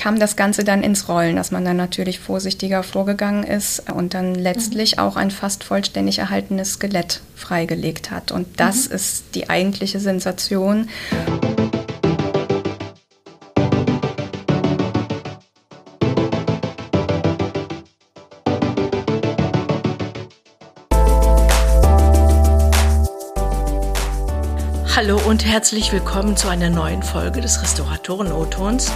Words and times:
kam 0.00 0.18
das 0.18 0.34
Ganze 0.34 0.64
dann 0.64 0.82
ins 0.82 1.08
Rollen, 1.10 1.36
dass 1.36 1.50
man 1.50 1.62
dann 1.62 1.76
natürlich 1.76 2.20
vorsichtiger 2.20 2.82
vorgegangen 2.82 3.44
ist 3.44 3.90
und 3.92 4.14
dann 4.14 4.34
letztlich 4.34 4.96
mhm. 4.96 5.02
auch 5.02 5.16
ein 5.16 5.30
fast 5.30 5.62
vollständig 5.62 6.20
erhaltenes 6.20 6.74
Skelett 6.74 7.20
freigelegt 7.36 8.10
hat. 8.10 8.32
Und 8.32 8.58
das 8.58 8.88
mhm. 8.88 8.94
ist 8.94 9.34
die 9.34 9.50
eigentliche 9.50 10.00
Sensation. 10.00 10.88
Hallo 24.96 25.18
und 25.26 25.46
herzlich 25.46 25.92
willkommen 25.92 26.36
zu 26.36 26.48
einer 26.48 26.68
neuen 26.68 27.02
Folge 27.02 27.40
des 27.40 27.62
Restauratoren-O-Tons, 27.62 28.92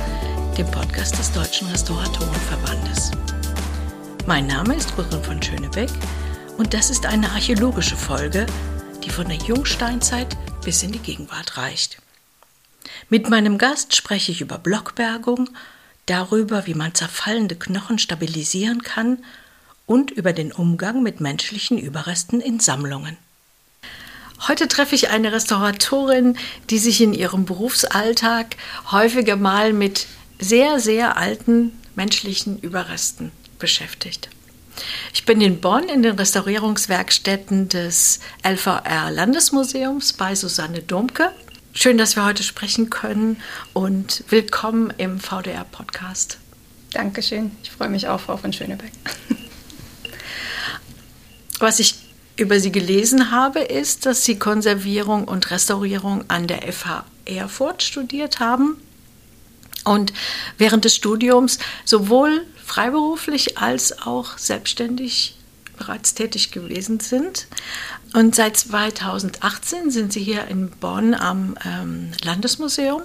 dem 0.54 0.70
Podcast 0.70 1.18
des 1.18 1.32
Deutschen 1.32 1.66
Restauratorenverbandes. 1.68 3.10
Mein 4.24 4.46
Name 4.46 4.76
ist 4.76 4.94
Gudrun 4.94 5.24
von 5.24 5.42
Schönebeck 5.42 5.90
und 6.58 6.74
das 6.74 6.90
ist 6.90 7.06
eine 7.06 7.28
archäologische 7.30 7.96
Folge, 7.96 8.46
die 9.02 9.10
von 9.10 9.26
der 9.26 9.38
Jungsteinzeit 9.38 10.36
bis 10.64 10.84
in 10.84 10.92
die 10.92 11.00
Gegenwart 11.00 11.56
reicht. 11.56 11.98
Mit 13.08 13.28
meinem 13.28 13.58
Gast 13.58 13.96
spreche 13.96 14.30
ich 14.30 14.42
über 14.42 14.58
Blockbergung, 14.58 15.50
darüber, 16.06 16.66
wie 16.66 16.74
man 16.74 16.94
zerfallende 16.94 17.56
Knochen 17.56 17.98
stabilisieren 17.98 18.82
kann 18.82 19.24
und 19.86 20.12
über 20.12 20.32
den 20.32 20.52
Umgang 20.52 21.02
mit 21.02 21.20
menschlichen 21.20 21.78
Überresten 21.78 22.40
in 22.40 22.60
Sammlungen. 22.60 23.16
Heute 24.46 24.68
treffe 24.68 24.94
ich 24.94 25.10
eine 25.10 25.32
Restauratorin, 25.32 26.36
die 26.70 26.78
sich 26.78 27.00
in 27.00 27.12
ihrem 27.12 27.44
Berufsalltag 27.44 28.56
häufiger 28.92 29.34
mal 29.34 29.72
mit 29.72 30.06
sehr, 30.44 30.78
sehr 30.78 31.16
alten 31.16 31.72
menschlichen 31.94 32.58
Überresten 32.58 33.32
beschäftigt. 33.58 34.28
Ich 35.14 35.24
bin 35.24 35.40
in 35.40 35.60
Bonn 35.60 35.88
in 35.88 36.02
den 36.02 36.16
Restaurierungswerkstätten 36.16 37.68
des 37.68 38.20
LVR 38.42 39.10
Landesmuseums 39.10 40.12
bei 40.12 40.34
Susanne 40.34 40.82
Domke. 40.82 41.30
Schön, 41.72 41.96
dass 41.96 42.16
wir 42.16 42.24
heute 42.24 42.42
sprechen 42.42 42.90
können 42.90 43.40
und 43.72 44.24
willkommen 44.28 44.92
im 44.98 45.18
VDR-Podcast. 45.18 46.38
Dankeschön. 46.92 47.52
Ich 47.62 47.70
freue 47.70 47.88
mich 47.88 48.08
auch, 48.08 48.20
Frau 48.20 48.36
von 48.36 48.52
Schönebeck. 48.52 48.92
Was 51.58 51.80
ich 51.80 51.94
über 52.36 52.60
sie 52.60 52.72
gelesen 52.72 53.30
habe, 53.30 53.60
ist, 53.60 54.06
dass 54.06 54.24
sie 54.24 54.38
Konservierung 54.38 55.24
und 55.24 55.50
Restaurierung 55.50 56.28
an 56.28 56.46
der 56.46 56.70
FH 56.70 57.06
Erfurt 57.24 57.82
studiert 57.82 58.40
haben 58.40 58.76
und 59.84 60.12
während 60.58 60.84
des 60.84 60.94
Studiums 60.94 61.58
sowohl 61.84 62.46
freiberuflich 62.64 63.58
als 63.58 64.00
auch 64.02 64.38
selbstständig 64.38 65.36
bereits 65.76 66.14
tätig 66.14 66.50
gewesen 66.50 67.00
sind. 67.00 67.46
Und 68.12 68.34
seit 68.34 68.56
2018 68.56 69.90
sind 69.90 70.12
sie 70.12 70.22
hier 70.22 70.46
in 70.46 70.70
Bonn 70.70 71.14
am 71.14 71.56
ähm, 71.64 72.10
Landesmuseum, 72.22 73.02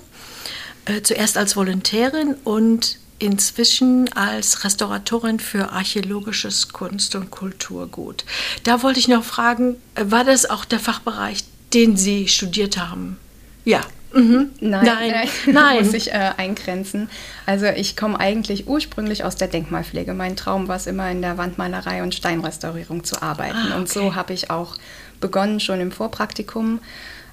äh, 0.85 1.02
zuerst 1.02 1.38
als 1.38 1.55
Volontärin 1.55 2.35
und 2.44 3.00
inzwischen 3.17 4.11
als 4.13 4.63
Restauratorin 4.63 5.39
für 5.39 5.72
archäologisches 5.72 6.69
Kunst- 6.69 7.16
und 7.16 7.31
Kulturgut. 7.31 8.23
Da 8.63 8.81
wollte 8.81 9.00
ich 9.00 9.07
noch 9.07 9.23
fragen, 9.23 9.75
war 9.95 10.23
das 10.23 10.50
auch 10.50 10.63
der 10.63 10.80
Fachbereich, 10.80 11.44
den 11.73 11.97
Sie 11.97 12.27
studiert 12.27 12.77
haben? 12.77 13.17
Ja. 13.66 13.81
Mhm. 14.13 14.49
Nein, 14.59 14.85
nein, 14.85 15.27
nein. 15.53 15.83
muss 15.83 15.93
ich 15.93 16.11
äh, 16.11 16.31
eingrenzen. 16.38 17.09
Also 17.45 17.67
ich 17.67 17.95
komme 17.95 18.19
eigentlich 18.19 18.67
ursprünglich 18.67 19.23
aus 19.23 19.35
der 19.35 19.47
Denkmalpflege. 19.47 20.13
Mein 20.13 20.35
Traum 20.35 20.67
war 20.67 20.77
es 20.77 20.88
immer 20.88 21.09
in 21.11 21.21
der 21.21 21.38
Wandmalerei 21.38 22.01
und 22.03 22.16
Steinrestaurierung 22.16 23.03
zu 23.03 23.21
arbeiten. 23.21 23.55
Ah, 23.55 23.66
okay. 23.67 23.77
Und 23.77 23.89
so 23.89 24.16
habe 24.16 24.33
ich 24.33 24.49
auch 24.49 24.77
begonnen 25.19 25.59
schon 25.59 25.79
im 25.79 25.91
Vorpraktikum 25.91 26.79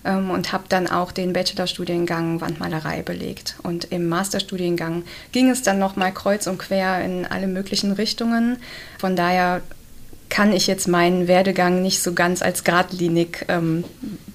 ähm, 0.04 0.30
und 0.30 0.52
habe 0.52 0.64
dann 0.68 0.86
auch 0.86 1.12
den 1.12 1.32
Bachelorstudiengang 1.32 2.40
Wandmalerei 2.40 3.02
belegt. 3.02 3.56
Und 3.62 3.86
im 3.92 4.08
Masterstudiengang 4.08 5.04
ging 5.32 5.50
es 5.50 5.62
dann 5.62 5.78
nochmal 5.78 6.12
kreuz 6.12 6.46
und 6.46 6.58
quer 6.58 7.04
in 7.04 7.26
alle 7.26 7.46
möglichen 7.46 7.92
Richtungen. 7.92 8.58
Von 8.98 9.16
daher 9.16 9.62
kann 10.28 10.52
ich 10.52 10.66
jetzt 10.66 10.88
meinen 10.88 11.28
Werdegang 11.28 11.82
nicht 11.82 12.02
so 12.02 12.12
ganz 12.12 12.42
als 12.42 12.64
geradlinig 12.64 13.46
ähm, 13.48 13.84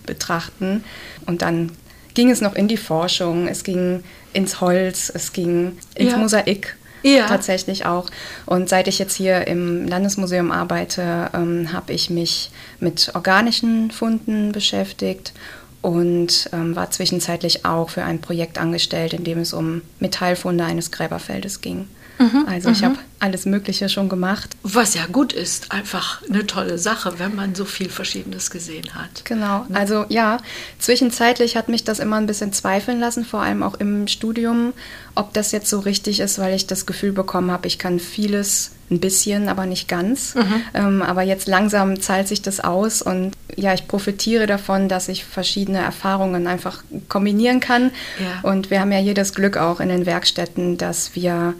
betrachten. 0.05 0.83
Und 1.25 1.41
dann 1.41 1.71
ging 2.13 2.29
es 2.29 2.41
noch 2.41 2.55
in 2.55 2.67
die 2.67 2.77
Forschung, 2.77 3.47
es 3.47 3.63
ging 3.63 4.03
ins 4.33 4.61
Holz, 4.61 5.11
es 5.13 5.33
ging 5.33 5.77
ins 5.95 6.11
ja. 6.11 6.17
Mosaik. 6.17 6.75
Ja. 7.03 7.25
Tatsächlich 7.27 7.85
auch. 7.85 8.09
Und 8.45 8.69
seit 8.69 8.87
ich 8.87 8.99
jetzt 8.99 9.15
hier 9.15 9.47
im 9.47 9.87
Landesmuseum 9.87 10.51
arbeite, 10.51 11.31
ähm, 11.33 11.73
habe 11.73 11.93
ich 11.93 12.09
mich 12.09 12.51
mit 12.79 13.11
organischen 13.15 13.89
Funden 13.89 14.51
beschäftigt 14.51 15.33
und 15.81 16.49
ähm, 16.53 16.75
war 16.75 16.91
zwischenzeitlich 16.91 17.65
auch 17.65 17.89
für 17.89 18.03
ein 18.03 18.21
Projekt 18.21 18.59
angestellt, 18.59 19.13
in 19.13 19.23
dem 19.23 19.39
es 19.39 19.53
um 19.53 19.81
Metallfunde 19.99 20.63
eines 20.63 20.91
Gräberfeldes 20.91 21.61
ging. 21.61 21.87
Mhm, 22.21 22.45
also 22.47 22.69
ich 22.69 22.81
mhm. 22.81 22.85
habe 22.85 22.97
alles 23.19 23.45
Mögliche 23.45 23.89
schon 23.89 24.09
gemacht. 24.09 24.55
Was 24.63 24.93
ja 24.93 25.05
gut 25.07 25.33
ist, 25.33 25.71
einfach 25.71 26.21
eine 26.29 26.45
tolle 26.45 26.77
Sache, 26.77 27.17
wenn 27.17 27.35
man 27.35 27.55
so 27.55 27.65
viel 27.65 27.89
Verschiedenes 27.89 28.51
gesehen 28.51 28.93
hat. 28.93 29.25
Genau, 29.25 29.65
ne? 29.69 29.79
also 29.79 30.05
ja, 30.09 30.37
zwischenzeitlich 30.77 31.57
hat 31.57 31.67
mich 31.67 31.83
das 31.83 31.99
immer 31.99 32.17
ein 32.17 32.27
bisschen 32.27 32.53
zweifeln 32.53 32.99
lassen, 32.99 33.25
vor 33.25 33.41
allem 33.41 33.63
auch 33.63 33.75
im 33.75 34.07
Studium, 34.07 34.73
ob 35.15 35.33
das 35.33 35.51
jetzt 35.51 35.69
so 35.69 35.79
richtig 35.79 36.19
ist, 36.19 36.37
weil 36.39 36.55
ich 36.55 36.67
das 36.67 36.85
Gefühl 36.85 37.11
bekommen 37.11 37.51
habe, 37.51 37.67
ich 37.67 37.79
kann 37.79 37.99
vieles 37.99 38.71
ein 38.91 38.99
bisschen, 38.99 39.49
aber 39.49 39.65
nicht 39.65 39.87
ganz. 39.87 40.35
Mhm. 40.35 40.63
Ähm, 40.73 41.01
aber 41.01 41.23
jetzt 41.23 41.47
langsam 41.47 42.01
zahlt 42.01 42.27
sich 42.27 42.41
das 42.41 42.59
aus 42.59 43.01
und 43.01 43.31
ja, 43.55 43.73
ich 43.73 43.87
profitiere 43.87 44.47
davon, 44.47 44.89
dass 44.89 45.07
ich 45.07 45.25
verschiedene 45.25 45.79
Erfahrungen 45.79 46.45
einfach 46.47 46.83
kombinieren 47.09 47.59
kann. 47.59 47.91
Ja. 48.19 48.49
Und 48.49 48.69
wir 48.69 48.81
haben 48.81 48.91
ja 48.91 48.99
hier 48.99 49.13
das 49.13 49.33
Glück 49.33 49.57
auch 49.57 49.79
in 49.79 49.89
den 49.89 50.05
Werkstätten, 50.05 50.77
dass 50.77 51.15
wir 51.15 51.53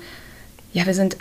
ja, 0.73 0.85
wir 0.85 0.93
sind 0.93 1.17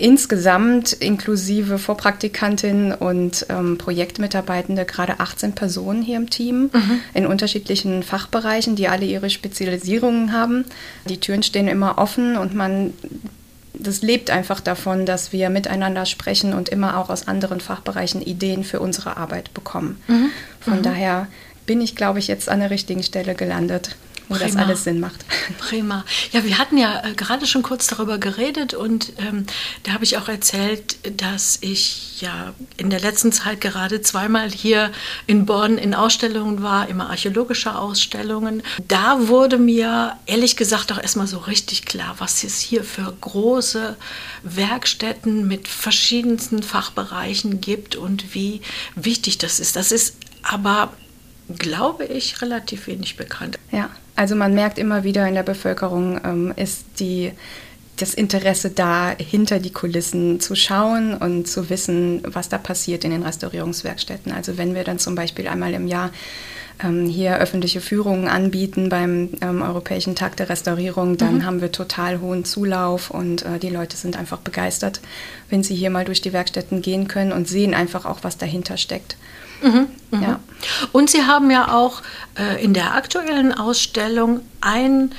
insgesamt 0.00 0.92
inklusive 0.92 1.78
Vorpraktikantin 1.78 2.92
und 2.92 3.46
ähm, 3.50 3.76
Projektmitarbeitende 3.76 4.86
gerade 4.86 5.20
18 5.20 5.52
Personen 5.52 6.00
hier 6.00 6.16
im 6.16 6.30
Team 6.30 6.70
mhm. 6.72 7.00
in 7.12 7.26
unterschiedlichen 7.26 8.02
Fachbereichen, 8.02 8.76
die 8.76 8.88
alle 8.88 9.04
ihre 9.04 9.28
Spezialisierungen 9.28 10.32
haben. 10.32 10.64
Die 11.06 11.20
Türen 11.20 11.42
stehen 11.42 11.68
immer 11.68 11.98
offen 11.98 12.36
und 12.36 12.54
man 12.54 12.94
das 13.72 14.02
lebt 14.02 14.30
einfach 14.30 14.60
davon, 14.60 15.06
dass 15.06 15.32
wir 15.32 15.48
miteinander 15.48 16.04
sprechen 16.04 16.54
und 16.54 16.68
immer 16.68 16.98
auch 16.98 17.08
aus 17.08 17.28
anderen 17.28 17.60
Fachbereichen 17.60 18.20
Ideen 18.20 18.64
für 18.64 18.80
unsere 18.80 19.16
Arbeit 19.16 19.54
bekommen. 19.54 20.00
Mhm. 20.08 20.30
Von 20.60 20.78
mhm. 20.78 20.82
daher 20.82 21.26
bin 21.66 21.80
ich, 21.80 21.94
glaube 21.94 22.18
ich, 22.18 22.26
jetzt 22.26 22.48
an 22.48 22.60
der 22.60 22.70
richtigen 22.70 23.02
Stelle 23.02 23.34
gelandet 23.34 23.96
wo 24.30 24.36
Prima. 24.36 24.46
das 24.46 24.56
alles 24.56 24.84
Sinn 24.84 25.00
macht. 25.00 25.24
Prima. 25.58 26.04
Ja, 26.30 26.44
wir 26.44 26.58
hatten 26.58 26.78
ja 26.78 27.04
äh, 27.04 27.14
gerade 27.14 27.46
schon 27.46 27.64
kurz 27.64 27.88
darüber 27.88 28.18
geredet 28.18 28.74
und 28.74 29.12
ähm, 29.18 29.44
da 29.82 29.92
habe 29.92 30.04
ich 30.04 30.18
auch 30.18 30.28
erzählt, 30.28 30.96
dass 31.20 31.58
ich 31.62 32.20
ja 32.22 32.54
in 32.76 32.90
der 32.90 33.00
letzten 33.00 33.32
Zeit 33.32 33.60
gerade 33.60 34.02
zweimal 34.02 34.48
hier 34.48 34.92
in 35.26 35.46
Bonn 35.46 35.78
in 35.78 35.94
Ausstellungen 35.94 36.62
war, 36.62 36.88
immer 36.88 37.10
archäologische 37.10 37.74
Ausstellungen. 37.74 38.62
Da 38.86 39.26
wurde 39.26 39.58
mir 39.58 40.16
ehrlich 40.26 40.56
gesagt 40.56 40.92
auch 40.92 41.02
erstmal 41.02 41.26
so 41.26 41.38
richtig 41.38 41.84
klar, 41.84 42.14
was 42.18 42.44
es 42.44 42.60
hier 42.60 42.84
für 42.84 43.12
große 43.20 43.96
Werkstätten 44.44 45.48
mit 45.48 45.66
verschiedensten 45.66 46.62
Fachbereichen 46.62 47.60
gibt 47.60 47.96
und 47.96 48.32
wie 48.32 48.60
wichtig 48.94 49.38
das 49.38 49.58
ist. 49.58 49.74
Das 49.74 49.90
ist 49.90 50.14
aber 50.42 50.92
glaube 51.58 52.04
ich, 52.04 52.42
relativ 52.42 52.86
wenig 52.86 53.16
bekannt. 53.16 53.58
Ja, 53.70 53.90
also 54.20 54.36
man 54.36 54.52
merkt 54.52 54.78
immer 54.78 55.02
wieder 55.02 55.26
in 55.26 55.34
der 55.34 55.42
Bevölkerung 55.42 56.20
ähm, 56.22 56.52
ist 56.54 56.84
die, 56.98 57.32
das 57.96 58.12
Interesse 58.12 58.68
da, 58.68 59.14
hinter 59.16 59.60
die 59.60 59.72
Kulissen 59.72 60.40
zu 60.40 60.54
schauen 60.54 61.14
und 61.14 61.48
zu 61.48 61.70
wissen, 61.70 62.20
was 62.26 62.50
da 62.50 62.58
passiert 62.58 63.04
in 63.04 63.12
den 63.12 63.22
Restaurierungswerkstätten. 63.22 64.30
Also 64.30 64.58
wenn 64.58 64.74
wir 64.74 64.84
dann 64.84 64.98
zum 64.98 65.14
Beispiel 65.14 65.48
einmal 65.48 65.72
im 65.72 65.88
Jahr 65.88 66.10
ähm, 66.84 67.06
hier 67.06 67.38
öffentliche 67.38 67.80
Führungen 67.80 68.28
anbieten 68.28 68.90
beim 68.90 69.30
ähm, 69.40 69.62
Europäischen 69.62 70.16
Tag 70.16 70.36
der 70.36 70.50
Restaurierung, 70.50 71.16
dann 71.16 71.36
mhm. 71.36 71.46
haben 71.46 71.60
wir 71.62 71.72
total 71.72 72.20
hohen 72.20 72.44
Zulauf 72.44 73.10
und 73.10 73.46
äh, 73.46 73.58
die 73.58 73.70
Leute 73.70 73.96
sind 73.96 74.18
einfach 74.18 74.40
begeistert, 74.40 75.00
wenn 75.48 75.62
sie 75.62 75.74
hier 75.74 75.88
mal 75.88 76.04
durch 76.04 76.20
die 76.20 76.34
Werkstätten 76.34 76.82
gehen 76.82 77.08
können 77.08 77.32
und 77.32 77.48
sehen 77.48 77.72
einfach 77.72 78.04
auch, 78.04 78.18
was 78.20 78.36
dahinter 78.36 78.76
steckt. 78.76 79.16
Mhm, 79.62 79.86
mh. 80.10 80.22
ja. 80.22 80.40
Und 80.92 81.10
Sie 81.10 81.24
haben 81.24 81.50
ja 81.50 81.72
auch 81.72 82.02
äh, 82.38 82.62
in 82.62 82.74
der 82.74 82.94
aktuellen 82.94 83.52
Ausstellung 83.52 84.40
ein 84.60 85.12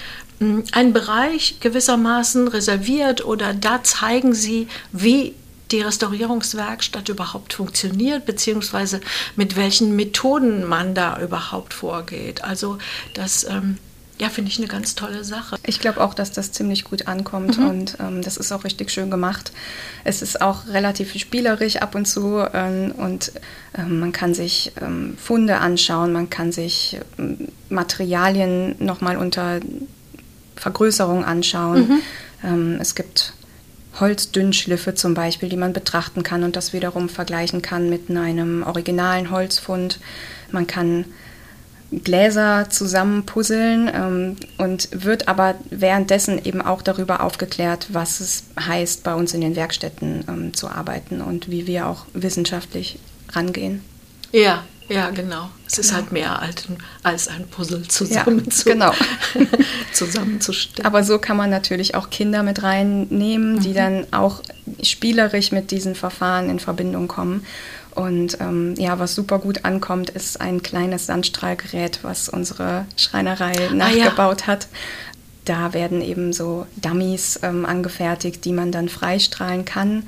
einen 0.72 0.92
Bereich 0.92 1.60
gewissermaßen 1.60 2.48
reserviert 2.48 3.24
oder 3.24 3.54
da 3.54 3.84
zeigen 3.84 4.34
Sie, 4.34 4.68
wie 4.92 5.36
die 5.72 5.82
Restaurierungswerkstatt 5.82 7.10
überhaupt 7.10 7.54
funktioniert, 7.54 8.26
beziehungsweise 8.26 9.02
mit 9.36 9.56
welchen 9.56 9.96
Methoden 9.96 10.66
man 10.66 10.94
da 10.94 11.20
überhaupt 11.22 11.74
vorgeht. 11.74 12.44
Also 12.44 12.78
das 13.14 13.44
ähm, 13.46 13.78
ja, 14.22 14.30
finde 14.30 14.52
ich 14.52 14.60
eine 14.60 14.68
ganz 14.68 14.94
tolle 14.94 15.24
Sache. 15.24 15.58
Ich 15.66 15.80
glaube 15.80 16.00
auch, 16.00 16.14
dass 16.14 16.32
das 16.32 16.52
ziemlich 16.52 16.84
gut 16.84 17.08
ankommt 17.08 17.58
mhm. 17.58 17.68
und 17.68 17.98
ähm, 18.00 18.22
das 18.22 18.38
ist 18.38 18.52
auch 18.52 18.64
richtig 18.64 18.92
schön 18.92 19.10
gemacht. 19.10 19.52
Es 20.04 20.22
ist 20.22 20.44
auch 20.44 20.68
relativ 20.68 21.18
spielerisch 21.20 21.78
ab 21.78 21.96
und 21.96 22.06
zu 22.06 22.38
ähm, 22.54 22.92
und 22.92 23.32
ähm, 23.76 24.00
man 24.00 24.12
kann 24.12 24.36
sich 24.36 24.74
ähm, 24.80 25.18
Funde 25.18 25.58
anschauen, 25.58 26.14
man 26.14 26.30
kann 26.30 26.52
sich 26.52 27.00
ähm, 27.18 27.48
Materialien 27.70 28.76
nochmal 28.78 29.18
unter 29.18 29.60
Vergrößerung 30.56 31.26
anschauen. 31.26 31.88
Mhm. 31.88 32.02
Ähm, 32.44 32.78
es 32.80 32.94
gibt 32.94 33.34
Holzdünnschliffe 34.00 34.94
zum 34.94 35.16
Beispiel, 35.16 35.50
die 35.50 35.58
man 35.58 35.74
betrachten 35.74 36.22
kann 36.22 36.44
und 36.44 36.56
das 36.56 36.74
wiederum 36.74 37.10
vergleichen 37.10 37.64
kann 37.64 37.90
mit 37.90 38.12
einem 38.12 38.62
originalen 38.62 39.32
Holzfund. 39.32 40.00
Man 40.52 40.68
kann 40.68 41.06
Gläser 41.92 42.70
zusammenpuzzeln 42.70 43.92
ähm, 43.94 44.36
und 44.58 44.90
wird 44.92 45.28
aber 45.28 45.56
währenddessen 45.70 46.44
eben 46.44 46.62
auch 46.62 46.82
darüber 46.82 47.22
aufgeklärt, 47.22 47.88
was 47.90 48.22
es 48.22 48.44
heißt, 48.60 49.04
bei 49.04 49.14
uns 49.14 49.34
in 49.34 49.42
den 49.42 49.56
Werkstätten 49.56 50.24
ähm, 50.28 50.54
zu 50.54 50.70
arbeiten 50.70 51.22
und 51.22 51.52
wie 51.52 51.68
wir 51.68 51.88
auch 51.88 52.06
wissenschaftlich 52.14 52.98
rangehen. 53.34 53.82
Ja, 54.32 54.64
ja, 54.92 55.10
genau. 55.10 55.50
Es 55.66 55.76
genau. 55.76 55.88
ist 55.88 55.94
halt 55.94 56.12
mehr 56.12 56.42
als, 57.04 57.28
ein 57.30 57.48
Puzzle 57.48 57.88
zusammen 57.88 58.44
ja, 58.46 58.52
zu, 58.52 58.66
genau. 58.66 58.92
zusammenzustellen. 59.94 60.86
Aber 60.86 61.04
so 61.04 61.18
kann 61.18 61.38
man 61.38 61.50
natürlich 61.50 61.96
auch 61.96 62.10
Kinder 62.10 62.44
mit 62.44 62.62
reinnehmen, 62.62 63.60
die 63.62 63.70
mhm. 63.70 63.76
dann 63.76 64.08
auch 64.12 64.42
spielerisch 64.84 65.52
mit 65.52 65.72
diesen 65.72 65.96
Verfahren 65.96 66.50
in 66.50 66.60
Verbindung 66.60 67.08
kommen. 67.08 67.46
Und 67.96 68.38
ähm, 68.40 68.76
ja, 68.78 69.00
was 69.00 69.16
super 69.16 69.40
gut 69.40 69.66
ankommt, 69.66 70.10
ist 70.10 70.40
ein 70.40 70.64
kleines 70.64 71.06
Sandstrahlgerät, 71.08 72.00
was 72.04 72.30
unsere 72.30 72.86
Schreinerei 72.96 73.54
ah, 73.70 73.74
nachgebaut 73.74 74.42
ja. 74.42 74.48
hat. 74.48 74.68
Da 75.46 75.74
werden 75.74 76.02
eben 76.02 76.34
so 76.34 76.68
Dummies 76.78 77.40
ähm, 77.44 77.66
angefertigt, 77.66 78.46
die 78.46 78.54
man 78.54 78.72
dann 78.72 78.90
freistrahlen 78.90 79.66
kann. 79.66 80.04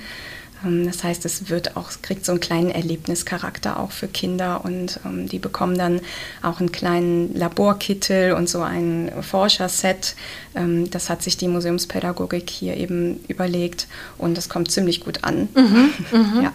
Ähm, 0.65 0.85
das 0.85 1.03
heißt, 1.03 1.25
es 1.25 1.49
wird 1.49 1.75
auch, 1.75 1.91
kriegt 2.01 2.25
so 2.25 2.31
einen 2.31 2.41
kleinen 2.41 2.69
Erlebnischarakter 2.69 3.79
auch 3.79 3.91
für 3.91 4.07
Kinder 4.07 4.63
und 4.63 4.99
ähm, 5.05 5.27
die 5.27 5.39
bekommen 5.39 5.77
dann 5.77 6.01
auch 6.41 6.59
einen 6.59 6.71
kleinen 6.71 7.35
Laborkittel 7.35 8.33
und 8.33 8.49
so 8.49 8.61
ein 8.61 9.11
Forscherset. 9.21 10.15
Ähm, 10.55 10.89
das 10.89 11.09
hat 11.09 11.23
sich 11.23 11.37
die 11.37 11.47
Museumspädagogik 11.47 12.49
hier 12.49 12.77
eben 12.77 13.19
überlegt 13.27 13.87
und 14.17 14.37
das 14.37 14.49
kommt 14.49 14.71
ziemlich 14.71 15.01
gut 15.01 15.23
an. 15.23 15.49
Mhm, 15.55 15.93
mh. 16.11 16.43
ja. 16.43 16.53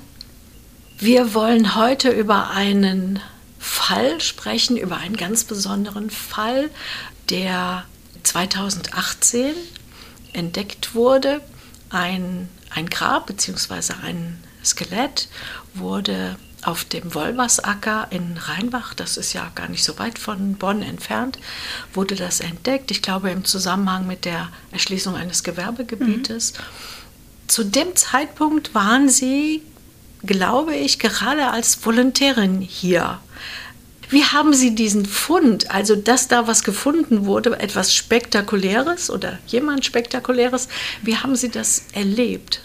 Wir 1.01 1.33
wollen 1.33 1.77
heute 1.77 2.11
über 2.11 2.51
einen 2.51 3.21
Fall 3.61 4.21
sprechen, 4.21 4.77
über 4.77 4.97
einen 4.97 5.17
ganz 5.17 5.45
besonderen 5.45 6.11
Fall, 6.11 6.71
der 7.31 7.85
2018 8.25 9.55
entdeckt 10.33 10.97
wurde. 10.97 11.41
Ein, 11.89 12.49
ein 12.71 12.91
Grab 12.91 13.27
bzw. 13.27 13.95
ein 14.03 14.43
Skelett 14.65 15.29
wurde 15.73 16.37
auf 16.63 16.85
dem 16.85 17.15
Wolversacker 17.15 18.09
in 18.11 18.37
Rheinbach, 18.37 18.93
das 18.93 19.17
ist 19.17 19.33
ja 19.33 19.53
gar 19.55 19.69
nicht 19.69 19.85
so 19.85 20.01
weit 20.01 20.19
von 20.19 20.55
Bonn 20.55 20.83
entfernt, 20.83 21.39
wurde 21.95 22.17
das 22.17 22.41
entdeckt. 22.41 22.91
Ich 22.91 23.03
glaube 23.03 23.31
im 23.31 23.45
Zusammenhang 23.45 24.09
mit 24.09 24.25
der 24.25 24.49
Erschließung 24.73 25.15
eines 25.15 25.45
Gewerbegebietes. 25.45 26.55
Mhm. 26.55 26.63
Zu 27.47 27.65
dem 27.65 27.95
Zeitpunkt 27.95 28.75
waren 28.75 29.09
Sie 29.09 29.63
glaube 30.25 30.75
ich, 30.75 30.99
gerade 30.99 31.49
als 31.49 31.85
Volontärin 31.85 32.61
hier. 32.61 33.21
Wie 34.11 34.25
haben 34.25 34.55
Sie 34.55 34.75
diesen 34.75 35.05
Fund, 35.05 35.71
also 35.71 35.95
dass 35.95 36.29
da 36.29 36.47
was 36.47 36.65
gefunden 36.65 37.27
wurde, 37.27 37.59
etwas 37.61 37.95
Spektakuläres 37.95 39.11
oder 39.11 39.39
jemand 39.47 39.85
Spektakuläres, 39.85 40.69
wie 41.03 41.17
haben 41.17 41.37
Sie 41.37 41.51
das 41.51 41.85
erlebt? 41.93 42.63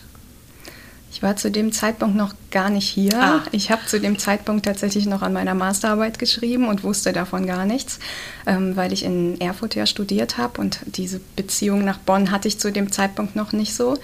Ich 1.12 1.22
war 1.22 1.36
zu 1.36 1.52
dem 1.52 1.72
Zeitpunkt 1.72 2.16
noch 2.16 2.34
gar 2.50 2.72
nicht 2.72 2.90
hier. 2.90 3.22
Ah. 3.22 3.44
Ich 3.52 3.70
habe 3.70 3.86
zu 3.86 4.00
dem 4.00 4.18
Zeitpunkt 4.18 4.66
tatsächlich 4.66 5.06
noch 5.06 5.22
an 5.22 5.32
meiner 5.32 5.54
Masterarbeit 5.54 6.18
geschrieben 6.18 6.68
und 6.68 6.84
wusste 6.84 7.14
davon 7.14 7.46
gar 7.46 7.66
nichts, 7.66 8.00
ähm, 8.48 8.76
weil 8.76 8.92
ich 8.92 9.04
in 9.04 9.40
Erfurt 9.40 9.76
ja 9.76 9.86
studiert 9.86 10.40
habe 10.40 10.60
und 10.60 10.80
diese 10.86 11.22
Beziehung 11.36 11.86
nach 11.86 12.00
Bonn 12.00 12.32
hatte 12.32 12.48
ich 12.48 12.58
zu 12.58 12.72
dem 12.72 12.92
Zeitpunkt 12.92 13.36
noch 13.36 13.52
nicht 13.52 13.76
so. 13.76 14.00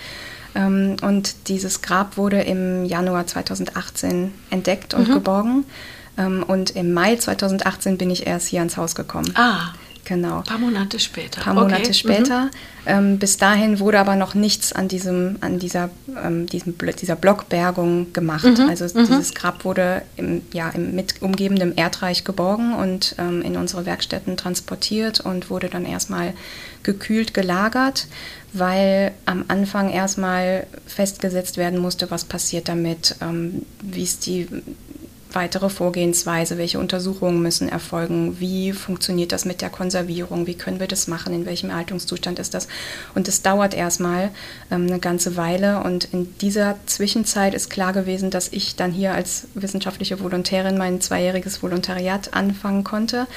Ähm, 0.55 0.95
und 1.01 1.47
dieses 1.47 1.81
Grab 1.81 2.17
wurde 2.17 2.41
im 2.41 2.85
Januar 2.85 3.27
2018 3.27 4.33
entdeckt 4.49 4.93
und 4.93 5.07
mhm. 5.09 5.13
geborgen. 5.13 5.65
Ähm, 6.17 6.43
und 6.43 6.71
im 6.71 6.93
Mai 6.93 7.15
2018 7.15 7.97
bin 7.97 8.09
ich 8.09 8.27
erst 8.27 8.47
hier 8.47 8.59
ans 8.59 8.77
Haus 8.77 8.95
gekommen. 8.95 9.31
Ah. 9.35 9.73
Genau. 10.09 10.39
Ein 10.39 10.43
paar 10.43 10.57
Monate 10.57 10.97
später. 10.97 11.37
Ein 11.37 11.43
paar 11.43 11.53
Monate 11.53 11.81
okay. 11.83 11.93
später. 11.93 12.45
Mhm. 12.45 12.49
Ähm, 12.87 13.19
bis 13.19 13.37
dahin 13.37 13.79
wurde 13.79 13.99
aber 13.99 14.15
noch 14.15 14.33
nichts 14.33 14.73
an, 14.73 14.87
diesem, 14.87 15.37
an 15.41 15.59
dieser, 15.59 15.91
ähm, 16.25 16.47
diesem, 16.47 16.73
dieser 16.99 17.15
Blockbergung 17.15 18.11
gemacht. 18.11 18.43
Mhm. 18.43 18.67
Also 18.67 18.85
mhm. 18.85 19.05
dieses 19.05 19.35
Grab 19.35 19.65
wurde 19.65 20.01
im, 20.17 20.41
ja, 20.51 20.69
im 20.69 20.95
mit 20.95 21.21
umgebendem 21.21 21.73
Erdreich 21.75 22.23
geborgen 22.23 22.73
und 22.73 23.13
ähm, 23.19 23.43
in 23.43 23.55
unsere 23.55 23.85
Werkstätten 23.85 24.35
transportiert 24.35 25.19
und 25.19 25.51
wurde 25.51 25.69
dann 25.69 25.85
erstmal 25.85 26.33
gekühlt 26.81 27.35
gelagert, 27.35 28.07
weil 28.51 29.11
am 29.27 29.45
Anfang 29.47 29.91
erstmal 29.91 30.65
festgesetzt 30.87 31.57
werden 31.57 31.77
musste, 31.77 32.09
was 32.09 32.25
passiert 32.25 32.67
damit, 32.67 33.15
ähm, 33.21 33.61
wie 33.83 34.01
ist 34.01 34.25
die 34.25 34.47
weitere 35.31 35.69
Vorgehensweise, 35.69 36.57
welche 36.57 36.79
Untersuchungen 36.79 37.41
müssen 37.41 37.69
erfolgen, 37.69 38.39
wie 38.39 38.73
funktioniert 38.73 39.31
das 39.31 39.45
mit 39.45 39.61
der 39.61 39.69
Konservierung, 39.69 40.47
wie 40.47 40.55
können 40.55 40.79
wir 40.79 40.87
das 40.87 41.07
machen, 41.07 41.33
in 41.33 41.45
welchem 41.45 41.69
Erhaltungszustand 41.69 42.39
ist 42.39 42.53
das. 42.53 42.67
Und 43.15 43.27
es 43.27 43.41
dauert 43.41 43.73
erstmal 43.73 44.31
ähm, 44.71 44.87
eine 44.87 44.99
ganze 44.99 45.35
Weile 45.37 45.83
und 45.83 46.05
in 46.05 46.37
dieser 46.39 46.77
Zwischenzeit 46.85 47.53
ist 47.53 47.69
klar 47.69 47.93
gewesen, 47.93 48.31
dass 48.31 48.49
ich 48.51 48.75
dann 48.75 48.91
hier 48.91 49.13
als 49.13 49.47
wissenschaftliche 49.53 50.19
Volontärin 50.19 50.77
mein 50.77 51.01
zweijähriges 51.01 51.61
Volontariat 51.61 52.33
anfangen 52.33 52.83
konnte 52.83 53.27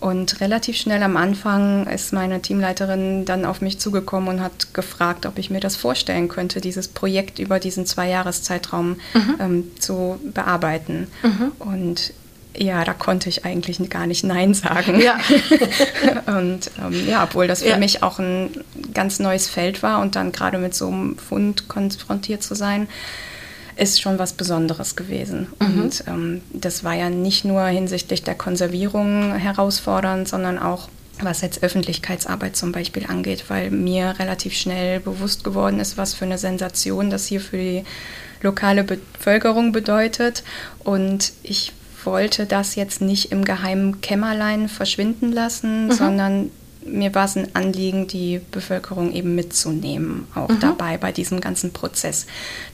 und 0.00 0.40
relativ 0.40 0.76
schnell 0.76 1.02
am 1.02 1.16
Anfang 1.16 1.86
ist 1.86 2.12
meine 2.12 2.40
Teamleiterin 2.40 3.24
dann 3.24 3.44
auf 3.44 3.60
mich 3.60 3.78
zugekommen 3.78 4.28
und 4.28 4.40
hat 4.40 4.72
gefragt, 4.72 5.26
ob 5.26 5.38
ich 5.38 5.50
mir 5.50 5.60
das 5.60 5.76
vorstellen 5.76 6.28
könnte, 6.28 6.60
dieses 6.60 6.88
Projekt 6.88 7.38
über 7.38 7.58
diesen 7.58 7.84
Zweijahreszeitraum 7.84 8.96
mhm. 9.14 9.34
ähm, 9.40 9.70
zu 9.78 10.20
bearbeiten. 10.22 11.08
Mhm. 11.22 11.52
Und 11.58 12.12
ja, 12.56 12.84
da 12.84 12.92
konnte 12.92 13.28
ich 13.28 13.44
eigentlich 13.44 13.78
gar 13.90 14.06
nicht 14.06 14.24
Nein 14.24 14.54
sagen. 14.54 15.00
Ja. 15.00 15.18
und 16.38 16.70
ähm, 16.78 17.08
ja, 17.08 17.24
obwohl 17.24 17.46
das 17.46 17.62
für 17.62 17.70
ja. 17.70 17.78
mich 17.78 18.02
auch 18.02 18.18
ein 18.18 18.50
ganz 18.94 19.20
neues 19.20 19.48
Feld 19.48 19.82
war 19.82 20.00
und 20.00 20.16
dann 20.16 20.32
gerade 20.32 20.58
mit 20.58 20.74
so 20.74 20.88
einem 20.88 21.18
Fund 21.18 21.68
konfrontiert 21.68 22.42
zu 22.42 22.54
sein, 22.54 22.88
ist 23.78 24.00
schon 24.00 24.18
was 24.18 24.32
Besonderes 24.32 24.96
gewesen. 24.96 25.46
Mhm. 25.60 25.82
Und 25.82 26.04
ähm, 26.06 26.40
das 26.52 26.84
war 26.84 26.94
ja 26.94 27.10
nicht 27.10 27.44
nur 27.44 27.64
hinsichtlich 27.66 28.22
der 28.22 28.34
Konservierung 28.34 29.34
herausfordernd, 29.34 30.28
sondern 30.28 30.58
auch 30.58 30.88
was 31.20 31.40
jetzt 31.40 31.62
Öffentlichkeitsarbeit 31.62 32.56
zum 32.56 32.72
Beispiel 32.72 33.06
angeht, 33.06 33.44
weil 33.48 33.70
mir 33.70 34.14
relativ 34.18 34.54
schnell 34.54 35.00
bewusst 35.00 35.42
geworden 35.42 35.80
ist, 35.80 35.96
was 35.96 36.14
für 36.14 36.24
eine 36.24 36.38
Sensation 36.38 37.10
das 37.10 37.26
hier 37.26 37.40
für 37.40 37.56
die 37.56 37.84
lokale 38.42 38.84
Bevölkerung 38.84 39.72
bedeutet. 39.72 40.44
Und 40.84 41.32
ich 41.42 41.72
wollte 42.04 42.46
das 42.46 42.76
jetzt 42.76 43.00
nicht 43.00 43.32
im 43.32 43.44
geheimen 43.44 44.00
Kämmerlein 44.00 44.68
verschwinden 44.68 45.32
lassen, 45.32 45.86
mhm. 45.86 45.92
sondern 45.92 46.50
mir 46.90 47.14
war 47.14 47.26
es 47.26 47.36
ein 47.36 47.54
Anliegen, 47.54 48.06
die 48.06 48.40
Bevölkerung 48.50 49.12
eben 49.12 49.34
mitzunehmen, 49.34 50.26
auch 50.34 50.48
mhm. 50.48 50.60
dabei 50.60 50.96
bei 50.96 51.12
diesem 51.12 51.40
ganzen 51.40 51.72
Prozess. 51.72 52.26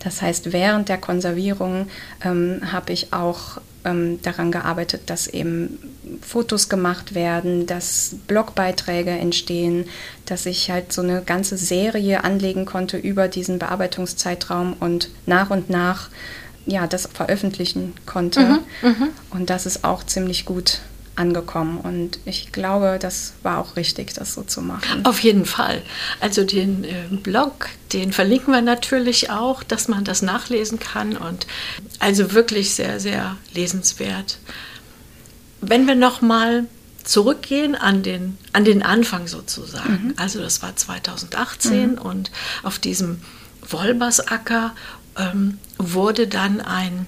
Das 0.02 0.22
heißt, 0.22 0.52
während 0.52 0.88
der 0.88 0.98
Konservierung 0.98 1.88
ähm, 2.24 2.60
habe 2.72 2.92
ich 2.92 3.12
auch 3.12 3.58
ähm, 3.84 4.20
daran 4.22 4.50
gearbeitet, 4.50 5.02
dass 5.06 5.26
eben 5.26 5.78
Fotos 6.20 6.68
gemacht 6.68 7.14
werden, 7.14 7.66
dass 7.66 8.16
Blogbeiträge 8.26 9.10
entstehen, 9.10 9.86
dass 10.26 10.46
ich 10.46 10.70
halt 10.70 10.92
so 10.92 11.02
eine 11.02 11.22
ganze 11.22 11.56
Serie 11.56 12.24
anlegen 12.24 12.64
konnte 12.64 12.96
über 12.96 13.28
diesen 13.28 13.58
Bearbeitungszeitraum 13.58 14.74
und 14.80 15.10
nach 15.26 15.50
und 15.50 15.70
nach 15.70 16.08
ja, 16.66 16.86
das 16.86 17.08
veröffentlichen 17.12 17.92
konnte. 18.06 18.40
Mhm, 18.40 18.60
mh. 18.82 19.08
Und 19.30 19.50
das 19.50 19.66
ist 19.66 19.84
auch 19.84 20.02
ziemlich 20.04 20.46
gut 20.46 20.80
angekommen. 21.16 21.78
Und 21.78 22.18
ich 22.24 22.52
glaube, 22.52 22.98
das 23.00 23.34
war 23.42 23.58
auch 23.58 23.76
richtig, 23.76 24.12
das 24.14 24.34
so 24.34 24.42
zu 24.42 24.62
machen. 24.62 25.04
Auf 25.04 25.20
jeden 25.20 25.46
Fall. 25.46 25.82
Also 26.20 26.44
den 26.44 26.84
äh, 26.84 26.94
Blog, 27.10 27.68
den 27.92 28.12
verlinken 28.12 28.52
wir 28.52 28.62
natürlich 28.62 29.30
auch, 29.30 29.62
dass 29.62 29.88
man 29.88 30.04
das 30.04 30.22
nachlesen 30.22 30.78
kann. 30.78 31.16
Und 31.16 31.46
also 31.98 32.32
wirklich 32.32 32.74
sehr, 32.74 33.00
sehr 33.00 33.36
lesenswert. 33.52 34.38
Wenn 35.60 35.86
wir 35.86 35.94
nochmal 35.94 36.66
zurückgehen 37.04 37.74
an 37.74 38.02
den, 38.02 38.38
an 38.52 38.64
den 38.64 38.82
Anfang 38.82 39.26
sozusagen. 39.26 40.08
Mhm. 40.08 40.14
Also 40.16 40.40
das 40.40 40.62
war 40.62 40.74
2018 40.74 41.92
mhm. 41.92 41.98
und 41.98 42.30
auf 42.62 42.78
diesem 42.78 43.20
Wolbersacker 43.68 44.72
ähm, 45.16 45.58
wurde 45.78 46.26
dann 46.26 46.60
ein 46.60 47.06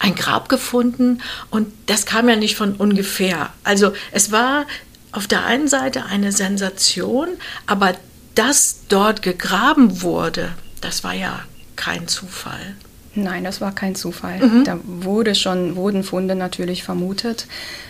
ein 0.00 0.14
Grab 0.14 0.48
gefunden 0.48 1.20
und 1.50 1.72
das 1.86 2.06
kam 2.06 2.28
ja 2.28 2.36
nicht 2.36 2.56
von 2.56 2.74
ungefähr. 2.74 3.50
Also 3.62 3.92
es 4.12 4.32
war 4.32 4.66
auf 5.12 5.26
der 5.26 5.44
einen 5.44 5.68
Seite 5.68 6.06
eine 6.06 6.32
Sensation, 6.32 7.28
aber 7.66 7.94
dass 8.34 8.80
dort 8.88 9.22
gegraben 9.22 10.02
wurde, 10.02 10.50
das 10.80 11.04
war 11.04 11.14
ja 11.14 11.40
kein 11.76 12.08
Zufall. 12.08 12.74
Nein, 13.16 13.44
das 13.44 13.60
war 13.60 13.72
kein 13.72 13.94
Zufall. 13.94 14.40
Mhm. 14.40 14.64
Da 14.64 14.78
wurde 14.84 15.34
schon, 15.34 15.76
wurden 15.76 16.02
Funde 16.02 16.34
natürlich 16.34 16.82
vermutet. 16.82 17.46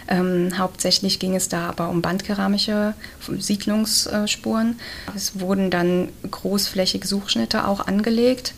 Ähm, 0.06 0.58
hauptsächlich 0.58 1.18
ging 1.18 1.34
es 1.34 1.48
da 1.48 1.68
aber 1.68 1.88
um 1.88 2.02
bandkeramische 2.02 2.94
Siedlungsspuren. 3.38 4.78
Es 5.16 5.40
wurden 5.40 5.70
dann 5.70 6.10
großflächig 6.30 7.06
Suchschnitte 7.06 7.66
auch 7.66 7.86
angelegt. 7.86 8.52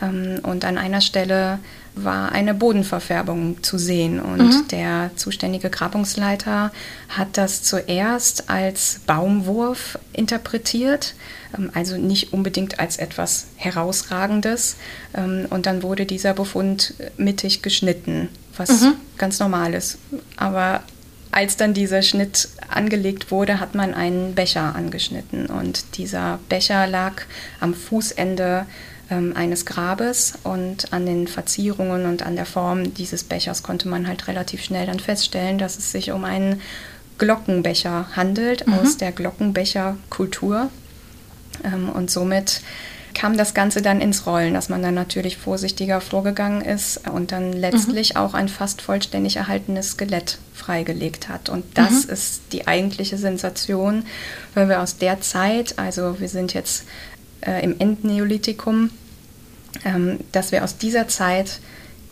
Ähm, 0.00 0.38
und 0.42 0.64
an 0.64 0.78
einer 0.78 1.00
Stelle 1.00 1.58
war 1.96 2.32
eine 2.32 2.52
Bodenverfärbung 2.54 3.62
zu 3.62 3.78
sehen. 3.78 4.20
Und 4.20 4.38
mhm. 4.38 4.68
der 4.68 5.10
zuständige 5.16 5.70
Grabungsleiter 5.70 6.70
hat 7.08 7.28
das 7.32 7.62
zuerst 7.62 8.50
als 8.50 9.00
Baumwurf 9.06 9.98
interpretiert, 10.12 11.14
ähm, 11.56 11.70
also 11.74 11.96
nicht 11.96 12.32
unbedingt 12.32 12.78
als 12.78 12.98
etwas 12.98 13.46
Herausragendes. 13.56 14.76
Ähm, 15.14 15.46
und 15.48 15.66
dann 15.66 15.82
wurde 15.82 16.04
dieser 16.04 16.34
Befund 16.34 16.94
mittig 17.16 17.62
geschnitten, 17.62 18.28
was 18.56 18.82
mhm. 18.82 18.92
ganz 19.16 19.40
normal 19.40 19.72
ist. 19.72 19.98
Aber 20.36 20.82
als 21.30 21.56
dann 21.56 21.74
dieser 21.74 22.02
Schnitt 22.02 22.48
angelegt 22.68 23.30
wurde, 23.30 23.58
hat 23.58 23.74
man 23.74 23.94
einen 23.94 24.34
Becher 24.34 24.74
angeschnitten. 24.74 25.46
Und 25.46 25.96
dieser 25.96 26.40
Becher 26.48 26.86
lag 26.86 27.22
am 27.60 27.74
Fußende 27.74 28.66
eines 29.08 29.66
Grabes 29.66 30.34
und 30.42 30.92
an 30.92 31.06
den 31.06 31.28
Verzierungen 31.28 32.06
und 32.06 32.24
an 32.24 32.34
der 32.34 32.46
Form 32.46 32.92
dieses 32.94 33.22
Bechers 33.22 33.62
konnte 33.62 33.88
man 33.88 34.08
halt 34.08 34.26
relativ 34.26 34.64
schnell 34.64 34.86
dann 34.86 34.98
feststellen, 34.98 35.58
dass 35.58 35.78
es 35.78 35.92
sich 35.92 36.10
um 36.10 36.24
einen 36.24 36.60
Glockenbecher 37.18 38.08
handelt 38.16 38.66
mhm. 38.66 38.74
aus 38.74 38.96
der 38.96 39.12
Glockenbecherkultur. 39.12 40.70
Ähm, 41.64 41.88
und 41.88 42.10
somit 42.10 42.62
kam 43.14 43.38
das 43.38 43.54
Ganze 43.54 43.80
dann 43.80 44.02
ins 44.02 44.26
Rollen, 44.26 44.52
dass 44.52 44.68
man 44.68 44.82
dann 44.82 44.92
natürlich 44.92 45.38
vorsichtiger 45.38 46.02
vorgegangen 46.02 46.60
ist 46.60 47.08
und 47.08 47.32
dann 47.32 47.54
letztlich 47.54 48.14
mhm. 48.14 48.20
auch 48.20 48.34
ein 48.34 48.48
fast 48.48 48.82
vollständig 48.82 49.36
erhaltenes 49.36 49.92
Skelett 49.92 50.38
freigelegt 50.52 51.30
hat. 51.30 51.48
Und 51.48 51.64
das 51.78 52.06
mhm. 52.06 52.12
ist 52.12 52.42
die 52.52 52.66
eigentliche 52.66 53.16
Sensation, 53.16 54.04
weil 54.52 54.68
wir 54.68 54.82
aus 54.82 54.98
der 54.98 55.22
Zeit, 55.22 55.78
also 55.78 56.20
wir 56.20 56.28
sind 56.28 56.52
jetzt 56.52 56.84
äh, 57.40 57.62
im 57.64 57.78
Endneolithikum, 57.78 58.90
ähm, 59.84 60.18
dass 60.32 60.52
wir 60.52 60.64
aus 60.64 60.78
dieser 60.78 61.08
Zeit 61.08 61.60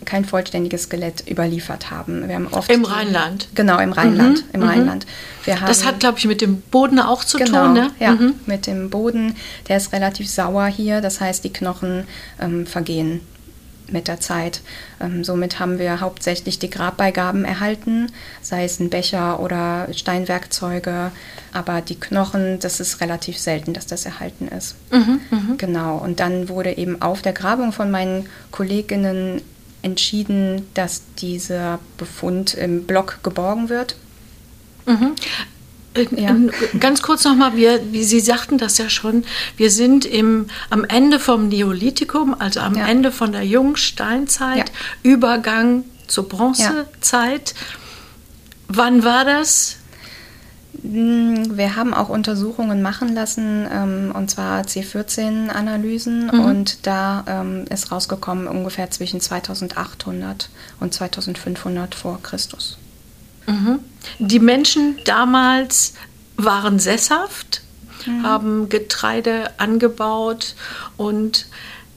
kein 0.05 0.25
vollständiges 0.25 0.85
Skelett 0.85 1.25
überliefert 1.29 1.91
haben. 1.91 2.29
Wir 2.29 2.35
haben 2.35 2.49
oft 2.49 2.71
Im 2.71 2.85
Rheinland. 2.85 3.49
Genau, 3.55 3.79
im 3.79 3.93
Rheinland. 3.93 4.39
Mhm. 4.39 4.51
Im 4.53 4.61
mhm. 4.61 4.67
Rheinland. 4.67 5.07
Wir 5.45 5.61
haben, 5.61 5.67
das 5.67 5.85
hat, 5.85 6.01
glaube 6.01 6.19
ich, 6.19 6.27
mit 6.27 6.41
dem 6.41 6.61
Boden 6.61 6.99
auch 6.99 7.25
zu 7.25 7.39
genau, 7.39 7.67
tun, 7.67 7.75
ne? 7.75 7.91
Ja, 7.99 8.13
mhm. 8.13 8.35
mit 8.45 8.67
dem 8.67 8.91
Boden. 8.91 9.35
Der 9.69 9.79
ist 9.79 9.93
relativ 9.93 10.29
sauer 10.29 10.67
hier, 10.67 11.01
das 11.01 11.21
heißt, 11.21 11.43
die 11.45 11.53
Knochen 11.53 12.07
ähm, 12.41 12.67
vergehen 12.67 13.21
mit 13.91 14.09
der 14.09 14.21
Zeit. 14.21 14.61
Ähm, 15.01 15.25
somit 15.25 15.59
haben 15.59 15.79
wir 15.79 16.01
hauptsächlich 16.01 16.59
die 16.59 16.71
Grabbeigaben 16.71 17.45
erhalten, 17.45 18.11
sei 18.43 18.65
es 18.65 18.81
ein 18.81 18.91
Becher 18.91 19.41
oder 19.41 19.89
Steinwerkzeuge, 19.93 21.11
aber 21.53 21.81
die 21.81 21.99
Knochen, 21.99 22.59
das 22.61 22.81
ist 22.81 23.01
relativ 23.01 23.39
selten, 23.39 23.73
dass 23.73 23.87
das 23.87 24.07
erhalten 24.07 24.49
ist. 24.49 24.77
Mhm, 24.91 25.21
mh. 25.31 25.55
Genau, 25.59 25.99
und 25.99 26.21
dann 26.21 26.49
wurde 26.49 26.77
eben 26.77 27.03
auf 27.03 27.23
der 27.23 27.33
Grabung 27.33 27.73
von 27.73 27.91
meinen 27.91 28.29
Kolleginnen 28.51 29.43
entschieden, 29.83 30.67
dass 30.75 31.03
dieser 31.19 31.79
Befund 31.99 32.55
im 32.55 32.85
Block 32.85 33.19
geborgen 33.23 33.69
wird. 33.69 33.97
Mhm. 34.87 35.15
Ja. 36.17 36.37
Ganz 36.81 37.03
kurz 37.03 37.25
nochmal, 37.25 37.57
wir, 37.57 37.93
wie 37.93 38.05
Sie 38.05 38.21
sagten 38.21 38.59
das 38.59 38.79
ja 38.79 38.89
schon, 38.91 39.25
wir 39.57 39.71
sind 39.71 40.05
im, 40.05 40.47
am 40.71 40.85
Ende 40.85 41.21
vom 41.21 41.49
Neolithikum, 41.49 42.35
also 42.39 42.61
am 42.61 42.75
ja. 42.75 42.87
Ende 42.87 43.13
von 43.13 43.33
der 43.33 43.45
Jungsteinzeit, 43.45 44.59
ja. 44.59 44.65
Übergang 45.03 45.85
zur 46.09 46.29
Bronzezeit. 46.29 47.55
Wann 48.69 49.05
war 49.05 49.25
das? 49.25 49.77
Hm, 50.83 51.57
wir 51.57 51.77
haben 51.77 51.95
auch 51.95 52.09
Untersuchungen 52.09 52.83
machen 52.83 53.15
lassen, 53.15 53.67
ähm, 53.73 54.13
und 54.15 54.31
zwar 54.31 54.63
C14-Analysen, 54.63 56.27
mhm. 56.27 56.41
und 56.41 56.87
da 56.87 57.25
ähm, 57.27 57.65
ist 57.71 57.93
rausgekommen 57.93 58.49
ungefähr 58.49 58.91
zwischen 58.91 59.21
2800 59.21 60.51
und 60.81 60.93
2500 60.93 61.95
vor 61.95 62.21
Christus. 62.23 62.79
Mhm. 63.47 63.81
Die 64.19 64.39
Menschen 64.39 64.99
damals 65.05 65.95
waren 66.37 66.79
sesshaft, 66.79 67.63
mhm. 68.07 68.23
haben 68.23 68.69
Getreide 68.69 69.51
angebaut 69.59 70.55
und 70.97 71.47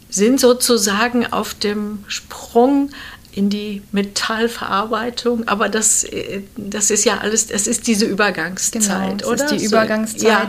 sind 0.09 0.39
sozusagen 0.39 1.31
auf 1.31 1.53
dem 1.53 2.03
Sprung 2.07 2.89
in 3.37 3.51
die 3.51 3.83
Metallverarbeitung, 3.91 5.47
aber 5.47 5.69
das, 5.69 6.03
äh, 6.03 6.41
das 6.55 6.89
ist 6.89 7.05
ja 7.05 7.19
alles, 7.19 7.51
es 7.51 7.67
ist 7.67 7.85
diese 7.85 8.05
Übergangszeit, 8.05 8.81
genau, 8.81 9.15
das 9.15 9.27
oder? 9.27 9.43
Das 9.43 9.51
ist 9.51 9.61
die 9.61 9.65
Übergangszeit, 9.65 10.23
ja. 10.23 10.47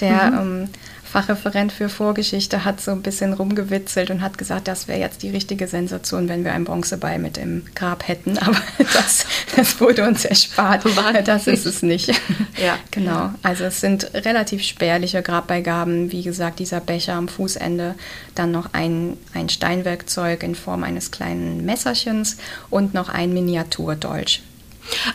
der 0.00 0.30
mhm. 0.30 0.62
ähm, 0.62 0.68
Fachreferent 1.14 1.70
für 1.70 1.88
Vorgeschichte 1.88 2.64
hat 2.64 2.80
so 2.80 2.90
ein 2.90 3.00
bisschen 3.00 3.34
rumgewitzelt 3.34 4.10
und 4.10 4.20
hat 4.20 4.36
gesagt, 4.36 4.66
das 4.66 4.88
wäre 4.88 4.98
jetzt 4.98 5.22
die 5.22 5.30
richtige 5.30 5.68
Sensation, 5.68 6.28
wenn 6.28 6.42
wir 6.42 6.52
ein 6.52 6.64
Bronzebeil 6.64 7.20
mit 7.20 7.38
im 7.38 7.62
Grab 7.76 8.08
hätten. 8.08 8.36
Aber 8.38 8.60
das, 8.78 9.24
das 9.54 9.80
wurde 9.80 10.08
uns 10.08 10.24
erspart. 10.24 10.84
Das 11.24 11.46
ist 11.46 11.66
es 11.66 11.82
nicht. 11.82 12.08
Ja. 12.60 12.78
genau. 12.90 13.30
Also 13.44 13.64
es 13.64 13.80
sind 13.80 14.12
relativ 14.12 14.62
spärliche 14.62 15.22
Grabbeigaben. 15.22 16.10
Wie 16.10 16.22
gesagt, 16.22 16.58
dieser 16.58 16.80
Becher 16.80 17.14
am 17.14 17.28
Fußende, 17.28 17.94
dann 18.34 18.50
noch 18.50 18.70
ein, 18.72 19.16
ein 19.34 19.48
Steinwerkzeug 19.48 20.42
in 20.42 20.56
Form 20.56 20.82
eines 20.82 21.12
kleinen 21.12 21.64
Messerchens 21.64 22.38
und 22.70 22.92
noch 22.92 23.08
ein 23.08 23.32
Miniaturdolch. 23.32 24.42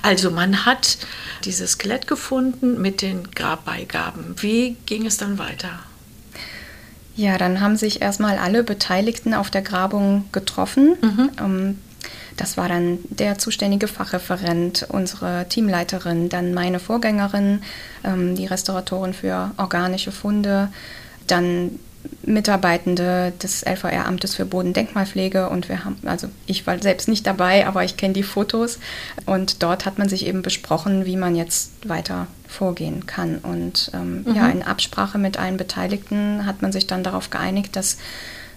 Also 0.02 0.32
man 0.32 0.66
hat 0.66 0.98
dieses 1.44 1.72
Skelett 1.72 2.08
gefunden 2.08 2.82
mit 2.82 3.02
den 3.02 3.32
Grabbeigaben. 3.32 4.36
Wie 4.40 4.78
ging 4.86 5.06
es 5.06 5.18
dann 5.18 5.38
weiter? 5.38 5.80
Ja, 7.20 7.38
dann 7.38 7.60
haben 7.60 7.76
sich 7.76 8.02
erstmal 8.02 8.38
alle 8.38 8.64
Beteiligten 8.64 9.34
auf 9.34 9.50
der 9.50 9.62
Grabung 9.62 10.24
getroffen. 10.32 10.96
Mhm. 11.02 11.30
Ähm, 11.38 11.78
das 12.38 12.56
war 12.56 12.70
dann 12.70 13.00
der 13.10 13.38
zuständige 13.38 13.90
Fachreferent, 13.90 14.88
unsere 14.88 15.46
Teamleiterin, 15.50 16.30
dann 16.30 16.54
meine 16.54 16.80
Vorgängerin, 16.80 17.62
ähm, 18.06 18.36
die 18.38 18.46
Restauratorin 18.46 19.14
für 19.14 19.52
organische 19.58 20.14
Funde, 20.14 20.70
dann 21.28 21.72
Mitarbeitende 22.22 23.34
des 23.44 23.66
LVR-Amtes 23.66 24.36
für 24.36 24.46
Bodendenkmalpflege 24.46 25.50
und 25.50 25.68
wir 25.68 25.84
haben, 25.84 25.98
also 26.06 26.30
ich 26.46 26.66
war 26.66 26.82
selbst 26.82 27.10
nicht 27.10 27.28
dabei, 27.28 27.68
aber 27.68 27.84
ich 27.84 27.98
kenne 27.98 28.14
die 28.14 28.24
Fotos 28.24 28.80
und 29.26 29.62
dort 29.62 29.86
hat 29.86 29.98
man 29.98 30.08
sich 30.08 30.26
eben 30.26 30.42
besprochen, 30.42 31.06
wie 31.06 31.18
man 31.18 31.36
jetzt 31.36 31.72
weiter 31.86 32.28
vorgehen 32.50 33.06
kann. 33.06 33.38
Und 33.38 33.92
ähm, 33.94 34.24
mhm. 34.24 34.36
ja, 34.36 34.50
in 34.50 34.64
Absprache 34.64 35.18
mit 35.18 35.38
allen 35.38 35.58
Beteiligten 35.58 36.46
hat 36.46 36.62
man 36.62 36.72
sich 36.72 36.88
dann 36.88 37.04
darauf 37.04 37.30
geeinigt, 37.30 37.76
dass 37.76 37.98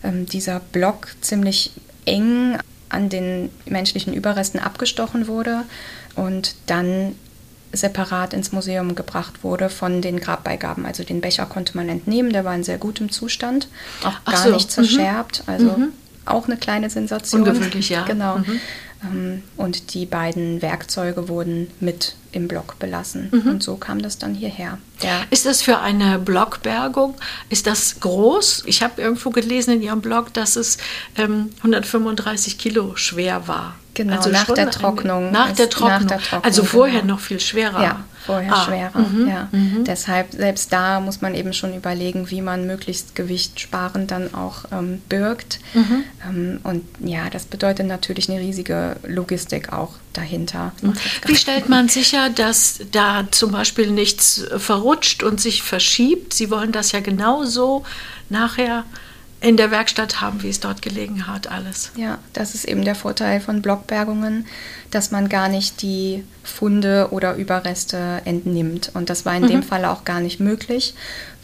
ähm, 0.02 0.26
dieser 0.26 0.60
Block 0.60 1.08
ziemlich 1.20 1.72
eng 2.06 2.58
an 2.88 3.08
den 3.08 3.50
menschlichen 3.66 4.12
Überresten 4.12 4.60
abgestochen 4.60 5.26
wurde 5.28 5.62
und 6.14 6.56
dann 6.66 7.14
separat 7.72 8.34
ins 8.34 8.52
Museum 8.52 8.94
gebracht 8.94 9.44
wurde 9.44 9.70
von 9.70 10.02
den 10.02 10.20
Grabbeigaben. 10.20 10.84
Also 10.84 11.04
den 11.04 11.20
Becher 11.20 11.46
konnte 11.46 11.76
man 11.76 11.88
entnehmen, 11.88 12.32
der 12.32 12.44
war 12.44 12.54
in 12.54 12.64
sehr 12.64 12.78
gutem 12.78 13.10
Zustand, 13.10 13.68
auch 14.04 14.24
gar 14.30 14.42
so. 14.42 14.50
nicht 14.50 14.70
zerschärbt. 14.70 15.44
Mhm. 15.46 15.52
Also 15.52 15.66
mhm. 15.66 15.88
auch 16.26 16.46
eine 16.46 16.56
kleine 16.58 16.90
Sensation. 16.90 17.42
Ungewöhnlich, 17.42 17.88
ja. 17.88 18.02
Genau. 18.04 18.38
Mhm. 18.38 18.60
Ähm, 19.04 19.42
und 19.56 19.94
die 19.94 20.06
beiden 20.06 20.62
Werkzeuge 20.62 21.28
wurden 21.28 21.68
mit 21.80 22.14
im 22.32 22.48
Block 22.48 22.78
belassen. 22.78 23.28
Mhm. 23.30 23.50
Und 23.50 23.62
so 23.62 23.76
kam 23.76 24.00
das 24.00 24.18
dann 24.18 24.34
hierher. 24.34 24.78
Ja. 25.02 25.22
Ist 25.30 25.46
das 25.46 25.62
für 25.62 25.78
eine 25.80 26.18
Blockbergung, 26.18 27.14
ist 27.50 27.66
das 27.66 28.00
groß? 28.00 28.64
Ich 28.66 28.82
habe 28.82 29.00
irgendwo 29.00 29.30
gelesen 29.30 29.74
in 29.74 29.82
Ihrem 29.82 30.00
Blog, 30.00 30.32
dass 30.32 30.56
es 30.56 30.78
ähm, 31.16 31.50
135 31.58 32.58
Kilo 32.58 32.96
schwer 32.96 33.46
war. 33.48 33.76
Genau, 33.94 34.16
also 34.16 34.30
nach, 34.30 34.46
der 34.46 34.70
Trocknung, 34.70 35.30
nach, 35.32 35.52
der 35.52 35.68
Trocknung. 35.68 35.90
nach 35.90 36.06
der 36.06 36.18
Trocknung. 36.18 36.44
Also 36.44 36.64
vorher 36.64 37.02
genau. 37.02 37.14
noch 37.14 37.20
viel 37.20 37.40
schwerer. 37.40 37.82
Ja, 37.82 38.04
vorher 38.24 38.54
ah. 38.54 38.64
schwerer. 38.64 38.98
Mhm. 38.98 39.28
Ja. 39.28 39.48
Mhm. 39.52 39.84
Deshalb, 39.84 40.32
selbst 40.32 40.72
da 40.72 41.00
muss 41.00 41.20
man 41.20 41.34
eben 41.34 41.52
schon 41.52 41.76
überlegen, 41.76 42.30
wie 42.30 42.40
man 42.40 42.66
möglichst 42.66 43.14
gewichtsparend 43.14 44.10
dann 44.10 44.32
auch 44.32 44.64
ähm, 44.72 45.02
birgt. 45.10 45.60
Mhm. 45.74 46.04
Ähm, 46.26 46.60
und 46.62 46.84
ja, 47.00 47.28
das 47.28 47.44
bedeutet 47.44 47.86
natürlich 47.86 48.30
eine 48.30 48.40
riesige 48.40 48.96
Logistik 49.06 49.74
auch 49.74 49.92
dahinter. 50.14 50.72
Mhm. 50.80 50.94
Wie 51.26 51.36
stellt 51.36 51.68
man 51.68 51.88
sicher, 51.88 52.30
dass 52.30 52.80
da 52.92 53.26
zum 53.30 53.52
Beispiel 53.52 53.90
nichts 53.90 54.46
verrutscht 54.56 55.22
und 55.22 55.38
sich 55.38 55.62
verschiebt? 55.62 56.32
Sie 56.32 56.50
wollen 56.50 56.72
das 56.72 56.92
ja 56.92 57.00
genauso 57.00 57.84
nachher 58.30 58.84
in 59.42 59.56
der 59.56 59.70
Werkstatt 59.70 60.20
haben, 60.20 60.42
wie 60.42 60.48
es 60.48 60.60
dort 60.60 60.82
gelegen 60.82 61.26
hat, 61.26 61.48
alles. 61.50 61.90
Ja, 61.96 62.18
das 62.32 62.54
ist 62.54 62.64
eben 62.64 62.84
der 62.84 62.94
Vorteil 62.94 63.40
von 63.40 63.60
Blockbergungen, 63.60 64.46
dass 64.90 65.10
man 65.10 65.28
gar 65.28 65.48
nicht 65.48 65.82
die 65.82 66.24
Funde 66.44 67.08
oder 67.10 67.34
Überreste 67.34 68.22
entnimmt. 68.24 68.92
Und 68.94 69.10
das 69.10 69.26
war 69.26 69.34
in 69.34 69.42
mhm. 69.42 69.48
dem 69.48 69.62
Fall 69.62 69.84
auch 69.84 70.04
gar 70.04 70.20
nicht 70.20 70.38
möglich, 70.38 70.94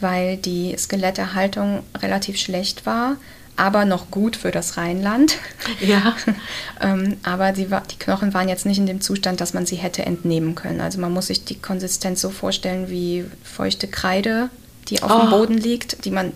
weil 0.00 0.36
die 0.36 0.76
Skeletterhaltung 0.78 1.82
relativ 2.00 2.38
schlecht 2.38 2.86
war 2.86 3.16
aber 3.58 3.84
noch 3.84 4.12
gut 4.12 4.36
für 4.36 4.52
das 4.52 4.76
Rheinland. 4.76 5.36
Ja. 5.80 6.14
ähm, 6.80 7.16
aber 7.24 7.50
die, 7.50 7.66
die, 7.66 7.98
Knochen 7.98 8.32
waren 8.32 8.48
jetzt 8.48 8.64
nicht 8.64 8.78
in 8.78 8.86
dem 8.86 9.00
Zustand, 9.00 9.40
dass 9.40 9.52
man 9.52 9.66
sie 9.66 9.74
hätte 9.74 10.06
entnehmen 10.06 10.54
können. 10.54 10.80
Also 10.80 11.00
man 11.00 11.12
muss 11.12 11.26
sich 11.26 11.44
die 11.44 11.58
Konsistenz 11.58 12.20
so 12.20 12.30
vorstellen 12.30 12.88
wie 12.88 13.24
feuchte 13.42 13.88
Kreide, 13.88 14.48
die 14.86 15.02
auf 15.02 15.10
oh. 15.10 15.20
dem 15.22 15.30
Boden 15.30 15.58
liegt, 15.58 16.04
die 16.04 16.12
man 16.12 16.32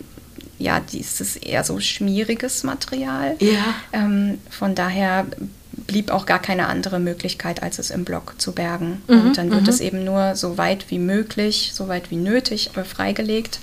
ja, 0.58 0.80
dieses 0.80 1.36
eher 1.36 1.64
so 1.64 1.80
schmieriges 1.80 2.62
Material. 2.62 3.36
Ja. 3.40 3.74
Ähm, 3.92 4.38
von 4.50 4.74
daher 4.74 5.26
blieb 5.72 6.10
auch 6.10 6.26
gar 6.26 6.38
keine 6.38 6.66
andere 6.66 7.00
Möglichkeit, 7.00 7.62
als 7.62 7.78
es 7.78 7.90
im 7.90 8.04
Block 8.04 8.34
zu 8.38 8.52
bergen. 8.52 9.02
Mhm, 9.08 9.20
und 9.20 9.38
dann 9.38 9.50
wird 9.50 9.62
mhm. 9.62 9.68
es 9.68 9.80
eben 9.80 10.04
nur 10.04 10.36
so 10.36 10.58
weit 10.58 10.90
wie 10.90 10.98
möglich, 10.98 11.72
so 11.74 11.88
weit 11.88 12.10
wie 12.10 12.16
nötig 12.16 12.70
freigelegt 12.84 13.60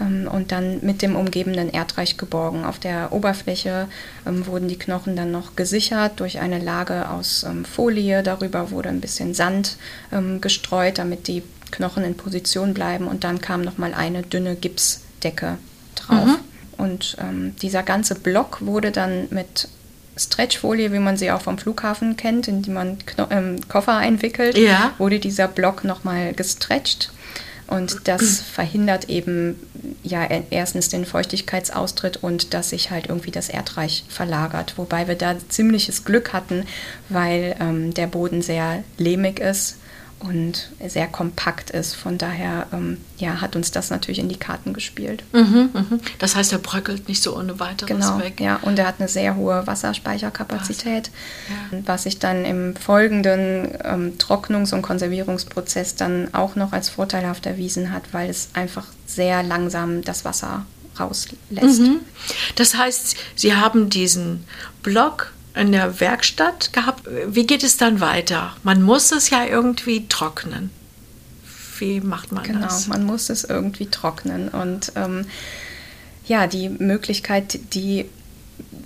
ähm, 0.00 0.28
und 0.30 0.52
dann 0.52 0.80
mit 0.82 1.02
dem 1.02 1.16
umgebenden 1.16 1.70
Erdreich 1.70 2.16
geborgen. 2.16 2.64
Auf 2.64 2.78
der 2.78 3.12
Oberfläche 3.12 3.88
ähm, 4.26 4.46
wurden 4.46 4.68
die 4.68 4.78
Knochen 4.78 5.16
dann 5.16 5.30
noch 5.30 5.56
gesichert 5.56 6.20
durch 6.20 6.40
eine 6.40 6.58
Lage 6.58 7.08
aus 7.10 7.44
ähm, 7.44 7.64
Folie. 7.64 8.22
Darüber 8.22 8.70
wurde 8.70 8.88
ein 8.88 9.00
bisschen 9.00 9.34
Sand 9.34 9.76
ähm, 10.12 10.40
gestreut, 10.40 10.98
damit 10.98 11.28
die 11.28 11.42
Knochen 11.70 12.04
in 12.04 12.16
Position 12.16 12.74
bleiben. 12.74 13.06
Und 13.06 13.24
dann 13.24 13.40
kam 13.40 13.62
noch 13.62 13.78
mal 13.78 13.94
eine 13.94 14.22
dünne 14.22 14.56
Gipsdecke 14.56 15.58
drauf. 15.94 16.26
Mhm. 16.26 16.36
Und 16.76 17.16
ähm, 17.20 17.54
dieser 17.62 17.82
ganze 17.82 18.14
Block 18.14 18.64
wurde 18.64 18.90
dann 18.90 19.28
mit 19.30 19.68
Stretchfolie, 20.16 20.92
wie 20.92 20.98
man 20.98 21.16
sie 21.16 21.30
auch 21.30 21.40
vom 21.40 21.58
Flughafen 21.58 22.16
kennt, 22.16 22.48
in 22.48 22.62
die 22.62 22.70
man 22.70 22.98
Kno 23.04 23.26
ähm, 23.30 23.56
Koffer 23.68 23.96
einwickelt, 23.96 24.56
ja. 24.56 24.92
wurde 24.98 25.18
dieser 25.18 25.48
Block 25.48 25.84
nochmal 25.84 26.32
gestretcht. 26.34 27.10
Und 27.66 28.06
das 28.06 28.40
verhindert 28.52 29.08
eben 29.08 29.56
ja 30.02 30.24
erstens 30.50 30.88
den 30.88 31.04
Feuchtigkeitsaustritt 31.04 32.18
und 32.18 32.54
dass 32.54 32.70
sich 32.70 32.90
halt 32.90 33.08
irgendwie 33.08 33.30
das 33.30 33.48
Erdreich 33.48 34.04
verlagert. 34.08 34.74
Wobei 34.76 35.08
wir 35.08 35.16
da 35.16 35.36
ziemliches 35.48 36.04
Glück 36.04 36.32
hatten, 36.32 36.64
weil 37.08 37.56
ähm, 37.60 37.94
der 37.94 38.06
Boden 38.06 38.42
sehr 38.42 38.84
lehmig 38.98 39.40
ist 39.40 39.78
und 40.26 40.70
sehr 40.86 41.06
kompakt 41.06 41.70
ist. 41.70 41.94
Von 41.94 42.18
daher 42.18 42.66
ähm, 42.72 42.98
ja, 43.18 43.40
hat 43.40 43.56
uns 43.56 43.70
das 43.70 43.90
natürlich 43.90 44.18
in 44.18 44.28
die 44.28 44.38
Karten 44.38 44.72
gespielt. 44.72 45.22
Mhm, 45.32 45.70
mh. 45.72 45.98
Das 46.18 46.34
heißt, 46.34 46.52
er 46.52 46.58
bröckelt 46.58 47.08
nicht 47.08 47.22
so 47.22 47.36
ohne 47.36 47.60
weiteres 47.60 47.88
genau, 47.88 48.18
weg. 48.18 48.40
Ja, 48.40 48.56
und 48.62 48.78
er 48.78 48.86
hat 48.86 48.96
eine 48.98 49.08
sehr 49.08 49.36
hohe 49.36 49.66
Wasserspeicherkapazität, 49.66 51.10
was, 51.70 51.78
ja. 51.78 51.86
was 51.86 52.02
sich 52.04 52.18
dann 52.18 52.44
im 52.44 52.74
folgenden 52.76 53.68
ähm, 53.84 54.14
Trocknungs- 54.18 54.74
und 54.74 54.82
Konservierungsprozess 54.82 55.94
dann 55.94 56.32
auch 56.32 56.56
noch 56.56 56.72
als 56.72 56.88
vorteilhaft 56.88 57.46
erwiesen 57.46 57.92
hat, 57.92 58.02
weil 58.12 58.30
es 58.30 58.48
einfach 58.54 58.86
sehr 59.06 59.42
langsam 59.42 60.02
das 60.02 60.24
Wasser 60.24 60.64
rauslässt. 60.98 61.80
Mhm. 61.80 62.00
Das 62.54 62.74
heißt, 62.76 63.16
Sie 63.34 63.54
haben 63.54 63.90
diesen 63.90 64.44
Block 64.82 65.33
in 65.54 65.72
der 65.72 66.00
Werkstatt 66.00 66.72
gehabt. 66.72 67.08
Wie 67.26 67.46
geht 67.46 67.62
es 67.62 67.76
dann 67.76 68.00
weiter? 68.00 68.56
Man 68.62 68.82
muss 68.82 69.12
es 69.12 69.30
ja 69.30 69.44
irgendwie 69.44 70.08
trocknen. 70.08 70.70
Wie 71.78 72.00
macht 72.00 72.32
man 72.32 72.44
genau, 72.44 72.60
das? 72.60 72.84
Genau, 72.84 72.96
man 72.96 73.06
muss 73.06 73.30
es 73.30 73.44
irgendwie 73.44 73.86
trocknen. 73.86 74.48
Und 74.48 74.92
ähm, 74.96 75.26
ja, 76.26 76.46
die 76.46 76.68
Möglichkeit, 76.68 77.58
die 77.74 78.06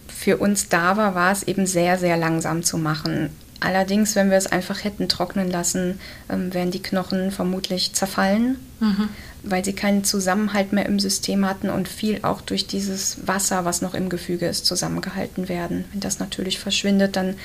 für 0.09 0.39
uns 0.39 0.69
da 0.69 0.97
war, 0.97 1.15
war 1.15 1.33
es 1.33 1.43
eben 1.43 1.67
sehr, 1.67 1.99
sehr 1.99 2.17
langsam 2.17 2.63
zu 2.63 2.77
machen. 2.77 3.31
Allerdings, 3.61 4.15
wenn 4.15 4.31
wir 4.31 4.37
es 4.37 4.47
einfach 4.47 4.85
hätten 4.85 5.09
trocknen 5.09 5.51
lassen, 5.51 6.01
ähm, 6.29 6.55
wären 6.55 6.71
die 6.71 6.83
Knochen 6.83 7.31
vermutlich 7.31 7.93
zerfallen. 7.93 8.59
Mhm 8.81 9.09
weil 9.43 9.65
sie 9.65 9.73
keinen 9.73 10.05
Zusammenhalt 10.05 10.73
mehr 10.73 10.87
im 10.87 10.99
System 10.99 11.47
hatten 11.47 11.71
und 11.71 11.89
viel 11.89 12.21
auch 12.23 12.41
durch 12.41 12.67
dieses 12.67 13.27
Wasser, 13.27 13.65
was 13.65 13.83
noch 13.83 13.95
im 13.95 14.09
Gefüge 14.09 14.47
ist, 14.47 14.67
zusammengehalten 14.67 15.49
werden. 15.49 15.85
Wenn 15.93 16.01
das 16.01 16.19
natürlich 16.19 16.59
verschwindet, 16.59 17.17
dann 17.17 17.37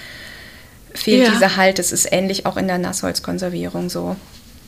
fehlt 0.94 1.26
ja. 1.26 1.32
dieser 1.32 1.56
Halt. 1.58 1.80
Es 1.80 1.92
ist 1.92 2.12
ähnlich 2.12 2.46
auch 2.46 2.58
in 2.58 2.68
der 2.68 2.78
Nassholzkonservierung 2.78 3.90
so. 3.90 4.16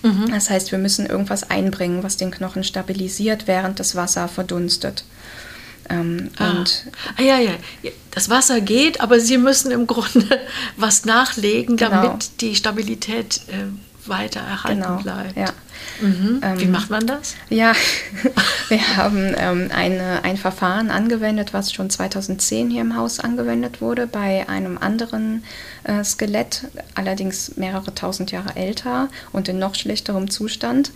Mhm. 0.03 0.29
Das 0.29 0.49
heißt, 0.49 0.71
wir 0.71 0.77
müssen 0.77 1.05
irgendwas 1.05 1.49
einbringen, 1.49 2.03
was 2.03 2.17
den 2.17 2.31
Knochen 2.31 2.63
stabilisiert, 2.63 3.47
während 3.47 3.79
das 3.79 3.95
Wasser 3.95 4.27
verdunstet. 4.27 5.03
Ähm, 5.89 6.29
ah. 6.37 6.51
Und 6.51 6.85
ah, 7.17 7.21
ja, 7.21 7.39
ja. 7.39 7.51
Das 8.11 8.29
Wasser 8.29 8.61
geht, 8.61 9.01
aber 9.01 9.19
Sie 9.19 9.37
müssen 9.37 9.71
im 9.71 9.87
Grunde 9.87 10.39
was 10.77 11.05
nachlegen, 11.05 11.77
genau. 11.77 12.03
damit 12.03 12.41
die 12.41 12.55
Stabilität 12.55 13.41
äh, 13.47 13.65
weiter 14.07 14.39
erhalten 14.39 14.81
genau, 14.81 15.01
bleibt. 15.01 15.37
Ja. 15.37 15.47
Mhm. 16.01 16.39
Ähm, 16.43 16.59
Wie 16.59 16.67
macht 16.67 16.89
man 16.89 17.05
das? 17.05 17.35
Ja, 17.49 17.73
wir 18.69 18.97
haben 18.97 19.33
ähm, 19.37 19.69
eine, 19.73 20.23
ein 20.23 20.37
Verfahren 20.37 20.89
angewendet, 20.89 21.53
was 21.53 21.71
schon 21.71 21.89
2010 21.89 22.69
hier 22.69 22.81
im 22.81 22.95
Haus 22.95 23.19
angewendet 23.19 23.81
wurde, 23.81 24.07
bei 24.07 24.47
einem 24.47 24.77
anderen 24.77 25.43
äh, 25.83 26.03
Skelett, 26.03 26.67
allerdings 26.95 27.57
mehrere 27.57 27.93
tausend 27.93 28.31
Jahre 28.31 28.55
älter 28.55 29.09
und 29.31 29.47
in 29.47 29.59
noch 29.59 29.75
schlechterem 29.75 30.29
Zustand. 30.29 30.91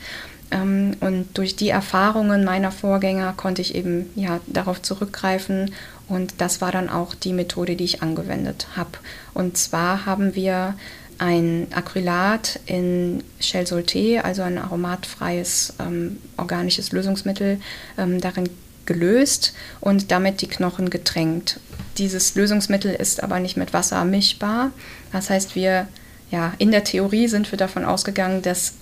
Ähm, 0.51 0.95
und 0.99 1.37
durch 1.37 1.55
die 1.55 1.69
Erfahrungen 1.69 2.43
meiner 2.43 2.71
Vorgänger 2.71 3.33
konnte 3.33 3.61
ich 3.61 3.75
eben 3.75 4.09
ja, 4.15 4.39
darauf 4.47 4.81
zurückgreifen 4.81 5.71
und 6.09 6.41
das 6.41 6.59
war 6.59 6.71
dann 6.71 6.89
auch 6.89 7.13
die 7.13 7.33
Methode, 7.33 7.75
die 7.75 7.83
ich 7.83 8.01
angewendet 8.01 8.67
habe. 8.75 8.89
Und 9.33 9.57
zwar 9.57 10.07
haben 10.07 10.33
wir 10.33 10.73
ein 11.19 11.67
Acrylat 11.71 12.59
in 12.65 13.23
Shell 13.39 13.65
Solté, 13.65 14.19
also 14.21 14.41
ein 14.41 14.57
aromatfreies 14.57 15.73
ähm, 15.79 16.17
organisches 16.37 16.91
Lösungsmittel, 16.91 17.59
ähm, 17.97 18.19
darin 18.19 18.49
gelöst 18.85 19.53
und 19.81 20.11
damit 20.11 20.41
die 20.41 20.47
Knochen 20.47 20.89
getränkt. 20.89 21.59
Dieses 21.97 22.35
Lösungsmittel 22.35 22.93
ist 22.93 23.21
aber 23.21 23.39
nicht 23.39 23.55
mit 23.55 23.73
Wasser 23.73 24.03
mischbar. 24.05 24.71
Das 25.11 25.29
heißt, 25.29 25.55
wir, 25.55 25.87
ja, 26.31 26.53
in 26.57 26.71
der 26.71 26.83
Theorie 26.83 27.27
sind 27.27 27.51
wir 27.51 27.57
davon 27.57 27.85
ausgegangen, 27.85 28.41
dass 28.41 28.73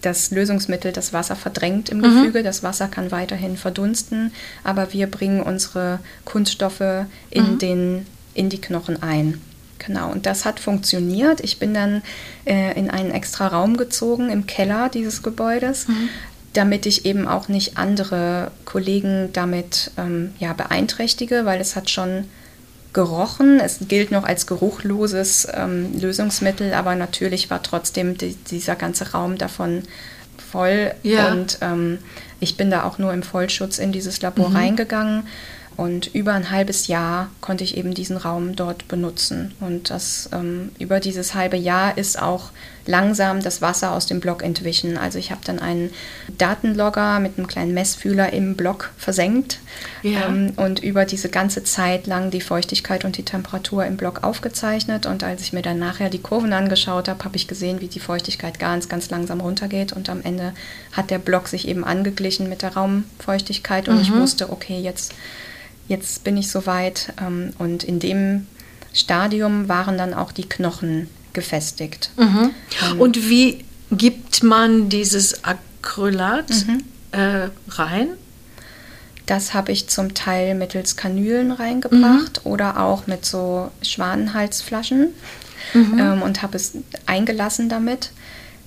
das 0.00 0.30
Lösungsmittel 0.30 0.92
das 0.92 1.12
Wasser 1.12 1.36
verdrängt 1.36 1.90
im 1.90 1.98
mhm. 1.98 2.02
Gefüge. 2.02 2.42
Das 2.42 2.62
Wasser 2.62 2.88
kann 2.88 3.10
weiterhin 3.10 3.56
verdunsten, 3.56 4.32
aber 4.64 4.92
wir 4.92 5.06
bringen 5.06 5.42
unsere 5.42 6.00
Kunststoffe 6.24 7.06
in, 7.30 7.52
mhm. 7.52 7.58
den, 7.58 8.06
in 8.34 8.48
die 8.48 8.60
Knochen 8.60 9.02
ein. 9.02 9.40
Genau, 9.84 10.10
und 10.10 10.26
das 10.26 10.44
hat 10.44 10.60
funktioniert. 10.60 11.40
Ich 11.40 11.58
bin 11.58 11.74
dann 11.74 12.02
äh, 12.44 12.78
in 12.78 12.90
einen 12.90 13.10
extra 13.10 13.48
Raum 13.48 13.76
gezogen 13.76 14.30
im 14.30 14.46
Keller 14.46 14.88
dieses 14.88 15.22
Gebäudes, 15.22 15.88
mhm. 15.88 16.08
damit 16.52 16.86
ich 16.86 17.06
eben 17.06 17.26
auch 17.26 17.48
nicht 17.48 17.78
andere 17.78 18.50
Kollegen 18.64 19.30
damit 19.32 19.90
ähm, 19.96 20.32
ja, 20.38 20.52
beeinträchtige, 20.52 21.44
weil 21.46 21.60
es 21.60 21.76
hat 21.76 21.90
schon 21.90 22.24
gerochen. 22.92 23.58
Es 23.58 23.78
gilt 23.88 24.10
noch 24.10 24.24
als 24.24 24.46
geruchloses 24.46 25.48
ähm, 25.52 25.98
Lösungsmittel, 25.98 26.74
aber 26.74 26.94
natürlich 26.94 27.48
war 27.50 27.62
trotzdem 27.62 28.18
die, 28.18 28.34
dieser 28.34 28.76
ganze 28.76 29.12
Raum 29.12 29.38
davon 29.38 29.82
voll. 30.50 30.92
Ja. 31.02 31.32
Und 31.32 31.58
ähm, 31.62 31.98
ich 32.38 32.56
bin 32.56 32.70
da 32.70 32.84
auch 32.84 32.98
nur 32.98 33.12
im 33.14 33.22
Vollschutz 33.22 33.78
in 33.78 33.92
dieses 33.92 34.20
Labor 34.20 34.50
mhm. 34.50 34.56
reingegangen 34.56 35.22
und 35.80 36.14
über 36.14 36.34
ein 36.34 36.50
halbes 36.50 36.88
Jahr 36.88 37.30
konnte 37.40 37.64
ich 37.64 37.78
eben 37.78 37.94
diesen 37.94 38.18
Raum 38.18 38.54
dort 38.54 38.86
benutzen. 38.86 39.54
Und 39.60 39.88
das 39.88 40.28
ähm, 40.30 40.72
über 40.78 41.00
dieses 41.00 41.32
halbe 41.32 41.56
Jahr 41.56 41.96
ist 41.96 42.20
auch 42.20 42.50
langsam 42.84 43.42
das 43.42 43.62
Wasser 43.62 43.92
aus 43.92 44.04
dem 44.04 44.20
Block 44.20 44.42
entwichen. 44.42 44.98
Also 44.98 45.18
ich 45.18 45.30
habe 45.30 45.40
dann 45.42 45.58
einen 45.58 45.90
Datenlogger 46.36 47.18
mit 47.20 47.38
einem 47.38 47.46
kleinen 47.46 47.72
Messfühler 47.72 48.30
im 48.30 48.56
Block 48.56 48.90
versenkt 48.98 49.58
ja. 50.02 50.26
ähm, 50.26 50.52
und 50.56 50.80
über 50.80 51.06
diese 51.06 51.30
ganze 51.30 51.64
Zeit 51.64 52.06
lang 52.06 52.30
die 52.30 52.42
Feuchtigkeit 52.42 53.06
und 53.06 53.16
die 53.16 53.24
Temperatur 53.24 53.86
im 53.86 53.96
Block 53.96 54.22
aufgezeichnet. 54.22 55.06
Und 55.06 55.24
als 55.24 55.40
ich 55.40 55.54
mir 55.54 55.62
dann 55.62 55.78
nachher 55.78 56.10
die 56.10 56.20
Kurven 56.20 56.52
angeschaut 56.52 57.08
habe, 57.08 57.24
habe 57.24 57.36
ich 57.36 57.48
gesehen, 57.48 57.80
wie 57.80 57.88
die 57.88 58.00
Feuchtigkeit 58.00 58.58
ganz, 58.58 58.90
ganz 58.90 59.08
langsam 59.08 59.40
runtergeht. 59.40 59.94
Und 59.94 60.10
am 60.10 60.20
Ende 60.20 60.52
hat 60.92 61.10
der 61.10 61.18
Block 61.18 61.48
sich 61.48 61.66
eben 61.66 61.84
angeglichen 61.84 62.50
mit 62.50 62.60
der 62.60 62.74
Raumfeuchtigkeit. 62.74 63.88
Und 63.88 63.94
mhm. 63.94 64.02
ich 64.02 64.12
wusste, 64.12 64.52
okay, 64.52 64.78
jetzt 64.78 65.14
jetzt 65.90 66.24
bin 66.24 66.36
ich 66.38 66.50
soweit. 66.50 67.12
Ähm, 67.20 67.52
und 67.58 67.84
in 67.84 67.98
dem 67.98 68.46
Stadium 68.94 69.68
waren 69.68 69.98
dann 69.98 70.14
auch 70.14 70.32
die 70.32 70.48
Knochen 70.48 71.08
gefestigt. 71.32 72.10
Mhm. 72.16 72.52
Ähm, 72.82 73.00
und 73.00 73.28
wie 73.28 73.64
gibt 73.90 74.42
man 74.42 74.88
dieses 74.88 75.44
Acrylat 75.44 76.50
mhm. 76.66 76.84
äh, 77.12 77.48
rein? 77.68 78.08
Das 79.26 79.52
habe 79.54 79.70
ich 79.70 79.88
zum 79.88 80.14
Teil 80.14 80.54
mittels 80.54 80.96
Kanülen 80.96 81.52
reingebracht 81.52 82.44
mhm. 82.44 82.50
oder 82.50 82.80
auch 82.80 83.06
mit 83.06 83.24
so 83.24 83.70
Schwanenhalsflaschen 83.82 85.08
mhm. 85.74 85.98
ähm, 85.98 86.22
und 86.22 86.42
habe 86.42 86.56
es 86.56 86.72
eingelassen 87.06 87.68
damit. 87.68 88.10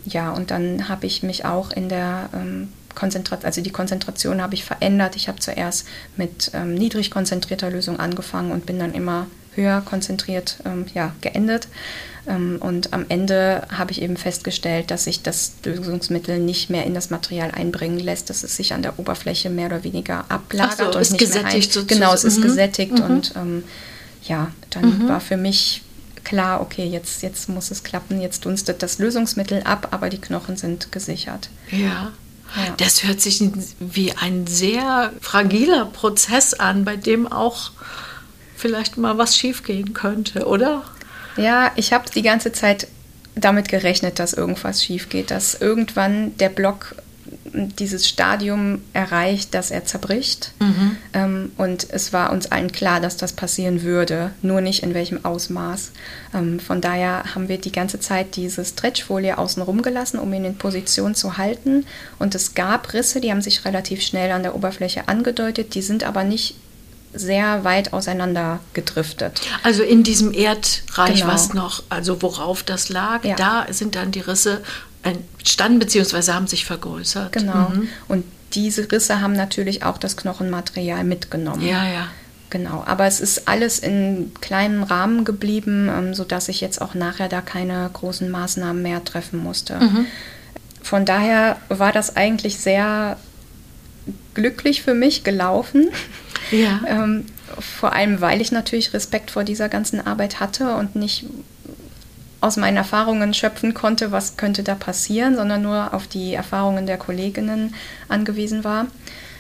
Ja, 0.06 0.32
und 0.32 0.52
dann 0.52 0.90
habe 0.90 1.06
ich 1.06 1.24
mich 1.24 1.46
auch 1.46 1.72
in 1.72 1.88
der 1.88 2.30
ähm, 2.34 2.70
Konzentrat 2.96 3.46
also 3.46 3.62
die 3.62 3.72
Konzentration 3.72 4.42
habe 4.42 4.54
ich 4.54 4.64
verändert. 4.64 5.16
Ich 5.16 5.28
habe 5.28 5.40
zuerst 5.40 5.88
mit 6.18 6.52
ähm, 6.54 6.76
niedrig 6.76 7.12
konzentrierter 7.12 7.70
Lösung 7.70 8.00
angefangen 8.00 8.52
und 8.52 8.66
bin 8.66 8.80
dann 8.80 8.94
immer 8.94 9.28
höher 9.56 9.82
konzentriert 9.82 10.58
ähm, 10.66 10.86
ja, 10.94 11.14
geendet. 11.22 11.68
Ähm, 12.28 12.58
und 12.60 12.94
am 12.94 13.06
Ende 13.10 13.64
habe 13.76 13.92
ich 13.92 14.02
eben 14.02 14.18
festgestellt, 14.18 14.92
dass 14.92 15.04
sich 15.04 15.22
das 15.22 15.54
Lösungsmittel 15.64 16.40
nicht 16.40 16.70
mehr 16.70 16.86
in 16.86 16.94
das 16.94 17.10
Material 17.10 17.52
einbringen 17.52 18.00
lässt, 18.00 18.30
dass 18.30 18.44
es 18.44 18.56
sich 18.56 18.74
an 18.74 18.82
der 18.82 18.98
Oberfläche 18.98 19.50
mehr 19.50 19.68
oder 19.68 19.84
weniger 19.84 20.26
ablagert 20.30 20.78
so, 20.78 20.86
und 20.86 20.96
ist 20.96 21.12
nicht 21.12 21.20
gesättigt 21.20 21.76
mehr 21.76 21.84
ein, 21.84 21.88
Genau, 21.88 22.14
es 22.14 22.24
ist 22.24 22.38
mhm. 22.38 22.44
gesättigt 22.44 23.00
mhm. 23.00 23.06
und 23.06 23.34
ähm, 23.36 23.64
ja, 24.24 24.52
dann 24.70 25.04
mhm. 25.04 25.10
war 25.10 25.20
für 25.20 25.38
mich 25.38 25.82
klar, 26.24 26.62
okay, 26.62 26.86
jetzt, 26.86 27.22
jetzt 27.22 27.50
muss 27.50 27.72
es 27.72 27.84
klappen, 27.84 28.22
jetzt 28.22 28.46
dunstet 28.46 28.82
das 28.82 29.00
Lösungsmittel 29.00 29.62
ab, 29.64 29.90
aber 29.92 30.10
die 30.10 30.20
Knochen 30.20 30.56
sind 30.56 30.92
gesichert. 30.92 31.50
Ja. 31.70 32.14
Ja. 32.56 32.74
Das 32.78 33.04
hört 33.04 33.20
sich 33.22 33.42
wie 33.80 34.14
ein 34.14 34.48
sehr 34.48 35.12
fragiler 35.22 35.86
Prozess 35.86 36.54
an, 36.54 36.86
bei 36.86 36.96
dem 36.96 37.32
auch 37.32 37.72
vielleicht 38.56 38.98
mal 38.98 39.18
was 39.18 39.36
schiefgehen 39.36 39.94
könnte, 39.94 40.46
oder? 40.48 40.84
Ja, 41.36 41.72
ich 41.76 41.94
habe 41.94 42.10
die 42.14 42.22
ganze 42.22 42.52
Zeit 42.52 42.88
damit 43.36 43.70
gerechnet, 43.70 44.20
dass 44.20 44.34
irgendwas 44.34 44.84
schief 44.84 45.10
geht, 45.10 45.32
dass 45.32 45.56
irgendwann 45.56 46.38
der 46.38 46.50
Block 46.50 46.96
dieses 47.54 48.08
Stadium 48.08 48.82
erreicht, 48.94 49.54
dass 49.54 49.72
er 49.72 49.86
zerbricht. 49.86 50.52
Mhm. 50.60 50.98
Ähm, 51.14 51.52
und 51.58 51.88
es 51.90 52.12
war 52.12 52.32
uns 52.32 52.52
allen 52.52 52.72
klar, 52.72 53.00
dass 53.00 53.18
das 53.18 53.34
passieren 53.34 53.84
würde, 53.84 54.32
nur 54.42 54.62
nicht 54.62 54.84
in 54.84 54.94
welchem 54.94 55.24
Ausmaß. 55.24 55.92
Ähm, 56.34 56.60
von 56.60 56.82
daher 56.82 57.36
haben 57.36 57.48
wir 57.48 57.60
die 57.60 57.72
ganze 57.72 58.00
Zeit 58.00 58.36
diese 58.36 58.66
Stretchfolie 58.66 59.38
außenrum 59.38 59.82
gelassen, 59.82 60.20
um 60.20 60.34
ihn 60.34 60.46
in 60.46 60.58
Position 60.58 61.16
zu 61.16 61.38
halten. 61.38 61.86
Und 62.20 62.36
es 62.36 62.56
gab 62.56 62.94
Risse, 62.94 63.22
die 63.22 63.32
haben 63.32 63.42
sich 63.42 63.66
relativ 63.66 64.02
schnell 64.02 64.32
an 64.32 64.44
der 64.44 64.56
Oberfläche 64.56 65.08
angedeutet, 65.08 65.76
die 65.76 65.82
sind 65.82 66.04
aber 66.04 66.24
nicht 66.24 66.56
sehr 67.14 67.64
weit 67.64 67.94
auseinander 67.94 68.60
gedriftet. 68.74 69.42
Also 69.62 69.84
in 69.84 70.04
diesem 70.04 70.34
Erdreich, 70.34 71.20
genau. 71.20 71.28
was 71.28 71.54
noch, 71.54 71.84
also 71.90 72.22
worauf 72.24 72.64
das 72.64 72.90
lag, 72.90 73.24
ja. 73.24 73.36
da 73.36 73.68
sind 73.70 73.96
dann 73.96 74.12
die 74.12 74.22
Risse 74.22 74.64
entstanden 75.04 75.80
bzw. 75.80 76.32
haben 76.32 76.48
sich 76.48 76.66
vergrößert. 76.66 77.34
Genau. 77.34 77.70
Mhm. 77.70 77.90
Und 78.08 78.26
diese 78.54 78.92
Risse 78.92 79.22
haben 79.22 79.34
natürlich 79.34 79.84
auch 79.84 79.98
das 79.98 80.18
Knochenmaterial 80.18 81.04
mitgenommen. 81.04 81.62
Ja, 81.62 81.86
ja. 81.86 82.08
Genau, 82.50 82.84
aber 82.86 83.08
es 83.08 83.20
ist 83.20 83.48
alles 83.48 83.80
in 83.80 84.32
kleinem 84.40 84.84
Rahmen 84.84 85.26
geblieben, 85.26 85.90
ähm, 85.90 86.14
sodass 86.14 86.50
ich 86.50 86.62
jetzt 86.62 86.82
auch 86.82 86.94
nachher 86.94 87.28
da 87.28 87.42
keine 87.42 87.90
großen 87.92 88.30
Maßnahmen 88.30 88.80
mehr 88.82 89.04
treffen 89.04 89.40
musste. 89.40 89.80
Mhm. 89.80 90.06
Von 90.84 91.04
daher 91.06 91.58
war 91.70 91.92
das 91.92 92.16
eigentlich 92.16 92.60
sehr 92.60 93.18
glücklich 94.36 94.84
für 94.84 94.94
mich 94.94 95.24
gelaufen. 95.24 95.90
Ja. 96.52 96.82
ähm, 96.88 97.26
vor 97.58 97.94
allem, 97.94 98.22
weil 98.22 98.42
ich 98.42 98.52
natürlich 98.52 98.94
Respekt 98.94 99.32
vor 99.32 99.44
dieser 99.44 99.70
ganzen 99.70 100.06
Arbeit 100.06 100.40
hatte 100.40 100.76
und 100.76 100.96
nicht 100.96 101.26
aus 102.44 102.58
meinen 102.58 102.76
Erfahrungen 102.76 103.34
schöpfen 103.34 103.74
konnte, 103.74 104.12
was 104.12 104.36
könnte 104.36 104.64
da 104.64 104.76
passieren, 104.76 105.38
sondern 105.38 105.62
nur 105.62 105.94
auf 105.94 106.08
die 106.08 106.34
Erfahrungen 106.34 106.86
der 106.86 106.98
Kolleginnen 106.98 107.74
angewiesen 108.10 108.66
war. 108.66 108.88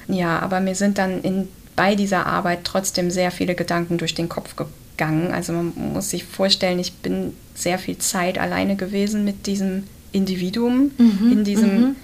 Ja, 0.07 0.39
aber 0.39 0.61
mir 0.61 0.73
sind 0.73 0.97
dann 0.97 1.21
in, 1.21 1.49
bei 1.75 1.95
dieser 1.95 2.25
Arbeit 2.25 2.59
trotzdem 2.63 3.11
sehr 3.11 3.31
viele 3.31 3.55
Gedanken 3.55 3.97
durch 3.97 4.15
den 4.15 4.29
Kopf 4.29 4.55
gegangen. 4.55 5.33
Also 5.33 5.51
man 5.51 5.73
muss 5.75 6.11
sich 6.11 6.23
vorstellen, 6.23 6.79
ich 6.79 6.93
bin 6.93 7.33
sehr 7.53 7.77
viel 7.77 7.97
Zeit 7.97 8.37
alleine 8.37 8.77
gewesen 8.77 9.25
mit 9.25 9.47
diesem 9.47 9.83
Individuum 10.13 10.91
mhm, 10.97 11.29
in 11.29 11.43
diesem 11.43 11.81
mhm. 11.81 11.95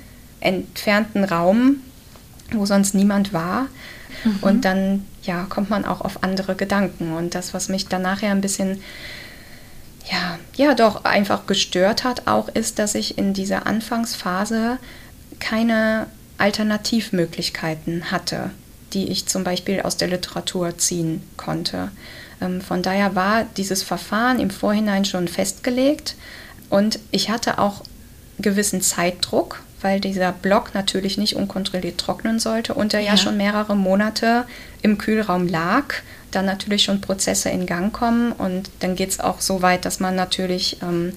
entfernten 0.41 1.23
Raum, 1.23 1.77
wo 2.51 2.65
sonst 2.65 2.93
niemand 2.93 3.31
war. 3.31 3.67
Mhm. 4.25 4.37
Und 4.41 4.65
dann 4.65 5.05
ja, 5.23 5.45
kommt 5.47 5.69
man 5.69 5.85
auch 5.85 6.01
auf 6.01 6.23
andere 6.23 6.55
Gedanken. 6.55 7.13
Und 7.13 7.35
das, 7.35 7.53
was 7.53 7.69
mich 7.69 7.87
dann 7.87 8.01
nachher 8.01 8.31
ein 8.31 8.41
bisschen 8.41 8.81
ja, 10.11 10.39
ja, 10.55 10.73
doch 10.75 11.05
einfach 11.05 11.45
gestört 11.45 12.03
hat, 12.03 12.27
auch 12.27 12.49
ist, 12.49 12.79
dass 12.79 12.95
ich 12.95 13.17
in 13.17 13.33
dieser 13.33 13.67
Anfangsphase 13.67 14.77
keine 15.39 16.07
Alternativmöglichkeiten 16.37 18.11
hatte, 18.11 18.51
die 18.93 19.09
ich 19.09 19.27
zum 19.27 19.43
Beispiel 19.43 19.81
aus 19.81 19.97
der 19.97 20.07
Literatur 20.07 20.77
ziehen 20.77 21.21
konnte. 21.37 21.91
Ähm, 22.41 22.61
von 22.61 22.81
daher 22.81 23.15
war 23.15 23.45
dieses 23.57 23.83
Verfahren 23.83 24.39
im 24.39 24.49
Vorhinein 24.49 25.05
schon 25.05 25.27
festgelegt 25.27 26.15
und 26.69 26.99
ich 27.11 27.29
hatte 27.29 27.59
auch 27.59 27.83
gewissen 28.39 28.81
Zeitdruck, 28.81 29.61
weil 29.81 29.99
dieser 29.99 30.31
Block 30.31 30.73
natürlich 30.73 31.17
nicht 31.17 31.35
unkontrolliert 31.35 31.99
trocknen 31.99 32.39
sollte 32.39 32.73
und 32.73 32.93
er 32.93 33.01
ja, 33.01 33.11
ja 33.11 33.17
schon 33.17 33.37
mehrere 33.37 33.75
Monate 33.75 34.45
im 34.81 34.97
Kühlraum 34.97 35.47
lag 35.47 35.93
dann 36.31 36.45
natürlich 36.45 36.83
schon 36.83 37.01
Prozesse 37.01 37.49
in 37.49 37.65
Gang 37.65 37.93
kommen 37.93 38.31
und 38.31 38.69
dann 38.79 38.95
geht 38.95 39.09
es 39.09 39.19
auch 39.19 39.41
so 39.41 39.61
weit, 39.61 39.85
dass 39.85 39.99
man 39.99 40.15
natürlich 40.15 40.77
ähm, 40.81 41.13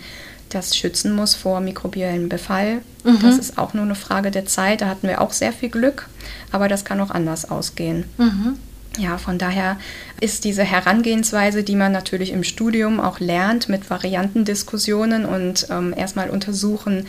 das 0.51 0.77
schützen 0.77 1.15
muss 1.15 1.35
vor 1.35 1.61
mikrobiellem 1.61 2.29
Befall. 2.29 2.83
Mhm. 3.05 3.21
Das 3.23 3.39
ist 3.39 3.59
auch 3.59 3.75
nur 3.75 3.85
eine 3.85 3.95
Frage 3.95 4.31
der 4.31 4.47
Zeit. 4.47 4.81
Da 4.81 4.87
hatten 4.87 5.09
wir 5.09 5.21
auch 5.21 5.33
sehr 5.33 5.53
viel 5.53 5.71
Glück, 5.71 6.09
aber 6.51 6.69
das 6.69 6.85
kann 6.85 7.01
auch 7.01 7.11
anders 7.11 7.51
ausgehen. 7.51 8.05
Mhm. 8.19 8.59
Ja, 8.99 9.17
von 9.17 9.39
daher 9.39 9.79
ist 10.21 10.45
diese 10.45 10.65
Herangehensweise, 10.65 11.63
die 11.63 11.77
man 11.77 11.93
natürlich 11.93 12.31
im 12.31 12.45
Studium 12.45 13.01
auch 13.01 13.21
lernt, 13.21 13.69
mit 13.69 13.89
Variantendiskussionen 13.89 15.25
und 15.25 15.67
ähm, 15.71 15.95
erstmal 15.97 16.29
untersuchen, 16.29 17.07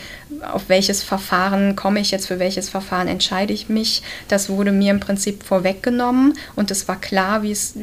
auf 0.49 0.69
welches 0.69 1.03
Verfahren 1.03 1.75
komme 1.75 1.99
ich 1.99 2.11
jetzt, 2.11 2.27
für 2.27 2.39
welches 2.39 2.69
Verfahren 2.69 3.09
entscheide 3.09 3.51
ich 3.51 3.67
mich. 3.67 4.01
Das 4.29 4.49
wurde 4.49 4.71
mir 4.71 4.91
im 4.91 5.01
Prinzip 5.01 5.43
vorweggenommen 5.43 6.35
und 6.55 6.71
es 6.71 6.87
war 6.87 6.99
klar, 6.99 7.43
wie 7.43 7.51
es, 7.51 7.73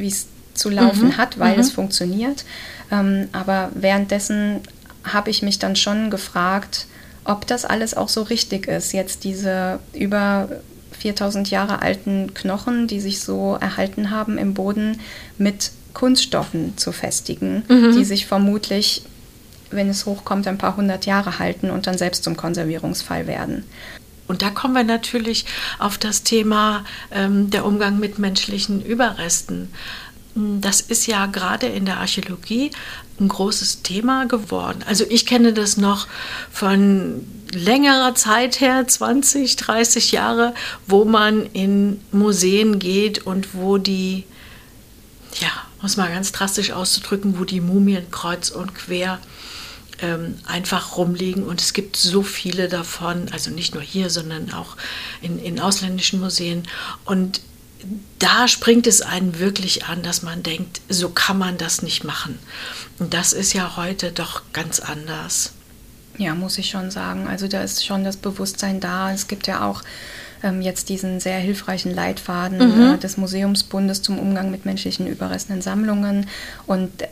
zu 0.55 0.69
laufen 0.69 1.09
mhm. 1.09 1.17
hat, 1.17 1.39
weil 1.39 1.55
mhm. 1.55 1.61
es 1.61 1.71
funktioniert. 1.71 2.45
Ähm, 2.91 3.29
aber 3.33 3.71
währenddessen 3.75 4.61
habe 5.05 5.31
ich 5.31 5.43
mich 5.43 5.59
dann 5.59 5.77
schon 5.77 6.11
gefragt, 6.11 6.87
ob 7.25 7.47
das 7.47 7.65
alles 7.65 7.95
auch 7.95 8.09
so 8.09 8.23
richtig 8.23 8.67
ist, 8.67 8.93
jetzt 8.93 9.25
diese 9.25 9.79
über 9.93 10.49
4000 11.01 11.51
Jahre 11.51 11.83
alten 11.83 12.35
Knochen, 12.35 12.87
die 12.87 13.01
sich 13.01 13.21
so 13.21 13.57
erhalten 13.61 14.11
haben 14.11 14.39
im 14.39 14.55
Boden, 14.55 14.99
mit 15.39 15.73
Kunststoffen 15.95 16.77
zu 16.77 16.93
festigen, 16.93 17.65
mhm. 17.69 17.97
die 17.97 18.05
sich 18.05 18.27
vermutlich, 18.27 19.03
wenn 19.71 19.89
es 19.89 20.07
hochkommt, 20.07 20.47
ein 20.47 20.59
paar 20.59 20.77
hundert 20.77 21.07
Jahre 21.07 21.39
halten 21.39 21.71
und 21.71 21.87
dann 21.87 21.99
selbst 21.99 22.25
zum 22.25 22.37
Konservierungsfall 22.37 23.27
werden. 23.27 23.65
Und 24.29 24.43
da 24.43 24.51
kommen 24.51 24.75
wir 24.75 24.85
natürlich 24.85 25.45
auf 25.81 25.99
das 25.99 26.23
Thema 26.23 26.85
ähm, 27.11 27.51
der 27.51 27.65
Umgang 27.65 27.99
mit 27.99 28.21
menschlichen 28.21 28.81
Überresten. 28.85 29.73
Das 30.37 30.81
ist 30.81 31.09
ja 31.09 31.27
gerade 31.27 31.67
in 31.67 31.85
der 31.85 31.99
Archäologie 31.99 32.71
ein 33.19 33.27
großes 33.27 33.83
Thema 33.83 34.27
geworden. 34.27 34.85
Also 34.87 35.05
ich 35.09 35.27
kenne 35.27 35.53
das 35.53 35.77
noch 35.77 36.07
von 36.53 37.27
längerer 37.53 38.15
Zeit 38.15 38.61
her, 38.61 38.87
20, 38.87 39.57
30 39.57 40.13
Jahre, 40.13 40.55
wo 40.87 41.05
man 41.05 41.47
in 41.47 42.01
Museen 42.13 42.79
geht 42.79 43.27
und 43.27 43.55
wo 43.55 43.79
die, 43.79 44.25
ja, 45.41 45.51
muss 45.83 45.97
mal 45.97 46.13
ganz 46.13 46.33
drastisch 46.33 46.73
auszudrücken, 46.73 47.39
wo 47.39 47.45
die 47.45 47.61
Mumien 47.61 48.11
kreuz 48.11 48.51
und 48.51 48.75
quer 48.75 49.19
ähm, 50.03 50.39
einfach 50.47 50.97
rumliegen. 50.97 51.45
Und 51.45 51.61
es 51.61 51.73
gibt 51.73 51.97
so 51.97 52.23
viele 52.23 52.69
davon, 52.69 53.29
also 53.33 53.51
nicht 53.51 53.75
nur 53.75 53.83
hier, 53.83 54.11
sondern 54.11 54.53
auch 54.53 54.77
in, 55.23 55.39
in 55.39 55.61
ausländischen 55.61 56.21
Museen. 56.21 56.65
Und 57.05 57.41
da 58.19 58.47
springt 58.49 58.87
es 58.87 59.01
einen 59.03 59.39
wirklich 59.39 59.87
an, 59.87 60.03
dass 60.03 60.23
man 60.23 60.43
denkt, 60.43 60.81
so 60.89 61.09
kann 61.09 61.39
man 61.39 61.57
das 61.59 61.83
nicht 61.83 62.05
machen. 62.05 62.39
Und 62.99 63.15
das 63.15 63.33
ist 63.33 63.53
ja 63.55 63.77
heute 63.77 64.13
doch 64.13 64.43
ganz 64.53 64.81
anders. 64.81 65.53
Ja, 66.19 66.35
muss 66.35 66.59
ich 66.59 66.69
schon 66.69 66.91
sagen. 66.91 67.27
Also 67.29 67.49
da 67.49 67.63
ist 67.63 67.85
schon 67.85 68.05
das 68.05 68.17
Bewusstsein 68.17 68.81
da. 68.81 69.13
Es 69.13 69.29
gibt 69.29 69.47
ja 69.47 69.67
auch 69.67 69.83
ähm, 70.43 70.61
jetzt 70.61 70.89
diesen 70.89 71.21
sehr 71.21 71.39
hilfreichen 71.39 71.95
Leitfaden 71.95 72.59
mhm. 72.59 72.95
äh, 72.95 72.99
des 72.99 73.17
Museumsbundes 73.17 74.03
zum 74.03 74.19
Umgang 74.19 74.51
mit 74.51 74.65
menschlichen 74.65 75.07
Überresten 75.07 75.57
in 75.57 75.63
Sammlungen. 75.63 76.27
Und 76.67 77.03
äh, 77.03 77.09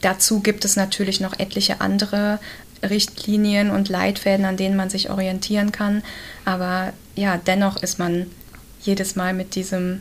dazu 0.00 0.40
gibt 0.40 0.64
es 0.64 0.76
natürlich 0.76 1.20
noch 1.20 1.38
etliche 1.38 1.80
andere 1.80 2.38
Richtlinien 2.82 3.70
und 3.70 3.88
Leitfäden, 3.88 4.44
an 4.44 4.56
denen 4.56 4.76
man 4.76 4.90
sich 4.90 5.10
orientieren 5.10 5.72
kann. 5.72 6.02
Aber 6.44 6.92
ja, 7.14 7.38
dennoch 7.38 7.82
ist 7.82 7.98
man 7.98 8.26
jedes 8.80 9.16
Mal 9.16 9.32
mit 9.32 9.54
diesem, 9.54 10.00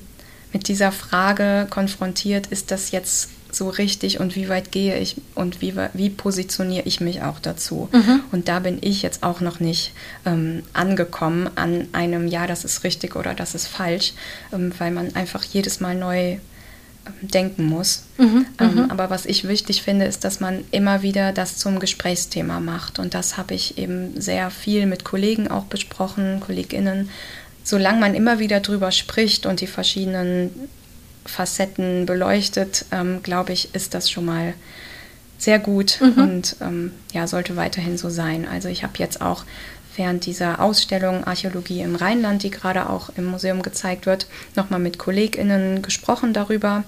mit 0.51 0.67
dieser 0.67 0.91
Frage 0.91 1.67
konfrontiert, 1.69 2.47
ist 2.47 2.71
das 2.71 2.91
jetzt 2.91 3.29
so 3.55 3.69
richtig 3.69 4.19
und 4.19 4.35
wie 4.35 4.49
weit 4.49 4.71
gehe 4.71 4.97
ich 4.97 5.15
und 5.35 5.61
wie, 5.61 5.73
wie 5.93 6.09
positioniere 6.09 6.85
ich 6.85 7.01
mich 7.01 7.21
auch 7.21 7.39
dazu. 7.39 7.89
Mhm. 7.91 8.21
Und 8.31 8.47
da 8.47 8.59
bin 8.59 8.77
ich 8.81 9.01
jetzt 9.01 9.23
auch 9.23 9.41
noch 9.41 9.59
nicht 9.59 9.93
ähm, 10.25 10.63
angekommen 10.73 11.49
an 11.55 11.87
einem, 11.93 12.27
ja, 12.27 12.47
das 12.47 12.65
ist 12.65 12.83
richtig 12.83 13.15
oder 13.15 13.33
das 13.33 13.55
ist 13.55 13.67
falsch, 13.67 14.13
ähm, 14.51 14.71
weil 14.77 14.91
man 14.91 15.15
einfach 15.15 15.43
jedes 15.43 15.79
Mal 15.79 15.95
neu 15.95 16.31
ähm, 16.31 16.39
denken 17.21 17.65
muss. 17.65 18.03
Mhm, 18.17 18.45
ähm, 18.59 18.75
mhm. 18.75 18.91
aber 18.91 19.09
was 19.09 19.25
ich 19.25 19.47
wichtig 19.47 19.81
finde, 19.81 20.05
ist, 20.05 20.23
dass 20.23 20.39
man 20.39 20.63
immer 20.71 21.01
wieder 21.01 21.33
das 21.33 21.57
zum 21.57 21.79
Gesprächsthema 21.79 22.59
macht. 22.59 22.99
Und 22.99 23.13
das 23.13 23.37
habe 23.37 23.53
ich 23.53 23.77
eben 23.77 24.19
sehr 24.19 24.49
viel 24.51 24.85
mit 24.85 25.03
Kollegen 25.03 25.49
auch 25.49 25.65
besprochen, 25.65 26.39
Kolleginnen, 26.39 27.09
solange 27.63 27.99
man 27.99 28.13
immer 28.13 28.39
wieder 28.39 28.59
drüber 28.59 28.91
spricht 28.91 29.45
und 29.45 29.61
die 29.61 29.67
verschiedenen 29.67 30.51
Facetten 31.25 32.05
beleuchtet, 32.05 32.86
ähm, 32.91 33.23
glaube 33.23 33.53
ich, 33.53 33.73
ist 33.75 33.93
das 33.93 34.09
schon 34.09 34.25
mal 34.25 34.53
sehr 35.38 35.59
gut 35.59 35.99
mhm. 36.01 36.23
und 36.23 36.55
ähm, 36.62 36.91
ja, 37.12 37.27
sollte 37.27 37.55
weiterhin 37.55 37.97
so 37.97 38.09
sein. 38.09 38.47
Also 38.47 38.69
ich 38.69 38.83
habe 38.83 38.93
jetzt 38.97 39.21
auch 39.21 39.43
während 39.95 40.25
dieser 40.25 40.59
Ausstellung 40.59 41.23
Archäologie 41.25 41.81
im 41.81 41.95
Rheinland, 41.95 42.43
die 42.43 42.49
gerade 42.49 42.89
auch 42.89 43.09
im 43.17 43.25
Museum 43.25 43.62
gezeigt 43.62 44.05
wird, 44.05 44.27
nochmal 44.55 44.79
mit 44.79 44.97
KollegInnen 44.97 45.81
gesprochen 45.81 46.33
darüber 46.33 46.83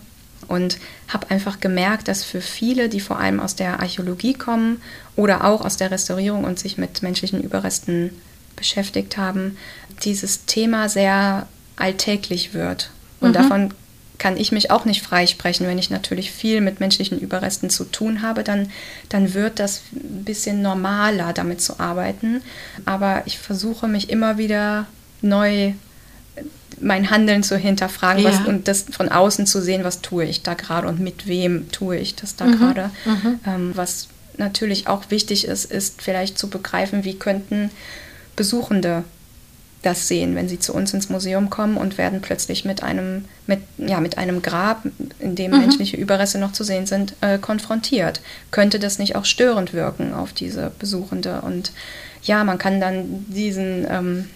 und 0.48 0.78
habe 1.08 1.30
einfach 1.32 1.60
gemerkt, 1.60 2.08
dass 2.08 2.24
für 2.24 2.41
viele, 2.41 2.89
die 2.89 3.00
vor 3.00 3.19
allem 3.19 3.39
aus 3.39 3.56
der 3.56 3.80
Archäologie 3.80 4.34
kommen 4.34 4.82
oder 5.15 5.43
auch 5.43 5.63
aus 5.63 5.78
der 5.78 5.91
Restaurierung 5.91 6.43
und 6.43 6.60
sich 6.60 6.78
mit 6.78 7.02
menschlichen 7.04 7.41
Überresten 7.41 8.12
beschäftigt 8.56 9.17
haben, 9.17 9.58
dieses 10.04 10.45
Thema 10.45 10.89
sehr 10.89 11.48
alltäglich 11.76 12.54
wird. 12.54 12.89
Und 13.19 13.30
mhm. 13.30 13.34
davon 13.34 13.74
kann 14.17 14.38
ich 14.38 14.51
mich 14.51 14.71
auch 14.71 14.86
nicht 14.86 15.01
freisprechen. 15.01 15.67
Wenn 15.67 15.78
ich 15.78 15.89
natürlich 15.89 16.32
viel 16.32 16.62
mit 16.62 16.80
menschlichen 16.80 17.19
Überresten 17.19 17.69
zu 17.69 17.84
tun 17.86 18.21
habe, 18.21 18.43
dann, 18.43 18.71
dann 19.10 19.34
wird 19.34 19.60
das 19.60 19.82
ein 19.93 20.23
bisschen 20.23 20.62
normaler, 20.62 21.34
damit 21.34 21.62
zu 21.62 21.80
arbeiten. 21.80 22.41
Aber 22.86 23.23
ich 23.25 23.38
versuche 23.38 23.88
mich 23.88 24.10
immer 24.10 24.38
wieder 24.38 24.88
neu 25.21 25.73
mein 26.82 27.10
Handeln 27.10 27.41
zu 27.41 27.58
hinterfragen 27.58 28.23
ja. 28.23 28.30
was, 28.30 28.45
und 28.45 28.67
das 28.67 28.86
von 28.91 29.10
außen 29.10 29.45
zu 29.45 29.62
sehen, 29.62 29.84
was 29.84 30.01
tue 30.01 30.25
ich 30.25 30.43
da 30.43 30.56
gerade 30.56 30.88
und 30.88 30.99
mit 30.99 31.25
wem 31.25 31.71
tue 31.71 31.97
ich 31.97 32.15
das 32.15 32.36
da 32.36 32.45
mhm. 32.45 32.58
gerade. 32.58 32.91
Mhm. 33.06 33.39
Ähm, 33.45 33.71
was 33.75 34.10
natürlich 34.38 34.88
auch 34.88 35.04
wichtig 35.10 35.45
ist, 35.45 35.71
ist 35.71 36.01
vielleicht 36.01 36.38
zu 36.38 36.49
begreifen, 36.49 37.04
wie 37.04 37.17
könnten 37.17 37.71
Besuchende 38.36 39.06
das 39.86 40.08
sehen, 40.08 40.36
wenn 40.36 40.50
sie 40.50 40.60
zu 40.60 40.74
uns 40.74 40.93
ins 40.93 41.10
Museum 41.10 41.50
kommen 41.50 41.78
und 41.78 41.98
werden 41.98 42.21
plötzlich 42.21 42.65
mit 42.65 42.82
einem, 42.82 43.26
mit, 43.45 43.60
ja, 43.78 44.00
mit 44.00 44.17
einem 44.17 44.41
Grab, 44.41 44.84
in 45.19 45.36
dem 45.36 45.52
mhm. 45.52 45.60
menschliche 45.60 45.98
Überreste 45.98 46.39
noch 46.39 46.54
zu 46.54 46.63
sehen 46.63 46.88
sind, 46.88 47.13
äh, 47.21 47.38
konfrontiert. 47.38 48.21
Könnte 48.52 48.80
das 48.80 48.98
nicht 48.98 49.15
auch 49.15 49.26
störend 49.26 49.74
wirken 49.74 50.13
auf 50.13 50.34
diese 50.34 50.71
Besuchende? 50.80 51.41
Und 51.41 51.71
ja, 52.24 52.43
man 52.43 52.58
kann 52.58 52.82
dann 52.82 53.26
diesen 53.30 53.86
ähm, 53.89 54.30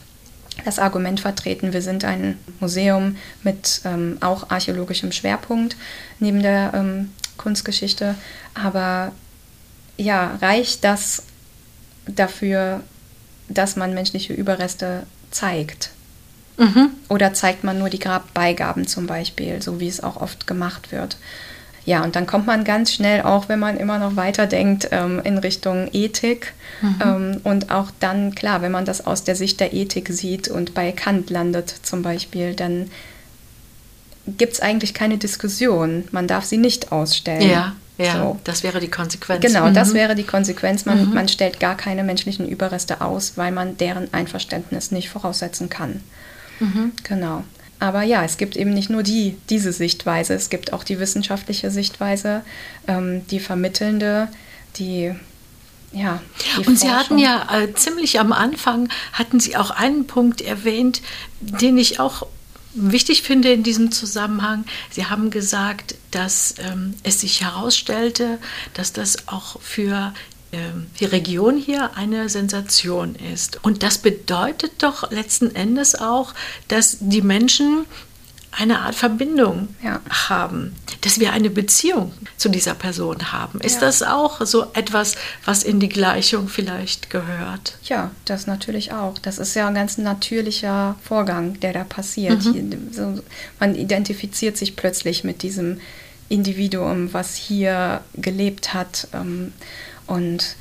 das 0.66 0.78
Argument 0.78 1.20
vertreten, 1.20 1.74
wir 1.74 1.82
sind 1.82 2.04
ein 2.04 2.38
Museum 2.60 3.16
mit 3.44 3.82
ähm, 3.86 4.18
auch 4.20 4.50
archäologischem 4.50 5.12
Schwerpunkt 5.12 5.78
neben 6.20 6.42
der 6.42 6.72
ähm, 6.74 7.12
Kunstgeschichte. 7.38 8.16
Aber 8.54 9.14
ja, 9.98 10.38
reicht 10.42 10.84
das 10.84 11.24
dafür, 12.08 12.82
dass 13.48 13.76
man 13.76 13.94
menschliche 13.94 14.34
Überreste 14.34 15.04
zeigt? 15.32 15.92
Mhm. 16.58 16.90
Oder 17.08 17.34
zeigt 17.34 17.64
man 17.64 17.80
nur 17.80 17.90
die 17.90 18.00
Grabbeigaben 18.00 18.86
zum 18.86 19.08
Beispiel, 19.08 19.62
so 19.62 19.80
wie 19.80 19.88
es 19.88 20.04
auch 20.04 20.18
oft 20.18 20.46
gemacht 20.46 20.92
wird? 20.92 21.18
Ja, 21.86 22.04
und 22.04 22.16
dann 22.16 22.28
kommt 22.28 22.46
man 22.46 22.66
ganz 22.66 22.94
schnell 22.94 23.22
auch, 23.22 23.50
wenn 23.50 23.60
man 23.60 23.78
immer 23.78 23.98
noch 23.98 24.16
weiter 24.16 24.46
denkt, 24.46 24.90
ähm, 24.92 25.22
in 25.24 25.38
Richtung 25.38 25.90
Ethik. 25.92 26.54
Mhm. 26.82 27.02
Ähm, 27.04 27.42
und 27.44 27.72
auch 27.72 27.90
dann, 28.00 28.36
klar, 28.36 28.62
wenn 28.62 28.72
man 28.72 28.86
das 28.86 29.08
aus 29.08 29.24
der 29.24 29.36
Sicht 29.36 29.60
der 29.60 29.74
Ethik 29.74 30.10
sieht 30.10 30.50
und 30.50 30.74
bei 30.74 30.92
Kant 30.92 31.30
landet 31.30 31.74
zum 31.82 32.02
Beispiel, 32.02 32.54
dann 32.54 32.92
gibt 34.28 34.54
es 34.54 34.60
eigentlich 34.60 34.94
keine 34.94 35.18
Diskussion. 35.18 36.04
Man 36.12 36.28
darf 36.28 36.46
sie 36.46 36.58
nicht 36.58 36.92
ausstellen. 36.92 37.50
Ja. 37.50 37.76
Ja, 38.00 38.14
so. 38.14 38.40
das 38.46 38.64
wäre 38.64 38.80
die 38.80 38.90
Konsequenz. 38.90 39.46
Genau, 39.46 39.68
mhm. 39.68 39.74
das 39.74 39.94
wäre 39.94 40.16
die 40.16 40.24
Konsequenz. 40.24 40.86
Man, 40.86 41.10
mhm. 41.10 41.14
man 41.14 41.28
stellt 41.28 41.60
gar 41.60 41.76
keine 41.76 42.04
menschlichen 42.04 42.48
Überreste 42.48 43.02
aus, 43.02 43.34
weil 43.36 43.52
man 43.52 43.78
deren 43.78 44.14
Einverständnis 44.14 44.92
nicht 44.92 45.10
voraussetzen 45.10 45.70
kann. 45.70 46.02
Mhm. 46.62 46.94
Genau. 47.04 47.44
Aber 47.80 48.04
ja, 48.04 48.24
es 48.24 48.38
gibt 48.38 48.56
eben 48.56 48.74
nicht 48.74 48.90
nur 48.90 49.04
die, 49.04 49.38
diese 49.50 49.74
Sichtweise, 49.74 50.34
es 50.34 50.50
gibt 50.50 50.72
auch 50.72 50.84
die 50.84 51.00
wissenschaftliche 51.00 51.72
Sichtweise, 51.72 52.42
ähm, 52.88 53.26
die 53.28 53.40
vermittelnde, 53.40 54.30
die 54.78 55.14
ja. 55.92 56.22
Und 56.68 56.80
Sie 56.80 56.92
hatten 56.92 57.18
ja 57.18 57.48
äh, 57.52 57.74
ziemlich 57.74 58.20
am 58.20 58.32
Anfang, 58.32 58.90
hatten 59.12 59.40
Sie 59.40 59.58
auch 59.58 59.72
einen 59.72 60.06
Punkt 60.06 60.40
erwähnt, 60.40 61.02
den 61.40 61.78
ich 61.78 62.00
auch 62.00 62.28
wichtig 62.74 63.24
finde 63.24 63.52
in 63.52 63.64
diesem 63.64 63.92
Zusammenhang. 63.92 64.66
Sie 64.90 65.06
haben 65.06 65.30
gesagt, 65.30 65.96
dass 66.12 66.56
ähm, 66.60 66.96
es 67.04 67.22
sich 67.22 67.42
herausstellte, 67.42 68.40
dass 68.74 68.94
das 68.94 69.28
auch 69.28 69.60
für 69.62 70.14
ähm, 70.52 70.88
die 71.00 71.06
Region 71.06 71.58
hier 71.58 71.96
eine 71.96 72.28
Sensation 72.30 73.16
ist. 73.16 73.64
Und 73.64 73.84
das 73.84 74.00
bedeutet 74.00 74.72
doch 74.82 75.12
letzten 75.12 75.54
Endes 75.56 75.94
auch, 75.96 76.34
dass 76.68 76.98
die 77.00 77.22
Menschen 77.22 77.86
eine 78.52 78.80
Art 78.80 78.96
Verbindung 78.96 79.70
ja. 79.84 80.02
haben, 80.10 80.76
dass 81.02 81.20
wir 81.20 81.34
eine 81.34 81.50
Beziehung 81.50 82.14
zu 82.38 82.50
dieser 82.50 82.74
Person 82.74 83.32
haben. 83.32 83.62
Ist 83.62 83.76
ja. 83.76 83.82
das 83.82 84.04
auch 84.04 84.46
so 84.46 84.68
etwas, 84.74 85.16
was 85.46 85.64
in 85.64 85.80
die 85.80 85.90
Gleichung 85.90 86.50
vielleicht 86.50 87.10
gehört? 87.10 87.78
Ja, 87.84 88.12
das 88.26 88.48
natürlich 88.48 88.92
auch. 88.92 89.18
Das 89.20 89.38
ist 89.38 89.56
ja 89.56 89.68
ein 89.68 89.76
ganz 89.76 89.98
natürlicher 89.98 90.96
Vorgang, 91.04 91.60
der 91.60 91.74
da 91.74 91.84
passiert. 91.84 92.44
Mhm. 92.44 93.22
Man 93.60 93.76
identifiziert 93.76 94.58
sich 94.58 94.76
plötzlich 94.76 95.24
mit 95.24 95.44
diesem 95.44 95.80
Individuum, 96.28 97.14
was 97.14 97.36
hier 97.36 98.02
gelebt 98.16 98.74
hat. 98.74 99.08
Ähm, 99.14 99.54
und 100.08 100.56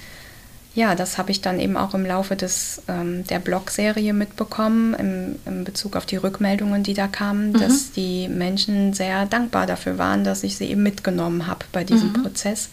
ja, 0.79 0.95
das 0.95 1.19
habe 1.19 1.33
ich 1.33 1.41
dann 1.41 1.59
eben 1.59 1.77
auch 1.77 1.93
im 1.93 2.07
Laufe 2.07 2.37
des, 2.37 2.83
ähm, 2.87 3.27
der 3.27 3.41
Blog-Serie 3.41 4.13
mitbekommen, 4.13 4.95
im, 4.95 5.35
im, 5.45 5.65
Bezug 5.65 5.97
auf 5.97 6.07
die 6.07 6.15
Rückmeldungen, 6.15 6.85
die 6.85 6.95
da 6.95 7.09
kamen, 7.09 7.49
mhm. 7.49 7.59
dass 7.59 7.91
die 7.91 8.29
Menschen 8.29 8.93
sehr 8.93 9.27
dankbar 9.27 9.67
dafür 9.67 9.99
waren, 9.99 10.23
dass 10.23 10.45
ich 10.45 10.57
sie 10.57 10.67
eben 10.67 10.85
mitgenommen 10.85 11.49
habe 11.49 11.65
bei 11.73 11.83
diesem 11.83 12.11
mhm. 12.13 12.23
Prozess. 12.23 12.69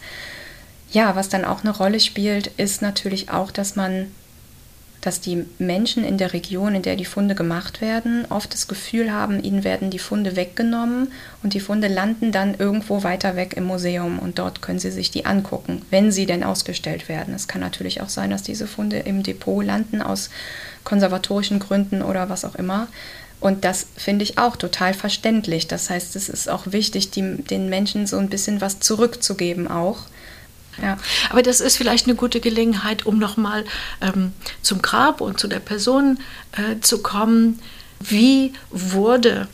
Ja, 0.92 1.16
was 1.16 1.30
dann 1.30 1.44
auch 1.44 1.64
eine 1.64 1.76
Rolle 1.76 1.98
spielt, 1.98 2.46
ist 2.58 2.80
natürlich 2.80 3.30
auch, 3.30 3.50
dass 3.50 3.74
man 3.74 4.06
dass 5.06 5.20
die 5.20 5.46
Menschen 5.58 6.04
in 6.04 6.18
der 6.18 6.32
Region, 6.32 6.74
in 6.74 6.82
der 6.82 6.96
die 6.96 7.04
Funde 7.04 7.34
gemacht 7.34 7.80
werden, 7.80 8.26
oft 8.28 8.52
das 8.52 8.66
Gefühl 8.66 9.12
haben, 9.12 9.42
ihnen 9.42 9.62
werden 9.62 9.90
die 9.90 10.00
Funde 10.00 10.34
weggenommen 10.34 11.12
und 11.42 11.54
die 11.54 11.60
Funde 11.60 11.86
landen 11.86 12.32
dann 12.32 12.54
irgendwo 12.54 13.04
weiter 13.04 13.36
weg 13.36 13.54
im 13.56 13.64
Museum 13.64 14.18
und 14.18 14.38
dort 14.40 14.62
können 14.62 14.80
sie 14.80 14.90
sich 14.90 15.12
die 15.12 15.24
angucken, 15.24 15.82
wenn 15.90 16.10
sie 16.10 16.26
denn 16.26 16.42
ausgestellt 16.42 17.08
werden. 17.08 17.34
Es 17.34 17.46
kann 17.46 17.60
natürlich 17.60 18.00
auch 18.00 18.08
sein, 18.08 18.30
dass 18.30 18.42
diese 18.42 18.66
Funde 18.66 18.98
im 18.98 19.22
Depot 19.22 19.64
landen 19.64 20.02
aus 20.02 20.28
konservatorischen 20.82 21.60
Gründen 21.60 22.02
oder 22.02 22.28
was 22.28 22.44
auch 22.44 22.56
immer. 22.56 22.88
Und 23.38 23.64
das 23.64 23.86
finde 23.96 24.24
ich 24.24 24.38
auch 24.38 24.56
total 24.56 24.92
verständlich. 24.92 25.68
Das 25.68 25.88
heißt, 25.88 26.16
es 26.16 26.28
ist 26.28 26.48
auch 26.48 26.72
wichtig, 26.72 27.10
die, 27.10 27.42
den 27.42 27.68
Menschen 27.68 28.06
so 28.06 28.18
ein 28.18 28.30
bisschen 28.30 28.60
was 28.60 28.80
zurückzugeben 28.80 29.68
auch 29.68 29.98
ja. 30.82 30.98
Aber 31.30 31.42
das 31.42 31.60
ist 31.60 31.76
vielleicht 31.76 32.06
eine 32.06 32.16
gute 32.16 32.40
Gelegenheit, 32.40 33.06
um 33.06 33.18
nochmal 33.18 33.64
ähm, 34.00 34.32
zum 34.62 34.82
Grab 34.82 35.20
und 35.20 35.38
zu 35.40 35.48
der 35.48 35.60
Person 35.60 36.18
äh, 36.52 36.80
zu 36.80 37.02
kommen. 37.02 37.60
Wie 38.00 38.52
wurde 38.70 39.48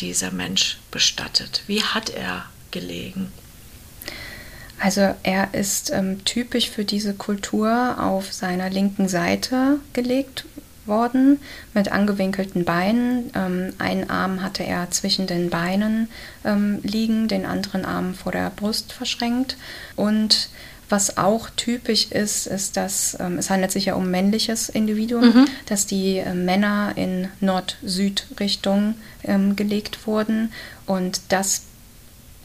dieser 0.00 0.30
Mensch 0.30 0.78
bestattet? 0.90 1.62
Wie 1.66 1.82
hat 1.82 2.10
er 2.10 2.46
gelegen? 2.70 3.32
Also 4.80 5.14
er 5.22 5.54
ist 5.54 5.90
ähm, 5.90 6.24
typisch 6.24 6.68
für 6.68 6.84
diese 6.84 7.14
Kultur 7.14 7.96
auf 7.98 8.32
seiner 8.32 8.70
linken 8.70 9.08
Seite 9.08 9.78
gelegt 9.92 10.44
worden 10.86 11.40
mit 11.72 11.90
angewinkelten 11.90 12.64
Beinen. 12.64 13.30
Ähm, 13.34 13.72
einen 13.78 14.10
Arm 14.10 14.42
hatte 14.42 14.64
er 14.64 14.90
zwischen 14.90 15.26
den 15.26 15.50
Beinen 15.50 16.08
ähm, 16.44 16.80
liegen, 16.82 17.28
den 17.28 17.46
anderen 17.46 17.84
Arm 17.84 18.14
vor 18.14 18.32
der 18.32 18.50
Brust 18.50 18.92
verschränkt. 18.92 19.56
Und 19.96 20.48
was 20.88 21.16
auch 21.16 21.48
typisch 21.56 22.10
ist, 22.10 22.46
ist, 22.46 22.76
dass 22.76 23.16
ähm, 23.18 23.38
es 23.38 23.50
handelt 23.50 23.72
sich 23.72 23.86
ja 23.86 23.94
um 23.94 24.10
männliches 24.10 24.68
Individuum, 24.68 25.24
mhm. 25.24 25.44
dass 25.66 25.86
die 25.86 26.18
äh, 26.18 26.34
Männer 26.34 26.92
in 26.96 27.28
Nord-Süd-Richtung 27.40 28.94
ähm, 29.22 29.56
gelegt 29.56 30.06
wurden. 30.06 30.52
Und 30.86 31.20
das 31.30 31.62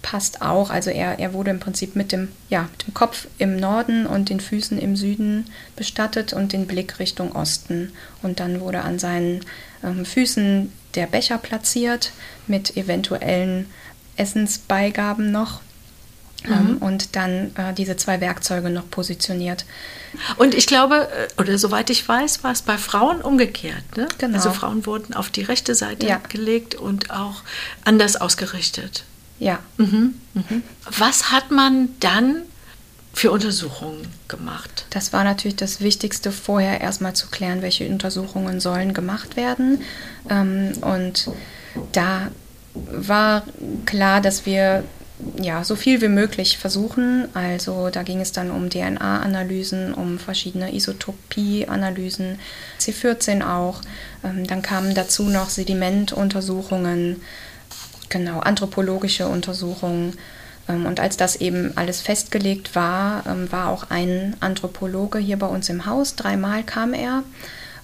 passt 0.02 0.42
auch. 0.42 0.70
Also 0.70 0.90
er, 0.90 1.20
er 1.20 1.34
wurde 1.34 1.52
im 1.52 1.60
Prinzip 1.60 1.96
mit 1.96 2.12
dem, 2.12 2.30
ja, 2.50 2.64
mit 2.64 2.88
dem 2.88 2.94
Kopf 2.94 3.28
im 3.38 3.58
Norden 3.58 4.06
und 4.06 4.30
den 4.30 4.40
Füßen 4.40 4.78
im 4.78 4.96
Süden 4.96 5.46
bestattet 5.76 6.34
und 6.34 6.54
den 6.54 6.68
Blick 6.68 7.00
Richtung 7.00 7.34
Osten. 7.34 7.92
Und 8.22 8.40
dann 8.40 8.60
wurde 8.60 8.82
an 8.82 9.00
seinen 9.00 9.42
ähm, 9.84 10.06
Füßen 10.06 10.72
der 10.96 11.08
Becher 11.08 11.38
platziert 11.38 12.12
mit 12.48 12.76
eventuellen 12.78 13.68
Essensbeigaben 14.18 15.32
noch. 15.32 15.62
Ähm, 16.46 16.76
mhm. 16.76 16.78
und 16.78 17.18
dann 17.18 17.54
äh, 17.58 17.74
diese 17.74 17.98
zwei 17.98 18.22
Werkzeuge 18.22 18.70
noch 18.70 18.90
positioniert. 18.90 19.66
Und 20.38 20.56
ich 20.56 20.68
glaube, 20.68 21.10
äh, 21.12 21.42
oder 21.42 21.58
soweit 21.58 21.90
ich 21.90 22.08
weiß, 22.08 22.46
war 22.46 22.54
es 22.54 22.62
bei 22.62 22.78
Frauen 22.78 23.22
umgekehrt. 23.22 23.98
Ne? 23.98 24.08
Genau. 24.20 24.38
Also 24.38 24.52
Frauen 24.52 24.86
wurden 24.86 25.14
auf 25.14 25.30
die 25.30 25.42
rechte 25.42 25.76
Seite 25.76 26.08
ja. 26.08 26.22
gelegt 26.30 26.76
und 26.76 27.12
auch 27.12 27.44
anders 27.84 28.16
ausgerichtet. 28.16 29.04
Ja. 29.40 29.60
Mhm. 29.78 30.16
Mhm. 30.34 30.64
Was 30.98 31.32
hat 31.32 31.52
man 31.52 31.90
dann 32.00 32.44
für 33.14 33.32
Untersuchungen 33.32 34.08
gemacht? 34.28 34.86
Das 34.92 35.14
war 35.14 35.24
natürlich 35.24 35.58
das 35.58 35.82
Wichtigste, 35.82 36.32
vorher 36.32 36.82
erstmal 36.82 37.14
zu 37.14 37.28
klären, 37.28 37.62
welche 37.62 37.88
Untersuchungen 37.88 38.60
sollen 38.60 38.94
gemacht 38.94 39.36
werden. 39.36 39.82
Ähm, 40.30 40.74
und 40.82 41.32
da 41.94 42.30
war 42.74 43.44
klar, 43.86 44.22
dass 44.22 44.46
wir 44.46 44.84
ja, 45.42 45.64
so 45.64 45.76
viel 45.76 46.02
wie 46.02 46.08
möglich 46.08 46.58
versuchen. 46.58 47.28
Also 47.34 47.90
da 47.90 48.04
ging 48.04 48.22
es 48.22 48.32
dann 48.32 48.52
um 48.52 48.70
DNA-Analysen, 48.70 49.94
um 49.94 50.18
verschiedene 50.18 50.74
Isotopie-Analysen, 50.74 52.40
C14 52.80 53.46
auch. 53.46 53.82
Ähm, 54.24 54.48
dann 54.48 54.62
kamen 54.62 54.96
dazu 54.96 55.24
noch 55.24 55.50
Sedimentuntersuchungen, 55.50 57.22
genau, 58.10 58.40
anthropologische 58.40 59.28
Untersuchungen. 59.28 60.18
Ähm, 60.68 60.86
und 60.86 61.00
als 61.00 61.18
das 61.18 61.36
eben 61.38 61.74
alles 61.76 62.02
festgelegt 62.02 62.76
war, 62.76 63.24
ähm, 63.28 63.52
war 63.52 63.70
auch 63.70 63.90
ein 63.90 64.36
Anthropologe 64.40 65.20
hier 65.20 65.38
bei 65.38 65.48
uns 65.48 65.70
im 65.70 65.86
Haus. 65.86 66.16
Dreimal 66.16 66.64
kam 66.64 66.94
er. 66.94 67.24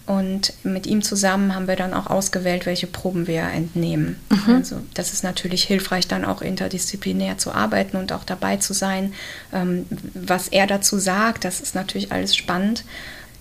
Und 0.05 0.53
mit 0.63 0.85
ihm 0.85 1.01
zusammen 1.01 1.55
haben 1.55 1.67
wir 1.67 1.75
dann 1.75 1.95
auch 1.95 2.05
ausgewählt, 2.07 2.67
welche 2.67 2.85
Proben 2.85 3.25
wir 3.25 3.41
entnehmen. 3.41 4.17
Mhm. 4.29 4.55
Also 4.55 4.81
das 4.93 5.13
ist 5.13 5.23
natürlich 5.23 5.63
hilfreich, 5.63 6.07
dann 6.07 6.25
auch 6.25 6.43
interdisziplinär 6.43 7.39
zu 7.39 7.51
arbeiten 7.51 7.97
und 7.97 8.11
auch 8.11 8.23
dabei 8.23 8.57
zu 8.57 8.73
sein. 8.73 9.13
Ähm, 9.51 9.87
was 10.13 10.47
er 10.47 10.67
dazu 10.67 10.99
sagt, 10.99 11.43
das 11.43 11.59
ist 11.59 11.73
natürlich 11.73 12.11
alles 12.11 12.35
spannend. 12.35 12.83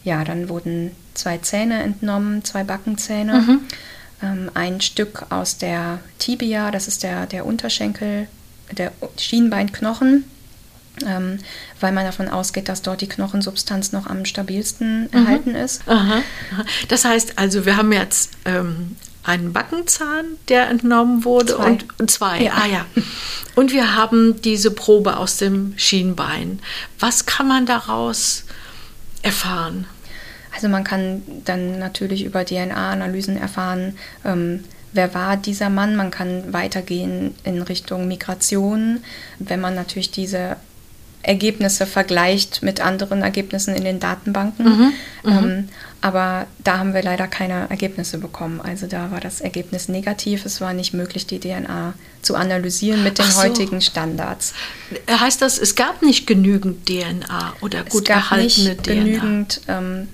Ja, 0.05 0.25
dann 0.25 0.49
wurden 0.49 0.92
zwei 1.12 1.37
Zähne 1.38 1.83
entnommen, 1.83 2.44
zwei 2.44 2.64
Backenzähne, 2.64 3.40
mhm. 3.40 3.61
Ähm, 4.22 4.50
ein 4.55 4.81
Stück 4.81 5.27
aus 5.31 5.59
der 5.59 6.00
Tibia, 6.18 6.70
das 6.70 6.88
ist 6.88 7.03
der, 7.03 7.27
der 7.27 7.46
Unterschenkel, 7.46 8.29
der 8.72 8.92
Schienbeinknochen 9.18 10.24
ähm, 11.05 11.38
weil 11.81 11.92
man 11.92 12.05
davon 12.05 12.29
ausgeht, 12.29 12.68
dass 12.68 12.83
dort 12.83 13.00
die 13.00 13.09
Knochensubstanz 13.09 13.92
noch 13.92 14.07
am 14.07 14.24
stabilsten 14.24 15.03
mhm. 15.03 15.09
erhalten 15.12 15.55
ist. 15.55 15.83
Aha, 15.87 16.22
aha. 16.53 16.64
Das 16.88 17.05
heißt 17.05 17.38
also, 17.38 17.66
wir 17.66 17.77
haben 17.77 17.92
jetzt 17.92 18.31
ähm, 18.44 18.96
einen 19.24 19.53
Backenzahn, 19.53 20.24
der 20.48 20.68
entnommen 20.68 21.24
wurde 21.24 21.55
zwei. 21.55 21.66
Und, 21.66 21.87
und, 21.98 22.11
zwei. 22.11 22.42
Ja. 22.42 22.53
Ah 22.55 22.66
ja. 22.66 22.87
Und 23.55 23.72
wir 23.72 23.94
haben 23.94 24.40
diese 24.42 24.70
Probe 24.70 25.16
aus 25.16 25.38
dem 25.38 25.74
Schienbein. 25.77 26.61
Was 27.00 27.27
kann 27.27 27.48
man 27.48 27.66
daraus 27.66 28.44
erfahren? 29.22 29.87
Also 30.55 30.69
man 30.69 30.85
kann 30.85 31.23
dann 31.45 31.79
natürlich 31.79 32.25
über 32.25 32.45
DNA-Analysen 32.45 33.37
erfahren, 33.37 33.97
ähm, 34.25 34.64
wer 34.93 35.12
war 35.14 35.37
dieser 35.37 35.69
Mann. 35.69 35.97
Man 35.97 36.11
kann 36.11 36.53
weitergehen 36.53 37.35
in 37.45 37.62
Richtung 37.62 38.09
Migration, 38.09 39.01
wenn 39.38 39.61
man 39.61 39.75
natürlich 39.75 40.11
diese 40.11 40.57
Ergebnisse 41.25 41.87
vergleicht 41.87 42.62
mit 42.62 42.81
anderen 42.81 43.23
Ergebnissen 43.23 43.75
in 43.75 43.85
den 43.85 43.99
Datenbanken. 43.99 44.64
Mhm, 44.64 44.93
mhm, 45.23 45.38
ähm, 45.38 45.69
aber 46.03 46.47
da 46.62 46.79
haben 46.79 46.93
wir 46.93 47.03
leider 47.03 47.27
keine 47.27 47.71
Ergebnisse 47.71 48.19
bekommen. 48.19 48.61
Also 48.61 48.87
da 48.87 49.11
war 49.11 49.21
das 49.21 49.40
Ergebnis 49.40 49.88
negativ. 49.88 50.45
Es 50.45 50.61
war 50.61 50.75
nicht 50.75 50.93
möglich, 50.93 51.27
die 51.27 51.40
DNA 51.40 51.95
zu 52.21 52.35
analysieren 52.35 53.03
mit 53.03 53.19
den 53.19 53.25
so. 53.25 53.43
heutigen 53.43 53.81
Standards. 53.81 54.53
Heißt 55.11 55.40
das, 55.40 55.59
es 55.59 55.75
gab 55.75 56.03
nicht 56.03 56.27
genügend 56.27 56.87
DNA 56.87 57.55
oder 57.62 57.85
gut 57.85 58.03
es 58.03 58.05
gab 58.05 58.17
erhaltene 58.19 58.69
nicht 58.69 58.83
DNA? 58.85 58.95
genügend 58.95 59.61
ähm, 59.69 60.09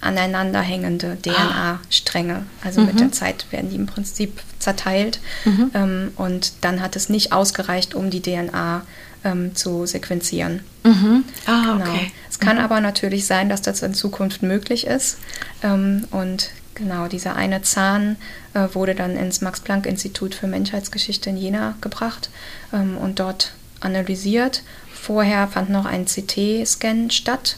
aneinanderhängende 0.00 1.18
DNA-Stränge. 1.20 2.46
Also 2.64 2.80
mhm. 2.80 2.86
mit 2.86 3.00
der 3.00 3.12
Zeit 3.12 3.46
werden 3.50 3.70
die 3.70 3.76
im 3.76 3.86
Prinzip 3.86 4.40
zerteilt. 4.58 5.20
Mhm. 5.44 5.70
Ähm, 5.74 6.12
und 6.16 6.52
dann 6.60 6.80
hat 6.80 6.96
es 6.96 7.08
nicht 7.08 7.32
ausgereicht, 7.32 7.94
um 7.94 8.10
die 8.10 8.22
DNA 8.22 8.80
zu 8.80 8.86
ähm, 9.24 9.54
zu 9.54 9.86
sequenzieren. 9.86 10.60
Mhm. 10.84 11.24
Ah, 11.46 11.74
genau. 11.74 11.90
okay. 11.90 12.12
Es 12.30 12.38
kann 12.38 12.56
mhm. 12.56 12.62
aber 12.62 12.80
natürlich 12.80 13.26
sein, 13.26 13.48
dass 13.48 13.62
das 13.62 13.82
in 13.82 13.94
Zukunft 13.94 14.42
möglich 14.42 14.86
ist. 14.86 15.18
Ähm, 15.62 16.06
und 16.10 16.50
genau, 16.74 17.08
dieser 17.08 17.36
eine 17.36 17.62
Zahn 17.62 18.16
äh, 18.54 18.68
wurde 18.72 18.94
dann 18.94 19.16
ins 19.16 19.40
Max-Planck-Institut 19.40 20.34
für 20.34 20.46
Menschheitsgeschichte 20.46 21.30
in 21.30 21.36
Jena 21.36 21.74
gebracht 21.80 22.30
ähm, 22.72 22.96
und 22.96 23.20
dort 23.20 23.52
analysiert. 23.80 24.62
Vorher 24.92 25.48
fand 25.48 25.70
noch 25.70 25.84
ein 25.84 26.06
CT-Scan 26.06 27.10
statt, 27.10 27.56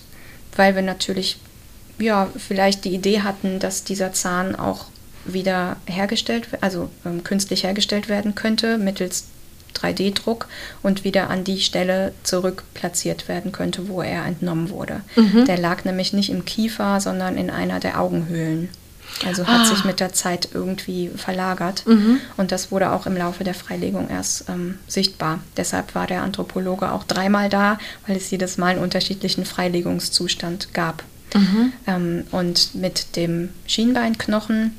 weil 0.57 0.75
wir 0.75 0.83
natürlich 0.83 1.39
ja, 2.01 2.29
vielleicht 2.37 2.85
die 2.85 2.95
Idee 2.95 3.21
hatten, 3.21 3.59
dass 3.59 3.85
dieser 3.85 4.13
Zahn 4.13 4.57
auch 4.57 4.87
wieder 5.25 5.77
hergestellt, 5.87 6.49
also 6.61 6.91
ähm, 7.05 7.25
künstlich 7.25 7.65
hergestellt 7.65 8.09
werden 8.09 8.35
könnte 8.35 8.79
mittels 8.79 9.27
3D-Druck 9.75 10.49
und 10.83 11.05
wieder 11.05 11.31
an 11.31 11.45
die 11.45 11.61
Stelle 11.61 12.13
zurück 12.23 12.65
platziert 12.75 13.29
werden 13.29 13.53
könnte, 13.53 13.89
wo 13.89 14.03
er 14.03 14.25
entnommen 14.27 14.71
wurde. 14.71 15.03
Mhm. 15.17 15.45
Der 15.47 15.59
lag 15.59 15.85
nämlich 15.85 16.13
nicht 16.13 16.31
im 16.31 16.45
Kiefer, 16.45 17.01
sondern 17.01 17.37
in 17.37 17.51
einer 17.51 17.81
der 17.81 18.01
Augenhöhlen. 18.01 18.69
Also 19.27 19.47
hat 19.47 19.63
ah. 19.63 19.65
sich 19.65 19.85
mit 19.85 20.01
der 20.01 20.13
Zeit 20.13 20.51
irgendwie 20.55 21.09
verlagert. 21.09 21.85
Mhm. 21.87 22.21
Und 22.37 22.53
das 22.53 22.71
wurde 22.71 22.93
auch 22.93 23.07
im 23.07 23.17
Laufe 23.17 23.45
der 23.45 23.55
Freilegung 23.55 24.09
erst 24.09 24.49
ähm, 24.49 24.79
sichtbar. 24.87 25.41
Deshalb 25.57 25.95
war 25.95 26.07
der 26.07 26.23
Anthropologe 26.23 26.93
auch 26.93 27.05
dreimal 27.05 27.49
da, 27.49 27.79
weil 28.07 28.17
es 28.17 28.31
jedes 28.31 28.57
Mal 28.57 28.69
einen 28.69 28.83
unterschiedlichen 28.83 29.45
Freilegungszustand 29.45 30.73
gab. 30.75 31.03
Mhm. 31.35 31.73
Ähm, 31.87 32.25
und 32.31 32.75
mit 32.75 33.17
dem 33.17 33.51
Schienbeinknochen 33.67 34.79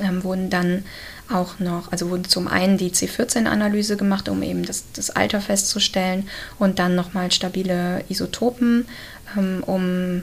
ähm, 0.00 0.24
wurden 0.24 0.50
dann 0.50 0.84
auch 1.30 1.58
noch, 1.58 1.92
also 1.92 2.10
wurde 2.10 2.24
zum 2.24 2.48
einen 2.48 2.76
die 2.76 2.90
C14-Analyse 2.90 3.96
gemacht, 3.96 4.28
um 4.28 4.42
eben 4.42 4.64
das, 4.64 4.84
das, 4.94 5.10
Alter 5.10 5.40
festzustellen 5.40 6.28
und 6.58 6.78
dann 6.78 6.94
nochmal 6.94 7.30
stabile 7.30 8.04
Isotopen, 8.08 8.86
ähm, 9.36 9.62
um 9.64 10.22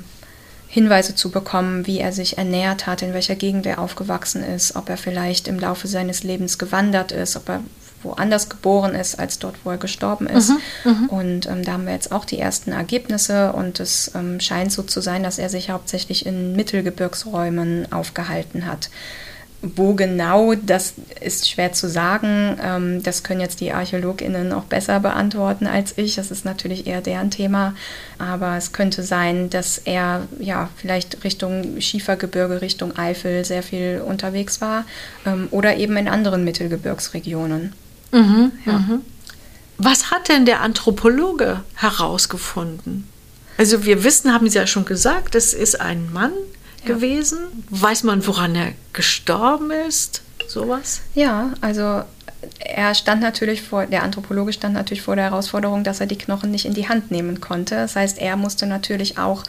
Hinweise 0.67 1.15
zu 1.15 1.31
bekommen, 1.31 1.87
wie 1.87 1.99
er 1.99 2.11
sich 2.11 2.37
ernährt 2.37 2.87
hat, 2.87 3.01
in 3.01 3.13
welcher 3.13 3.35
Gegend 3.35 3.65
er 3.65 3.79
aufgewachsen 3.79 4.43
ist, 4.43 4.75
ob 4.75 4.89
er 4.89 4.97
vielleicht 4.97 5.47
im 5.47 5.59
Laufe 5.59 5.87
seines 5.87 6.23
Lebens 6.23 6.57
gewandert 6.57 7.13
ist, 7.13 7.37
ob 7.37 7.47
er 7.49 7.61
woanders 8.03 8.49
geboren 8.49 8.95
ist 8.95 9.19
als 9.19 9.39
dort, 9.39 9.55
wo 9.63 9.71
er 9.71 9.77
gestorben 9.77 10.27
ist. 10.27 10.49
Mhm, 10.49 10.91
mhm. 10.91 11.09
und 11.09 11.45
ähm, 11.47 11.63
da 11.63 11.73
haben 11.73 11.85
wir 11.85 11.93
jetzt 11.93 12.11
auch 12.11 12.25
die 12.25 12.39
ersten 12.39 12.71
Ergebnisse 12.71 13.53
und 13.53 13.79
es 13.79 14.11
ähm, 14.15 14.39
scheint 14.39 14.71
so 14.71 14.83
zu 14.83 15.01
sein, 15.01 15.23
dass 15.23 15.39
er 15.39 15.49
sich 15.49 15.69
hauptsächlich 15.69 16.25
in 16.25 16.55
Mittelgebirgsräumen 16.55 17.91
aufgehalten 17.91 18.65
hat. 18.65 18.89
Wo 19.63 19.95
genau, 19.95 20.53
das 20.53 20.93
ist 21.19 21.49
schwer 21.49 21.73
zu 21.73 21.89
sagen. 21.89 22.59
Ähm, 22.63 23.01
das 23.01 23.23
können 23.23 23.41
jetzt 23.41 23.59
die 23.59 23.71
ArchäologInnen 23.71 24.53
auch 24.53 24.65
besser 24.65 24.99
beantworten 24.99 25.65
als 25.65 25.97
ich. 25.97 26.15
Das 26.15 26.29
ist 26.29 26.45
natürlich 26.45 26.85
eher 26.85 27.01
deren 27.01 27.31
Thema. 27.31 27.73
Aber 28.19 28.55
es 28.55 28.71
könnte 28.71 29.01
sein, 29.01 29.49
dass 29.49 29.79
er 29.79 30.27
ja 30.39 30.69
vielleicht 30.75 31.23
Richtung 31.23 31.81
Schiefergebirge, 31.81 32.61
Richtung 32.61 32.97
Eifel 32.97 33.43
sehr 33.45 33.63
viel 33.63 34.03
unterwegs 34.05 34.61
war 34.61 34.85
ähm, 35.25 35.47
oder 35.49 35.77
eben 35.77 35.97
in 35.97 36.07
anderen 36.07 36.43
Mittelgebirgsregionen. 36.43 37.73
Mhm, 38.11 38.51
ja. 38.65 38.73
mhm. 38.73 39.01
Was 39.77 40.09
hat 40.11 40.29
denn 40.29 40.45
der 40.45 40.61
Anthropologe 40.61 41.61
herausgefunden? 41.75 43.07
Also 43.57 43.85
wir 43.85 44.03
wissen, 44.03 44.33
haben 44.33 44.49
Sie 44.49 44.57
ja 44.57 44.67
schon 44.67 44.85
gesagt, 44.85 45.35
es 45.35 45.53
ist 45.53 45.79
ein 45.79 46.11
Mann, 46.11 46.31
gewesen? 46.87 47.37
Weiß 47.69 48.03
man, 48.03 48.25
woran 48.25 48.55
er 48.55 48.73
gestorben 48.93 49.69
ist? 49.71 50.21
Sowas? 50.47 51.01
Ja, 51.13 51.53
also 51.61 52.03
er 52.59 52.95
stand 52.95 53.21
natürlich 53.21 53.61
vor, 53.61 53.85
der 53.85 54.03
Anthropologe 54.03 54.53
stand 54.53 54.73
natürlich 54.73 55.01
vor 55.01 55.15
der 55.15 55.25
Herausforderung, 55.25 55.83
dass 55.83 55.99
er 55.99 56.07
die 56.07 56.17
Knochen 56.17 56.51
nicht 56.51 56.65
in 56.65 56.73
die 56.73 56.89
Hand 56.89 57.11
nehmen 57.11 57.41
konnte. 57.41 57.75
Das 57.75 57.95
heißt, 57.95 58.17
er 58.19 58.37
musste 58.37 58.65
natürlich 58.65 59.17
auch 59.17 59.43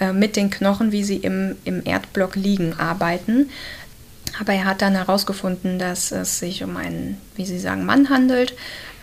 äh, 0.00 0.12
mit 0.12 0.36
den 0.36 0.50
Knochen, 0.50 0.92
wie 0.92 1.04
sie 1.04 1.16
im, 1.16 1.56
im 1.64 1.82
Erdblock 1.84 2.36
liegen, 2.36 2.74
arbeiten. 2.78 3.50
Aber 4.40 4.52
er 4.52 4.64
hat 4.64 4.82
dann 4.82 4.94
herausgefunden, 4.94 5.78
dass 5.78 6.12
es 6.12 6.38
sich 6.38 6.62
um 6.62 6.76
einen, 6.76 7.20
wie 7.36 7.46
Sie 7.46 7.58
sagen, 7.58 7.84
Mann 7.84 8.10
handelt, 8.10 8.54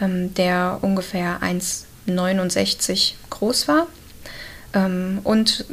ähm, 0.02 0.34
der 0.34 0.80
ungefähr 0.82 1.40
1,69 1.42 3.14
groß 3.30 3.68
war 3.68 3.88
ähm, 4.74 5.20
und 5.24 5.66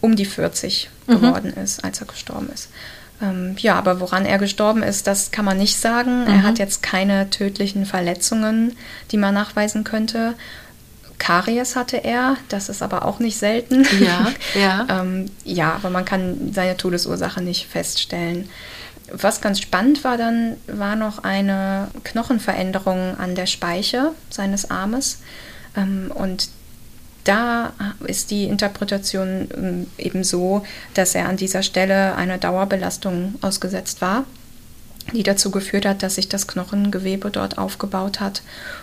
um 0.00 0.16
die 0.16 0.26
40 0.26 0.90
mhm. 1.06 1.12
geworden 1.12 1.52
ist, 1.54 1.82
als 1.82 2.00
er 2.00 2.06
gestorben 2.06 2.50
ist. 2.52 2.68
Ähm, 3.22 3.56
ja, 3.58 3.76
aber 3.76 4.00
woran 4.00 4.26
er 4.26 4.38
gestorben 4.38 4.82
ist, 4.82 5.06
das 5.06 5.30
kann 5.30 5.44
man 5.44 5.56
nicht 5.56 5.78
sagen. 5.78 6.22
Mhm. 6.22 6.28
Er 6.28 6.42
hat 6.42 6.58
jetzt 6.58 6.82
keine 6.82 7.30
tödlichen 7.30 7.86
Verletzungen, 7.86 8.76
die 9.10 9.16
man 9.16 9.34
nachweisen 9.34 9.84
könnte. 9.84 10.34
Karies 11.18 11.76
hatte 11.76 12.02
er, 12.02 12.36
das 12.48 12.68
ist 12.68 12.82
aber 12.82 13.04
auch 13.04 13.20
nicht 13.20 13.38
selten. 13.38 13.86
Ja, 14.00 14.32
ja. 14.60 14.86
ähm, 15.00 15.30
ja, 15.44 15.74
aber 15.74 15.90
man 15.90 16.04
kann 16.04 16.52
seine 16.52 16.76
Todesursache 16.76 17.40
nicht 17.40 17.66
feststellen. 17.66 18.48
Was 19.12 19.40
ganz 19.40 19.60
spannend 19.60 20.02
war 20.02 20.16
dann, 20.16 20.56
war 20.66 20.96
noch 20.96 21.24
eine 21.24 21.88
Knochenveränderung 22.04 23.16
an 23.18 23.34
der 23.34 23.46
Speiche 23.46 24.12
seines 24.30 24.70
Armes. 24.70 25.18
Ähm, 25.76 26.10
und 26.14 26.48
da 27.24 27.72
ist 28.06 28.30
die 28.30 28.44
Interpretation 28.44 29.48
ähm, 29.56 29.86
eben 29.98 30.24
so, 30.24 30.64
dass 30.94 31.14
er 31.14 31.28
an 31.28 31.36
dieser 31.36 31.62
Stelle 31.62 32.14
einer 32.16 32.38
Dauerbelastung 32.38 33.34
ausgesetzt 33.40 34.00
war, 34.00 34.24
die 35.12 35.22
dazu 35.22 35.50
geführt 35.50 35.86
hat, 35.86 36.02
dass 36.02 36.16
sich 36.16 36.28
das 36.28 36.46
Knochengewebe 36.46 37.30
dort 37.30 37.58
aufgebaut 37.58 38.20
hat 38.20 38.42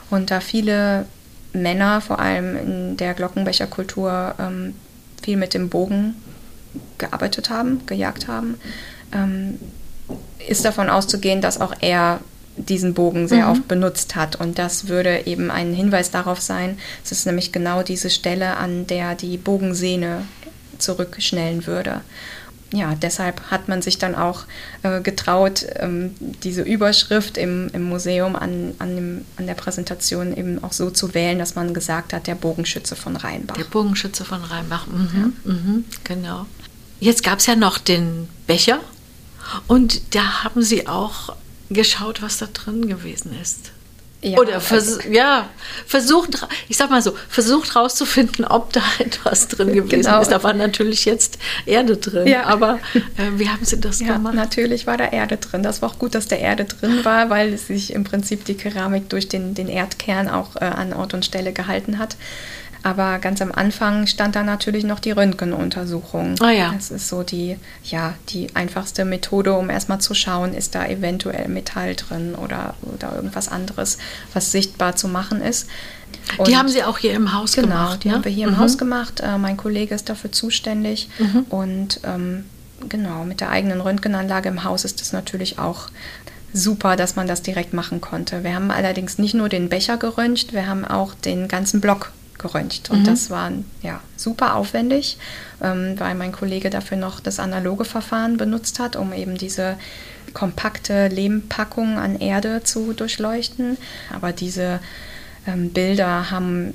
und 0.09 0.32
da 0.32 0.39
viele 0.39 1.05
Männer 1.53 2.01
vor 2.01 2.19
allem 2.19 2.55
in 2.55 2.97
der 2.97 3.13
Glockenbecherkultur 3.13 4.36
ähm, 4.39 4.76
viel 5.22 5.38
mit 5.38 5.53
dem 5.53 5.69
Bogen 5.69 6.15
gearbeitet 6.97 7.49
haben, 7.49 7.86
gejagt 7.86 8.28
haben, 8.28 8.55
ist 10.47 10.66
davon 10.66 10.89
auszugehen, 10.89 11.41
dass 11.41 11.62
auch 11.62 11.74
er 11.82 12.20
diesen 12.57 12.93
Bogen 12.93 13.28
sehr 13.28 13.45
mhm. 13.45 13.51
oft 13.51 13.68
benutzt 13.68 14.16
hat. 14.16 14.36
Und 14.36 14.59
das 14.59 14.88
würde 14.88 15.26
eben 15.26 15.51
ein 15.51 15.74
Hinweis 15.74 16.12
darauf 16.12 16.41
sein, 16.41 16.78
es 17.03 17.12
ist 17.12 17.26
nämlich 17.26 17.51
genau 17.51 17.84
diese 17.84 18.09
Stelle, 18.09 18.57
an 18.57 18.88
der 18.88 19.16
die 19.16 19.38
Bogensehne 19.38 20.24
zurückschnellen 20.78 21.68
würde 21.68 22.01
ja, 22.74 22.95
deshalb 22.95 23.41
hat 23.51 23.68
man 23.68 23.82
sich 23.82 23.97
dann 23.97 24.16
auch 24.16 24.43
äh, 24.84 25.01
getraut, 25.01 25.66
ähm, 25.76 26.16
diese 26.20 26.62
Überschrift 26.62 27.38
im, 27.38 27.70
im 27.74 27.84
Museum 27.84 28.36
an, 28.36 28.74
an, 28.80 28.95
dem, 28.95 29.26
an 29.36 29.45
der 29.45 29.55
Präsentation 29.55 30.36
eben 30.36 30.64
auch 30.64 30.72
so 30.72 30.89
zu 30.89 31.14
wählen, 31.14 31.38
dass 31.38 31.55
man 31.55 31.74
gesagt 31.74 32.14
hat, 32.14 32.28
der 32.28 32.36
Bogenschütze 32.36 32.95
von 32.95 33.18
Rheinbach. 33.18 33.57
Der 33.57 33.66
Bogenschütze 33.66 34.24
von 34.24 34.43
Rheinbach, 34.43 34.88
mhm, 34.88 35.34
ja. 35.45 35.51
mhm, 35.51 35.86
genau. 36.03 36.45
Jetzt 36.99 37.24
gab 37.24 37.39
es 37.39 37.45
ja 37.45 37.55
noch 37.55 37.78
den 37.78 38.30
Becher 38.47 38.80
und 39.67 40.15
da 40.15 40.43
haben 40.43 40.61
Sie 40.61 40.87
auch 40.87 41.35
geschaut, 41.69 42.21
was 42.21 42.37
da 42.37 42.47
drin 42.47 42.87
gewesen 42.87 43.35
ist. 43.41 43.71
Ja, 44.23 44.37
Oder 44.37 44.61
vers 44.61 44.97
also, 44.97 45.09
ja, 45.09 45.49
versucht, 45.87 46.47
ich 46.69 46.77
sag 46.77 46.91
mal 46.91 47.01
so, 47.01 47.15
versucht 47.27 47.75
rauszufinden, 47.75 48.45
ob 48.45 48.71
da 48.71 48.83
etwas 48.99 49.47
drin 49.47 49.73
gewesen 49.73 50.03
genau. 50.03 50.21
ist. 50.21 50.31
Da 50.31 50.43
war 50.43 50.53
natürlich 50.53 51.05
jetzt 51.05 51.39
Erde 51.65 51.97
drin. 51.97 52.27
Ja. 52.27 52.43
Aber 52.43 52.79
äh, 52.93 53.39
wie 53.39 53.49
haben 53.49 53.65
Sie 53.65 53.79
das 53.79 53.99
ja, 53.99 54.13
gemacht? 54.13 54.35
Natürlich 54.35 54.85
war 54.85 54.97
da 54.97 55.05
Erde 55.05 55.37
drin. 55.37 55.63
Das 55.63 55.81
war 55.81 55.89
auch 55.89 55.97
gut, 55.97 56.13
dass 56.13 56.27
da 56.27 56.35
Erde 56.35 56.65
drin 56.65 57.03
war, 57.03 57.31
weil 57.31 57.57
sich 57.57 57.93
im 57.93 58.03
Prinzip 58.03 58.45
die 58.45 58.53
Keramik 58.53 59.09
durch 59.09 59.27
den, 59.27 59.55
den 59.55 59.67
Erdkern 59.67 60.29
auch 60.29 60.55
äh, 60.55 60.65
an 60.65 60.93
Ort 60.93 61.15
und 61.15 61.25
Stelle 61.25 61.51
gehalten 61.51 61.97
hat. 61.97 62.15
Aber 62.84 63.19
ganz 63.19 63.41
am 63.41 63.51
Anfang 63.51 64.07
stand 64.07 64.36
da 64.36 64.43
natürlich 64.43 64.84
noch 64.84 64.99
die 64.99 65.11
Röntgenuntersuchung. 65.11 66.36
Ah 66.41 66.49
ja. 66.49 66.71
Das 66.73 66.89
ist 66.89 67.07
so 67.07 67.23
die, 67.23 67.57
ja, 67.84 68.15
die 68.29 68.55
einfachste 68.55 69.05
Methode, 69.05 69.53
um 69.53 69.69
erstmal 69.69 70.01
zu 70.01 70.13
schauen, 70.13 70.53
ist 70.53 70.73
da 70.73 70.86
eventuell 70.88 71.47
Metall 71.47 71.95
drin 71.95 72.34
oder, 72.36 72.73
oder 72.82 73.15
irgendwas 73.15 73.49
anderes, 73.49 73.97
was 74.34 74.51
sichtbar 74.51 74.95
zu 74.95 75.07
machen 75.07 75.41
ist. 75.41 75.67
Und 76.38 76.47
die 76.47 76.57
haben 76.57 76.69
Sie 76.69 76.84
auch 76.84 76.97
hier 76.97 77.13
im 77.13 77.34
Haus 77.34 77.53
genau, 77.53 77.67
gemacht? 77.67 77.86
Genau, 77.88 77.97
die 78.01 78.07
ne? 78.07 78.13
haben 78.15 78.25
wir 78.25 78.32
hier 78.32 78.47
mhm. 78.47 78.53
im 78.53 78.59
Haus 78.59 78.77
gemacht. 78.77 79.19
Äh, 79.21 79.38
mein 79.38 79.57
Kollege 79.57 79.93
ist 79.93 80.09
dafür 80.09 80.32
zuständig. 80.32 81.09
Mhm. 81.19 81.45
Und 81.49 81.99
ähm, 82.03 82.45
genau, 82.89 83.25
mit 83.25 83.41
der 83.41 83.49
eigenen 83.49 83.82
Röntgenanlage 83.82 84.49
im 84.49 84.63
Haus 84.63 84.86
ist 84.86 85.01
das 85.01 85.13
natürlich 85.13 85.59
auch 85.59 85.89
super, 86.53 86.95
dass 86.95 87.15
man 87.15 87.27
das 87.27 87.41
direkt 87.41 87.73
machen 87.73 88.01
konnte. 88.01 88.43
Wir 88.43 88.55
haben 88.55 88.71
allerdings 88.71 89.17
nicht 89.17 89.34
nur 89.34 89.49
den 89.49 89.69
Becher 89.69 89.97
geröntgt, 89.97 90.53
wir 90.53 90.67
haben 90.67 90.84
auch 90.84 91.13
den 91.13 91.47
ganzen 91.47 91.79
Block 91.79 92.11
geröntgt. 92.41 92.89
Und 92.89 93.01
mhm. 93.01 93.05
das 93.05 93.29
war 93.29 93.51
ja, 93.81 94.01
super 94.17 94.55
aufwendig, 94.55 95.17
ähm, 95.61 95.95
weil 95.97 96.15
mein 96.15 96.31
Kollege 96.31 96.69
dafür 96.69 96.97
noch 96.97 97.19
das 97.19 97.39
analoge 97.39 97.85
Verfahren 97.85 98.37
benutzt 98.37 98.79
hat, 98.79 98.95
um 98.95 99.13
eben 99.13 99.37
diese 99.37 99.77
kompakte 100.33 101.07
Lehmpackung 101.07 101.97
an 101.97 102.19
Erde 102.19 102.63
zu 102.63 102.93
durchleuchten. 102.93 103.77
Aber 104.13 104.31
diese 104.31 104.79
ähm, 105.47 105.71
Bilder 105.71 106.31
haben 106.31 106.73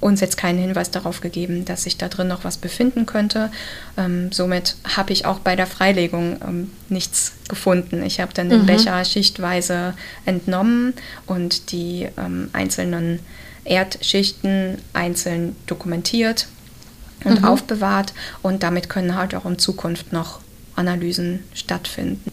uns 0.00 0.20
jetzt 0.20 0.36
keinen 0.36 0.58
Hinweis 0.58 0.90
darauf 0.90 1.22
gegeben, 1.22 1.64
dass 1.64 1.84
sich 1.84 1.96
da 1.96 2.08
drin 2.08 2.28
noch 2.28 2.44
was 2.44 2.58
befinden 2.58 3.06
könnte. 3.06 3.50
Ähm, 3.96 4.30
somit 4.32 4.76
habe 4.96 5.14
ich 5.14 5.24
auch 5.24 5.38
bei 5.38 5.56
der 5.56 5.66
Freilegung 5.66 6.36
ähm, 6.46 6.70
nichts 6.90 7.32
gefunden. 7.48 8.02
Ich 8.02 8.20
habe 8.20 8.34
dann 8.34 8.50
den 8.50 8.62
mhm. 8.62 8.66
Becher 8.66 9.02
schichtweise 9.06 9.94
entnommen 10.26 10.92
und 11.26 11.72
die 11.72 12.06
ähm, 12.18 12.50
einzelnen 12.52 13.20
Erdschichten 13.64 14.78
einzeln 14.92 15.56
dokumentiert 15.66 16.46
und 17.24 17.40
mhm. 17.40 17.44
aufbewahrt 17.46 18.12
und 18.42 18.62
damit 18.62 18.88
können 18.88 19.14
halt 19.14 19.34
auch 19.34 19.46
in 19.46 19.58
Zukunft 19.58 20.12
noch 20.12 20.40
Analysen 20.76 21.44
stattfinden. 21.54 22.30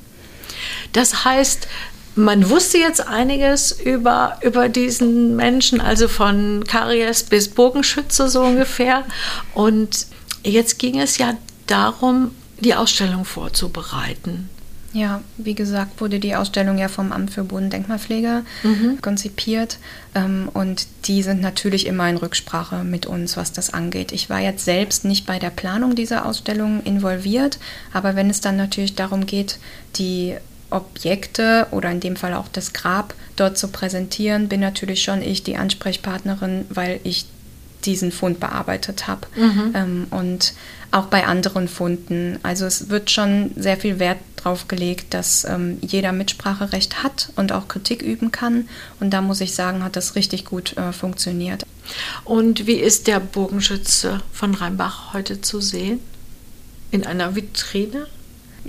Das 0.94 1.24
heißt, 1.24 1.68
man 2.16 2.50
wusste 2.50 2.78
jetzt 2.78 3.08
einiges 3.08 3.72
über, 3.72 4.38
über 4.42 4.68
diesen 4.68 5.36
Menschen, 5.36 5.80
also 5.80 6.08
von 6.08 6.64
Karies 6.68 7.24
bis 7.24 7.48
Bogenschütze 7.50 8.28
so 8.28 8.42
ungefähr. 8.42 9.06
Und 9.54 10.08
jetzt 10.44 10.78
ging 10.78 11.00
es 11.00 11.18
ja 11.18 11.36
darum, 11.68 12.32
die 12.60 12.76
Ausstellung 12.76 13.24
vorzubereiten. 13.24 14.50
Ja, 14.94 15.22
wie 15.38 15.56
gesagt, 15.56 16.02
wurde 16.02 16.20
die 16.20 16.36
Ausstellung 16.36 16.78
ja 16.78 16.90
vom 16.90 17.14
Amt 17.14 17.32
für 17.32 17.46
Bodendenkmalpflege 17.46 18.44
mhm. 18.64 19.02
konzipiert. 19.02 19.78
Ähm, 20.14 20.50
und 20.54 20.86
die 21.06 21.24
sind 21.24 21.42
natürlich 21.42 21.86
immer 21.88 22.10
in 22.10 22.18
Rücksprache 22.18 22.84
mit 22.84 23.06
uns, 23.06 23.38
was 23.38 23.54
das 23.54 23.74
angeht. 23.74 24.12
Ich 24.12 24.30
war 24.30 24.40
jetzt 24.40 24.66
selbst 24.66 25.06
nicht 25.06 25.26
bei 25.26 25.40
der 25.40 25.50
Planung 25.50 25.96
dieser 25.96 26.26
Ausstellung 26.26 26.84
involviert, 26.84 27.58
aber 27.94 28.16
wenn 28.16 28.30
es 28.30 28.42
dann 28.42 28.58
natürlich 28.58 28.96
darum 28.96 29.26
geht, 29.26 29.60
die 29.96 30.36
Objekte 30.70 31.68
oder 31.72 31.90
in 31.92 32.00
dem 32.00 32.16
Fall 32.16 32.34
auch 32.34 32.48
das 32.48 32.74
Grab 32.74 33.14
dort 33.36 33.58
zu 33.58 33.70
präsentieren, 33.70 34.50
bin 34.50 34.60
natürlich 34.60 35.04
schon 35.04 35.22
ich 35.22 35.44
die 35.44 35.58
Ansprechpartnerin, 35.58 36.66
weil 36.70 37.00
ich 37.04 37.26
diesen 37.86 38.12
Fund 38.12 38.40
bearbeitet 38.40 39.08
habe. 39.08 39.28
Mhm. 39.36 39.72
Ähm, 39.74 40.08
und 40.12 40.54
auch 40.92 41.06
bei 41.06 41.26
anderen 41.26 41.68
Funden. 41.68 42.38
Also 42.44 42.66
es 42.66 42.90
wird 42.90 43.10
schon 43.10 43.52
sehr 43.56 43.78
viel 43.78 44.00
Wert 44.00 44.20
darauf 44.36 44.68
gelegt, 44.68 45.14
dass 45.14 45.46
ähm, 45.46 45.78
jeder 45.82 46.12
Mitspracherecht 46.12 47.04
hat 47.04 47.30
und 47.36 47.52
auch 47.52 47.68
Kritik 47.68 48.02
üben 48.02 48.32
kann. 48.32 48.68
Und 49.00 49.12
da 49.12 49.22
muss 49.22 49.42
ich 49.42 49.56
sagen, 49.56 49.84
hat 49.84 49.96
das 49.96 50.16
richtig 50.16 50.46
gut 50.46 50.76
äh, 50.78 50.92
funktioniert. 50.92 51.66
Und 52.26 52.68
wie 52.68 52.76
ist 52.76 53.08
der 53.08 53.20
Bogenschütze 53.20 54.22
von 54.34 54.54
Rheinbach 54.54 55.14
heute 55.14 55.42
zu 55.42 55.62
sehen? 55.62 56.00
In 56.92 57.06
einer 57.06 57.36
Vitrine? 57.36 58.08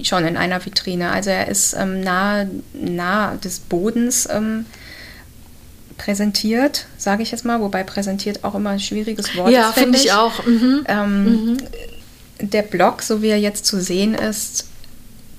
Schon 0.02 0.24
in 0.26 0.36
einer 0.36 0.64
Vitrine. 0.64 1.10
Also 1.10 1.30
er 1.30 1.48
ist 1.48 1.74
ähm, 1.74 2.00
nahe, 2.00 2.48
nahe 2.72 3.36
des 3.38 3.58
Bodens 3.58 4.28
ähm, 4.30 4.64
präsentiert, 5.98 6.86
sage 6.98 7.22
ich 7.22 7.30
jetzt 7.30 7.44
mal, 7.44 7.60
wobei 7.60 7.84
präsentiert 7.84 8.44
auch 8.44 8.54
immer 8.54 8.70
ein 8.70 8.80
schwieriges 8.80 9.36
Wort 9.36 9.50
ja, 9.50 9.70
ist. 9.70 9.76
Ja, 9.76 9.82
finde 9.82 9.98
ich 9.98 10.12
auch. 10.12 10.46
Mhm. 10.46 10.84
Ähm, 10.88 11.24
mhm 11.24 11.56
der 12.42 12.62
Block, 12.62 13.02
so 13.02 13.22
wie 13.22 13.28
er 13.28 13.38
jetzt 13.38 13.64
zu 13.64 13.80
sehen 13.80 14.14
ist, 14.14 14.66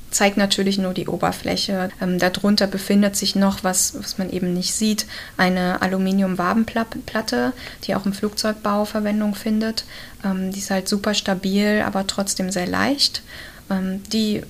zeigt 0.10 0.38
natürlich 0.38 0.78
nur 0.78 0.94
die 0.94 1.08
Oberfläche. 1.08 1.90
Ähm, 2.00 2.20
darunter 2.20 2.68
befindet 2.68 3.16
sich 3.16 3.36
noch 3.36 3.64
was, 3.64 3.96
was 3.98 4.18
man 4.18 4.30
eben 4.30 4.54
nicht 4.54 4.74
sieht, 4.74 5.06
eine 5.38 5.82
Aluminium-Wabenplatte, 5.82 7.54
die 7.84 7.96
auch 7.96 8.06
im 8.06 8.14
Flugzeugbau 8.14 8.86
Verwendung 8.86 9.36
findet. 9.36 9.86
Ähm, 10.24 10.52
die 10.52 10.60
ist 10.60 10.70
halt 10.70 10.88
super 10.88 11.14
stabil, 11.14 11.84
aber 11.86 12.08
trotzdem 12.08 12.52
sehr 12.52 12.68
leicht. 12.68 13.24
Ähm, 13.70 14.04
die 14.12 14.44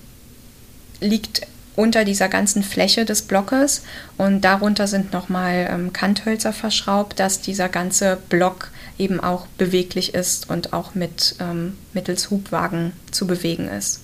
liegt 1.00 1.48
unter 1.76 2.06
dieser 2.06 2.30
ganzen 2.30 2.64
Fläche 2.64 3.06
des 3.06 3.24
Blockes 3.24 3.84
und 4.18 4.42
darunter 4.42 4.88
sind 4.88 5.12
nochmal 5.14 5.68
ähm, 5.72 5.94
Kanthölzer 5.94 6.54
verschraubt, 6.54 7.20
dass 7.20 7.42
dieser 7.42 7.70
ganze 7.70 8.18
Block 8.30 8.70
eben 8.98 9.20
auch 9.20 9.48
beweglich 9.58 10.14
ist 10.14 10.50
und 10.50 10.74
auch 10.74 10.94
mit 10.96 11.36
ähm, 11.40 11.78
mittels 11.94 12.30
Hubwagen 12.30 12.94
zu 13.12 13.26
bewegen 13.26 13.68
ist. 13.68 14.02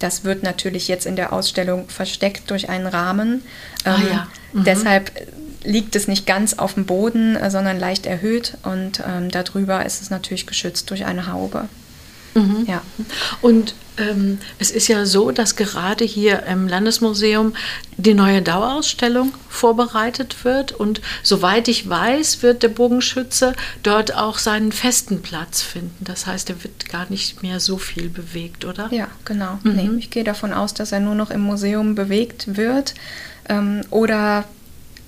Das 0.00 0.24
wird 0.24 0.42
natürlich 0.42 0.88
jetzt 0.88 1.06
in 1.06 1.14
der 1.14 1.32
Ausstellung 1.32 1.88
versteckt 1.88 2.50
durch 2.50 2.68
einen 2.68 2.88
Rahmen. 2.88 3.42
Ah 3.84 3.94
ähm, 3.94 4.02
ah, 4.02 4.12
ja. 4.12 4.28
mhm. 4.52 4.64
Deshalb 4.64 5.12
liegt 5.64 5.94
es 5.94 6.08
nicht 6.08 6.26
ganz 6.26 6.54
auf 6.54 6.74
dem 6.74 6.86
Boden, 6.86 7.36
äh, 7.36 7.50
sondern 7.50 7.78
leicht 7.78 8.06
erhöht 8.06 8.58
und 8.64 9.02
ähm, 9.06 9.30
darüber 9.30 9.86
ist 9.86 10.02
es 10.02 10.10
natürlich 10.10 10.46
geschützt 10.46 10.90
durch 10.90 11.04
eine 11.04 11.32
Haube. 11.32 11.68
Mhm. 12.34 12.64
Ja. 12.66 12.82
Und 13.40 13.74
ähm, 13.98 14.38
es 14.58 14.70
ist 14.70 14.88
ja 14.88 15.04
so, 15.04 15.30
dass 15.32 15.56
gerade 15.56 16.04
hier 16.04 16.44
im 16.44 16.66
Landesmuseum 16.66 17.54
die 17.96 18.14
neue 18.14 18.40
Dauerausstellung 18.40 19.34
vorbereitet 19.48 20.44
wird. 20.44 20.72
Und 20.72 21.02
soweit 21.22 21.68
ich 21.68 21.88
weiß, 21.88 22.42
wird 22.42 22.62
der 22.62 22.68
Bogenschütze 22.68 23.54
dort 23.82 24.14
auch 24.14 24.38
seinen 24.38 24.72
festen 24.72 25.20
Platz 25.20 25.60
finden. 25.60 26.04
Das 26.04 26.26
heißt, 26.26 26.48
er 26.50 26.62
wird 26.62 26.88
gar 26.88 27.08
nicht 27.10 27.42
mehr 27.42 27.60
so 27.60 27.76
viel 27.76 28.08
bewegt, 28.08 28.64
oder? 28.64 28.88
Ja, 28.92 29.08
genau. 29.24 29.58
Mhm. 29.62 29.72
Nee, 29.72 29.90
ich 29.98 30.10
gehe 30.10 30.24
davon 30.24 30.52
aus, 30.52 30.72
dass 30.72 30.92
er 30.92 31.00
nur 31.00 31.14
noch 31.14 31.30
im 31.30 31.42
Museum 31.42 31.94
bewegt 31.94 32.56
wird. 32.56 32.94
Ähm, 33.48 33.82
oder 33.90 34.44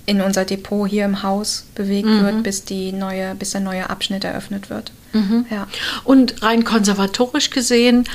in 0.05 0.21
unser 0.21 0.45
Depot 0.45 0.87
hier 0.87 1.05
im 1.05 1.23
Haus 1.23 1.65
bewegt 1.73 2.07
mhm. 2.07 2.21
wird, 2.21 2.43
bis, 2.43 2.63
die 2.63 2.91
neue, 2.91 3.33
bis 3.33 3.51
der 3.51 3.61
neue 3.61 3.89
Abschnitt 3.89 4.23
eröffnet 4.23 4.69
wird. 4.69 4.91
Mhm. 5.15 5.45
Ja. 5.49 5.67
Und 6.03 6.43
rein 6.43 6.63
konservatorisch 6.63 7.49
gesehen 7.49 8.05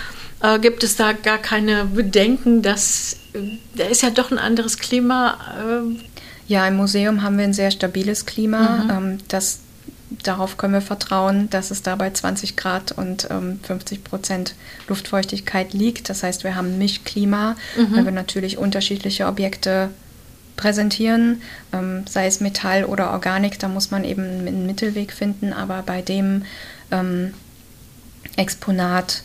äh, 0.42 0.58
gibt 0.58 0.84
es 0.84 0.96
da 0.96 1.12
gar 1.12 1.38
keine 1.38 1.86
Bedenken, 1.86 2.62
dass 2.62 3.16
äh, 3.32 3.58
da 3.74 3.84
ist 3.84 4.02
ja 4.02 4.10
doch 4.10 4.30
ein 4.30 4.38
anderes 4.38 4.78
Klima. 4.78 5.38
Äh. 5.58 5.98
Ja, 6.46 6.66
im 6.66 6.76
Museum 6.76 7.22
haben 7.22 7.38
wir 7.38 7.44
ein 7.44 7.54
sehr 7.54 7.70
stabiles 7.70 8.26
Klima. 8.26 8.84
Mhm. 8.84 8.90
Ähm, 8.90 9.18
das, 9.28 9.60
darauf 10.22 10.56
können 10.56 10.74
wir 10.74 10.80
vertrauen, 10.80 11.48
dass 11.48 11.70
es 11.70 11.82
da 11.82 11.94
bei 11.96 12.10
20 12.10 12.56
Grad 12.56 12.92
und 12.92 13.28
ähm, 13.30 13.60
50 13.62 14.02
Prozent 14.04 14.54
Luftfeuchtigkeit 14.88 15.72
liegt. 15.72 16.10
Das 16.10 16.22
heißt, 16.22 16.44
wir 16.44 16.56
haben 16.56 16.74
ein 16.74 16.78
Mischklima, 16.78 17.56
mhm. 17.76 17.96
weil 17.96 18.04
wir 18.06 18.12
natürlich 18.12 18.58
unterschiedliche 18.58 19.26
Objekte 19.26 19.90
präsentieren, 20.60 21.40
ähm, 21.72 22.04
sei 22.08 22.26
es 22.26 22.40
Metall 22.40 22.84
oder 22.84 23.10
Organik, 23.12 23.58
da 23.58 23.68
muss 23.68 23.90
man 23.90 24.04
eben 24.04 24.22
einen 24.22 24.66
Mittelweg 24.66 25.12
finden, 25.12 25.52
aber 25.52 25.82
bei 25.82 26.02
dem 26.02 26.44
ähm, 26.90 27.32
Exponat 28.36 29.22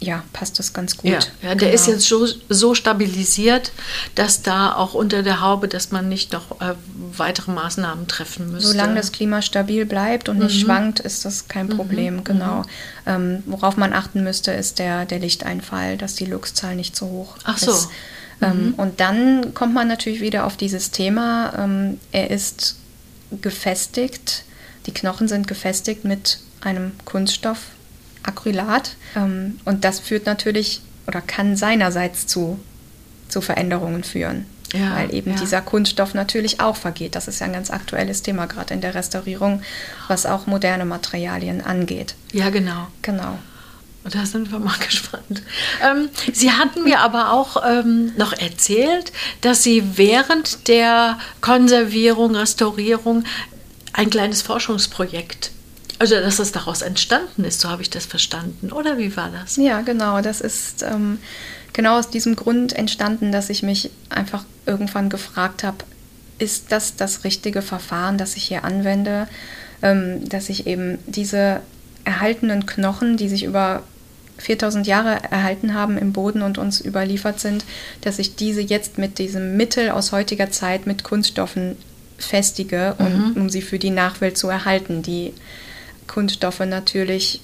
ja, 0.00 0.22
passt 0.32 0.58
das 0.58 0.72
ganz 0.72 0.96
gut. 0.96 1.10
Ja, 1.10 1.18
ja 1.42 1.54
der 1.54 1.56
genau. 1.56 1.72
ist 1.72 1.86
jetzt 1.86 2.06
so, 2.06 2.26
so, 2.48 2.74
stabilisiert, 2.74 3.72
dass 4.16 4.42
da 4.42 4.74
auch 4.74 4.92
unter 4.92 5.22
der 5.22 5.40
Haube, 5.40 5.68
dass 5.68 5.92
man 5.92 6.08
nicht 6.08 6.32
noch 6.32 6.60
äh, 6.60 6.74
weitere 7.16 7.52
Maßnahmen 7.52 8.06
treffen 8.06 8.52
müsste. 8.52 8.72
Solange 8.72 8.96
das 8.96 9.12
Klima 9.12 9.40
stabil 9.40 9.86
bleibt 9.86 10.28
und 10.28 10.38
mhm. 10.38 10.44
nicht 10.44 10.60
schwankt, 10.60 11.00
ist 11.00 11.24
das 11.24 11.48
kein 11.48 11.68
mhm. 11.68 11.76
Problem, 11.76 12.16
mhm. 12.16 12.24
genau. 12.24 12.62
Ähm, 13.06 13.42
worauf 13.46 13.76
man 13.76 13.92
achten 13.92 14.24
müsste, 14.24 14.50
ist 14.52 14.78
der, 14.78 15.06
der 15.06 15.20
Lichteinfall, 15.20 15.96
dass 15.96 16.16
die 16.16 16.26
Luxzahl 16.26 16.76
nicht 16.76 16.94
zu 16.96 17.06
hoch 17.06 17.36
Ach 17.44 17.56
ist. 17.56 17.68
Ach 17.68 17.74
so. 17.74 17.88
Ähm, 18.42 18.68
mhm. 18.68 18.74
Und 18.74 19.00
dann 19.00 19.54
kommt 19.54 19.74
man 19.74 19.88
natürlich 19.88 20.20
wieder 20.20 20.46
auf 20.46 20.56
dieses 20.56 20.90
Thema, 20.90 21.52
ähm, 21.58 22.00
er 22.12 22.30
ist 22.30 22.76
gefestigt, 23.42 24.44
die 24.86 24.92
Knochen 24.92 25.28
sind 25.28 25.48
gefestigt 25.48 26.04
mit 26.04 26.38
einem 26.60 26.92
Kunststoff 27.04 27.58
Acrylat. 28.22 28.96
Ähm, 29.16 29.60
und 29.64 29.84
das 29.84 30.00
führt 30.00 30.26
natürlich 30.26 30.82
oder 31.06 31.20
kann 31.20 31.56
seinerseits 31.56 32.26
zu, 32.26 32.58
zu 33.28 33.40
Veränderungen 33.40 34.04
führen. 34.04 34.46
Ja, 34.72 34.96
weil 34.96 35.14
eben 35.14 35.30
ja. 35.30 35.36
dieser 35.36 35.60
Kunststoff 35.60 36.14
natürlich 36.14 36.58
auch 36.58 36.74
vergeht. 36.74 37.14
Das 37.14 37.28
ist 37.28 37.38
ja 37.38 37.46
ein 37.46 37.52
ganz 37.52 37.70
aktuelles 37.70 38.22
Thema, 38.22 38.46
gerade 38.46 38.74
in 38.74 38.80
der 38.80 38.96
Restaurierung, 38.96 39.62
was 40.08 40.26
auch 40.26 40.48
moderne 40.48 40.84
Materialien 40.84 41.60
angeht. 41.60 42.16
Ja, 42.32 42.50
genau. 42.50 42.88
Genau. 43.02 43.38
Da 44.10 44.26
sind 44.26 44.52
wir 44.52 44.58
mal 44.58 44.76
gespannt. 44.86 45.42
Ähm, 45.82 46.08
Sie 46.32 46.52
hatten 46.52 46.84
mir 46.84 47.00
aber 47.00 47.32
auch 47.32 47.62
ähm, 47.66 48.12
noch 48.16 48.32
erzählt, 48.32 49.12
dass 49.40 49.62
Sie 49.62 49.96
während 49.96 50.68
der 50.68 51.18
Konservierung, 51.40 52.36
Restaurierung 52.36 53.24
ein 53.92 54.10
kleines 54.10 54.42
Forschungsprojekt 54.42 55.52
also, 55.98 56.16
dass 56.16 56.36
das 56.36 56.52
daraus 56.52 56.82
entstanden 56.82 57.44
ist, 57.44 57.60
so 57.60 57.70
habe 57.70 57.82
ich 57.82 57.88
das 57.88 58.04
verstanden. 58.04 58.72
Oder 58.72 58.98
wie 58.98 59.16
war 59.16 59.30
das? 59.30 59.56
Ja, 59.56 59.80
genau. 59.82 60.20
Das 60.20 60.40
ist 60.40 60.82
ähm, 60.82 61.18
genau 61.72 61.98
aus 61.98 62.10
diesem 62.10 62.36
Grund 62.36 62.72
entstanden, 62.72 63.30
dass 63.30 63.48
ich 63.48 63.62
mich 63.62 63.90
einfach 64.10 64.44
irgendwann 64.66 65.08
gefragt 65.08 65.62
habe, 65.62 65.78
ist 66.38 66.72
das 66.72 66.96
das 66.96 67.22
richtige 67.22 67.62
Verfahren, 67.62 68.18
das 68.18 68.36
ich 68.36 68.44
hier 68.44 68.64
anwende? 68.64 69.28
Ähm, 69.82 70.28
dass 70.28 70.48
ich 70.48 70.66
eben 70.66 70.98
diese 71.06 71.60
erhaltenen 72.04 72.66
Knochen, 72.66 73.16
die 73.16 73.28
sich 73.28 73.44
über 73.44 73.82
4000 74.38 74.86
Jahre 74.86 75.18
erhalten 75.30 75.74
haben 75.74 75.96
im 75.96 76.12
Boden 76.12 76.42
und 76.42 76.58
uns 76.58 76.80
überliefert 76.80 77.40
sind, 77.40 77.64
dass 78.00 78.18
ich 78.18 78.36
diese 78.36 78.60
jetzt 78.60 78.98
mit 78.98 79.18
diesem 79.18 79.56
Mittel 79.56 79.90
aus 79.90 80.12
heutiger 80.12 80.50
Zeit 80.50 80.86
mit 80.86 81.04
Kunststoffen 81.04 81.76
festige, 82.18 82.94
um, 82.98 83.30
mhm. 83.30 83.32
um 83.36 83.50
sie 83.50 83.62
für 83.62 83.78
die 83.78 83.90
Nachwelt 83.90 84.36
zu 84.36 84.48
erhalten, 84.48 85.02
die 85.02 85.32
Kunststoffe 86.06 86.60
natürlich 86.60 87.40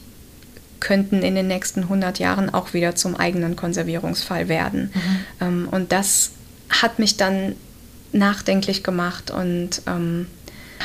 könnten 0.80 1.22
in 1.22 1.34
den 1.34 1.46
nächsten 1.46 1.82
100 1.82 2.18
Jahren 2.18 2.52
auch 2.52 2.72
wieder 2.72 2.94
zum 2.94 3.14
eigenen 3.14 3.54
Konservierungsfall 3.54 4.48
werden. 4.48 4.90
Mhm. 4.94 5.46
Ähm, 5.46 5.68
und 5.70 5.92
das 5.92 6.32
hat 6.70 6.98
mich 6.98 7.16
dann 7.16 7.54
nachdenklich 8.12 8.82
gemacht 8.82 9.30
und 9.30 9.82
ähm, 9.86 10.26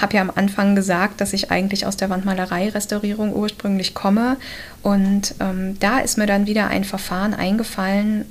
habe 0.02 0.16
ja 0.16 0.22
am 0.22 0.32
Anfang 0.34 0.76
gesagt, 0.76 1.22
dass 1.22 1.34
ich 1.34 1.52
eigentlich 1.52 1.86
aus 1.86 1.98
der 1.98 2.10
Wandmalerei-Restaurierung 2.10 3.34
ursprünglich 3.34 3.94
komme. 3.94 4.38
Und 4.82 5.36
ähm, 5.40 5.80
da 5.80 6.00
ist 6.00 6.18
mir 6.18 6.28
dann 6.28 6.48
wieder 6.48 6.68
ein 6.68 6.84
Verfahren 6.84 7.34
eingefallen, 7.34 8.26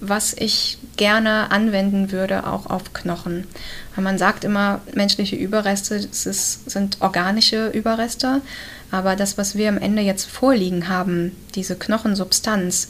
was 0.00 0.34
ich 0.34 0.78
gerne 0.96 1.50
anwenden 1.50 2.12
würde, 2.12 2.46
auch 2.46 2.66
auf 2.66 2.92
Knochen. 2.92 3.46
Weil 3.94 4.04
man 4.04 4.18
sagt 4.18 4.44
immer, 4.44 4.80
menschliche 4.94 5.36
Überreste 5.36 5.94
ist, 5.96 6.70
sind 6.70 6.98
organische 7.00 7.68
Überreste, 7.68 8.40
aber 8.90 9.16
das, 9.16 9.38
was 9.38 9.56
wir 9.56 9.68
am 9.68 9.78
Ende 9.78 10.02
jetzt 10.02 10.30
vorliegen 10.30 10.88
haben, 10.88 11.32
diese 11.54 11.76
Knochensubstanz, 11.76 12.88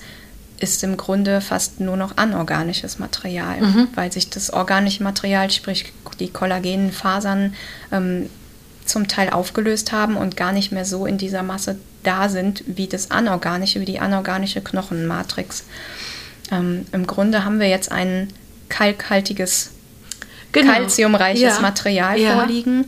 ist 0.63 0.85
im 0.85 0.97
Grunde 0.97 1.41
fast 1.41 1.81
nur 1.81 1.97
noch 1.97 2.17
anorganisches 2.17 2.99
Material, 2.99 3.61
mhm. 3.61 3.89
weil 3.95 4.13
sich 4.13 4.31
das 4.31 4.53
organische 4.53 5.03
Material, 5.03 5.51
sprich 5.51 5.93
die 6.21 6.31
kollagenen 6.31 6.93
Fasern, 6.93 7.55
ähm, 7.91 8.31
zum 8.85 9.09
Teil 9.09 9.31
aufgelöst 9.31 9.93
haben 9.93 10.17
und 10.17 10.37
gar 10.37 10.53
nicht 10.53 10.73
mehr 10.73 10.85
so 10.85 11.07
in 11.07 11.19
dieser 11.19 11.43
Masse 11.43 11.77
da 12.03 12.29
sind 12.29 12.65
wie 12.67 12.87
das 12.87 13.11
anorganische, 13.11 13.81
wie 13.81 13.85
die 13.85 14.01
anorganische 14.01 14.61
Knochenmatrix. 14.61 15.65
Ähm, 16.51 16.87
Im 16.93 17.07
Grunde 17.07 17.45
haben 17.45 17.61
wir 17.61 17.69
jetzt 17.69 17.93
ein 17.93 18.29
kalkhaltiges, 18.69 19.71
genau. 20.51 20.73
kalziumreiches 20.73 21.43
ja. 21.43 21.61
Material 21.61 22.19
ja. 22.19 22.35
vorliegen, 22.35 22.87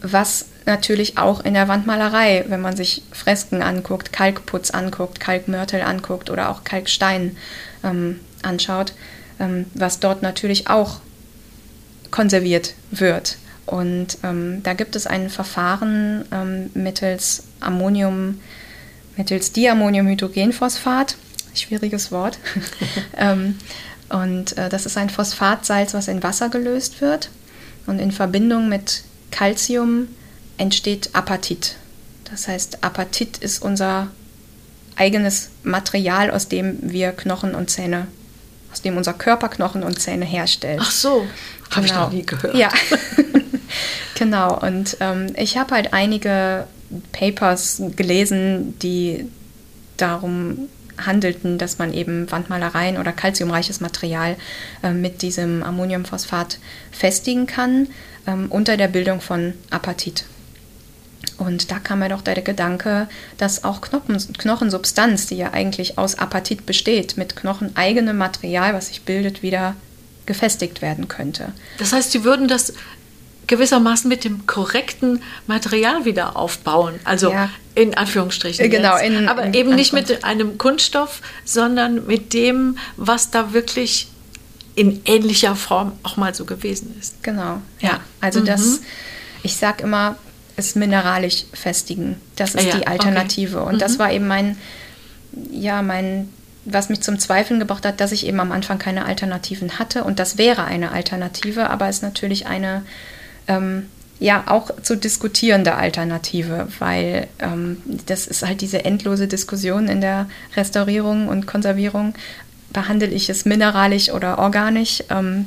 was 0.00 0.46
natürlich 0.68 1.18
auch 1.18 1.40
in 1.40 1.54
der 1.54 1.66
Wandmalerei, 1.66 2.44
wenn 2.46 2.60
man 2.60 2.76
sich 2.76 3.02
Fresken 3.10 3.62
anguckt, 3.62 4.12
Kalkputz 4.12 4.70
anguckt, 4.70 5.18
Kalkmörtel 5.18 5.82
anguckt 5.82 6.30
oder 6.30 6.50
auch 6.50 6.62
Kalkstein 6.62 7.36
ähm, 7.82 8.20
anschaut, 8.42 8.92
ähm, 9.40 9.66
was 9.74 9.98
dort 9.98 10.22
natürlich 10.22 10.68
auch 10.68 11.00
konserviert 12.10 12.74
wird. 12.90 13.38
Und 13.66 14.18
ähm, 14.22 14.62
da 14.62 14.74
gibt 14.74 14.94
es 14.94 15.06
ein 15.06 15.28
Verfahren 15.28 16.24
ähm, 16.30 16.70
mittels 16.74 17.44
Ammonium, 17.60 18.40
mittels 19.16 19.52
Diammoniumhydrogenphosphat 19.52 21.16
schwieriges 21.54 22.12
Wort. 22.12 22.38
ähm, 23.16 23.56
und 24.08 24.56
äh, 24.56 24.68
das 24.68 24.86
ist 24.86 24.96
ein 24.96 25.10
Phosphatsalz, 25.10 25.94
was 25.94 26.08
in 26.08 26.22
Wasser 26.22 26.48
gelöst 26.48 27.00
wird. 27.00 27.30
Und 27.86 27.98
in 27.98 28.12
Verbindung 28.12 28.68
mit 28.68 29.02
Calcium 29.30 30.08
entsteht 30.58 31.10
Apatit. 31.14 31.76
Das 32.30 32.48
heißt, 32.48 32.84
Apatit 32.84 33.38
ist 33.38 33.62
unser 33.62 34.08
eigenes 34.96 35.50
Material, 35.62 36.30
aus 36.30 36.48
dem 36.48 36.78
wir 36.82 37.12
Knochen 37.12 37.54
und 37.54 37.70
Zähne, 37.70 38.08
aus 38.72 38.82
dem 38.82 38.96
unser 38.96 39.14
Körper 39.14 39.48
Knochen 39.48 39.82
und 39.82 39.98
Zähne 39.98 40.24
herstellt. 40.24 40.80
Ach 40.82 40.90
so, 40.90 41.26
habe 41.70 41.86
ich 41.86 41.94
noch 41.94 42.12
nie 42.12 42.26
gehört. 42.26 42.54
Ja, 42.54 42.70
genau. 44.14 44.58
Und 44.60 44.96
ähm, 45.00 45.32
ich 45.36 45.56
habe 45.56 45.74
halt 45.74 45.92
einige 45.92 46.66
Papers 47.12 47.82
gelesen, 47.96 48.78
die 48.80 49.26
darum 49.96 50.68
handelten, 50.98 51.58
dass 51.58 51.78
man 51.78 51.92
eben 51.92 52.30
Wandmalereien 52.30 52.98
oder 52.98 53.12
kalziumreiches 53.12 53.80
Material 53.80 54.36
äh, 54.82 54.90
mit 54.90 55.22
diesem 55.22 55.62
Ammoniumphosphat 55.62 56.58
festigen 56.90 57.46
kann 57.46 57.88
ähm, 58.26 58.46
unter 58.50 58.76
der 58.76 58.88
Bildung 58.88 59.20
von 59.20 59.54
Apatit. 59.70 60.24
Und 61.36 61.70
da 61.70 61.78
kam 61.78 62.00
mir 62.00 62.08
doch 62.08 62.22
der 62.22 62.40
Gedanke, 62.42 63.08
dass 63.38 63.64
auch 63.64 63.80
Knochen, 63.80 64.18
Knochensubstanz, 64.38 65.26
die 65.26 65.36
ja 65.36 65.52
eigentlich 65.52 65.98
aus 65.98 66.16
Apatit 66.16 66.66
besteht, 66.66 67.16
mit 67.16 67.36
knocheneigenem 67.36 68.16
Material, 68.16 68.74
was 68.74 68.88
sich 68.88 69.02
bildet, 69.02 69.42
wieder 69.42 69.74
gefestigt 70.26 70.82
werden 70.82 71.08
könnte. 71.08 71.52
Das 71.78 71.92
heißt, 71.92 72.12
Sie 72.12 72.24
würden 72.24 72.48
das 72.48 72.74
gewissermaßen 73.48 74.08
mit 74.08 74.24
dem 74.24 74.46
korrekten 74.46 75.22
Material 75.46 76.04
wieder 76.04 76.36
aufbauen. 76.36 77.00
Also 77.04 77.32
ja. 77.32 77.50
in 77.74 77.96
Anführungsstrichen. 77.96 78.64
Äh, 78.64 78.68
genau. 78.68 78.96
In, 78.98 79.28
Aber 79.28 79.44
in 79.44 79.54
eben 79.54 79.74
nicht 79.74 79.92
mit 79.92 80.22
einem 80.22 80.58
Kunststoff, 80.58 81.22
sondern 81.44 82.06
mit 82.06 82.32
dem, 82.34 82.78
was 82.96 83.30
da 83.30 83.52
wirklich 83.52 84.08
in 84.74 85.00
ähnlicher 85.06 85.56
Form 85.56 85.92
auch 86.04 86.16
mal 86.16 86.34
so 86.34 86.44
gewesen 86.44 86.94
ist. 87.00 87.22
Genau. 87.24 87.60
Ja. 87.80 88.00
Also 88.20 88.40
mhm. 88.40 88.44
das, 88.44 88.80
ich 89.42 89.56
sage 89.56 89.82
immer, 89.82 90.16
es 90.58 90.74
mineralisch 90.74 91.44
festigen. 91.52 92.16
Das 92.36 92.54
ist 92.54 92.66
ja, 92.66 92.76
die 92.76 92.86
Alternative. 92.86 93.60
Okay. 93.60 93.68
Und 93.68 93.74
mhm. 93.76 93.78
das 93.78 93.98
war 93.98 94.12
eben 94.12 94.26
mein, 94.26 94.56
ja, 95.50 95.82
mein 95.82 96.28
was 96.64 96.88
mich 96.88 97.00
zum 97.00 97.18
Zweifeln 97.18 97.60
gebracht 97.60 97.86
hat, 97.86 98.00
dass 98.00 98.12
ich 98.12 98.26
eben 98.26 98.40
am 98.40 98.52
Anfang 98.52 98.78
keine 98.78 99.06
Alternativen 99.06 99.78
hatte. 99.78 100.04
Und 100.04 100.18
das 100.18 100.38
wäre 100.38 100.64
eine 100.64 100.92
Alternative, 100.92 101.70
aber 101.70 101.88
es 101.88 101.96
ist 101.96 102.02
natürlich 102.02 102.46
eine 102.46 102.82
ähm, 103.46 103.86
ja 104.20 104.44
auch 104.46 104.70
zu 104.82 104.96
diskutierende 104.96 105.74
Alternative, 105.76 106.68
weil 106.78 107.28
ähm, 107.38 107.78
das 108.06 108.26
ist 108.26 108.44
halt 108.44 108.60
diese 108.60 108.84
endlose 108.84 109.28
Diskussion 109.28 109.88
in 109.88 110.00
der 110.00 110.28
Restaurierung 110.56 111.28
und 111.28 111.46
Konservierung. 111.46 112.14
Behandle 112.72 113.06
ich 113.06 113.30
es 113.30 113.44
mineralisch 113.44 114.10
oder 114.10 114.38
organisch? 114.38 115.02
Ähm, 115.10 115.46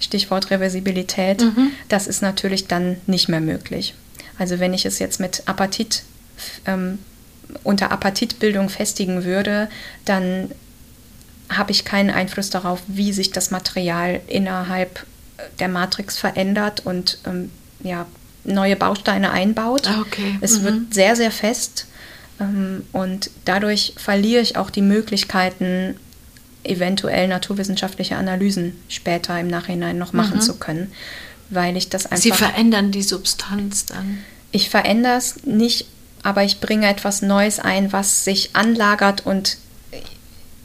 Stichwort 0.00 0.50
Reversibilität. 0.50 1.42
Mhm. 1.42 1.70
Das 1.88 2.06
ist 2.06 2.22
natürlich 2.22 2.66
dann 2.66 2.96
nicht 3.06 3.28
mehr 3.28 3.40
möglich. 3.40 3.94
Also 4.38 4.60
wenn 4.60 4.74
ich 4.74 4.84
es 4.86 4.98
jetzt 4.98 5.20
mit 5.20 5.42
Apatit 5.46 6.02
ähm, 6.66 6.98
unter 7.62 7.92
Apatitbildung 7.92 8.68
festigen 8.68 9.24
würde, 9.24 9.68
dann 10.04 10.50
habe 11.48 11.70
ich 11.70 11.84
keinen 11.84 12.10
Einfluss 12.10 12.50
darauf, 12.50 12.82
wie 12.86 13.12
sich 13.12 13.30
das 13.30 13.50
Material 13.50 14.20
innerhalb 14.26 15.04
der 15.58 15.68
Matrix 15.68 16.18
verändert 16.18 16.80
und 16.84 17.18
ähm, 17.26 17.50
ja, 17.82 18.06
neue 18.44 18.76
Bausteine 18.76 19.30
einbaut. 19.30 19.86
Ah, 19.86 20.00
okay. 20.00 20.38
Es 20.40 20.60
mhm. 20.60 20.64
wird 20.64 20.94
sehr, 20.94 21.16
sehr 21.16 21.30
fest 21.30 21.86
ähm, 22.40 22.84
und 22.92 23.30
dadurch 23.44 23.94
verliere 23.96 24.42
ich 24.42 24.56
auch 24.56 24.70
die 24.70 24.82
Möglichkeiten, 24.82 25.96
eventuell 26.64 27.26
naturwissenschaftliche 27.26 28.16
Analysen 28.16 28.74
später 28.88 29.38
im 29.38 29.48
Nachhinein 29.48 29.98
noch 29.98 30.12
machen 30.12 30.36
mhm. 30.36 30.42
zu 30.42 30.54
können, 30.58 30.92
weil 31.50 31.76
ich 31.76 31.88
das 31.88 32.06
einfach. 32.06 32.18
Sie 32.18 32.32
verändern 32.32 32.90
die 32.90 33.02
Substanz 33.02 33.86
dann. 33.86 34.18
Ich 34.50 34.70
verändere 34.70 35.16
es 35.16 35.44
nicht, 35.44 35.86
aber 36.22 36.44
ich 36.44 36.60
bringe 36.60 36.88
etwas 36.88 37.22
Neues 37.22 37.58
ein, 37.58 37.92
was 37.92 38.24
sich 38.24 38.50
anlagert 38.54 39.26
und 39.26 39.56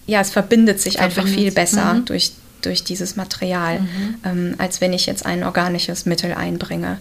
ja, 0.06 0.22
es 0.22 0.30
verbindet 0.30 0.80
sich 0.80 0.98
verbindet. 0.98 1.20
einfach 1.20 1.34
viel 1.34 1.52
besser 1.52 1.94
mhm. 1.94 2.06
durch, 2.06 2.32
durch 2.62 2.84
dieses 2.84 3.16
Material, 3.16 3.82
mhm. 3.82 4.16
ähm, 4.24 4.56
als 4.58 4.82
wenn 4.82 4.94
ich 4.94 5.06
jetzt 5.06 5.26
ein 5.26 5.44
organisches 5.44 6.06
Mittel 6.06 6.34
einbringe. 6.34 7.00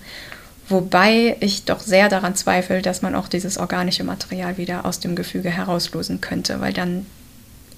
Wobei 0.69 1.37
ich 1.39 1.65
doch 1.65 1.81
sehr 1.81 2.09
daran 2.09 2.35
zweifle, 2.35 2.83
dass 2.83 3.01
man 3.01 3.15
auch 3.15 3.29
dieses 3.29 3.57
organische 3.57 4.03
Material 4.03 4.59
wieder 4.59 4.85
aus 4.85 4.99
dem 4.99 5.15
Gefüge 5.15 5.49
herauslösen 5.49 6.21
könnte, 6.21 6.61
weil 6.61 6.73
dann 6.73 7.07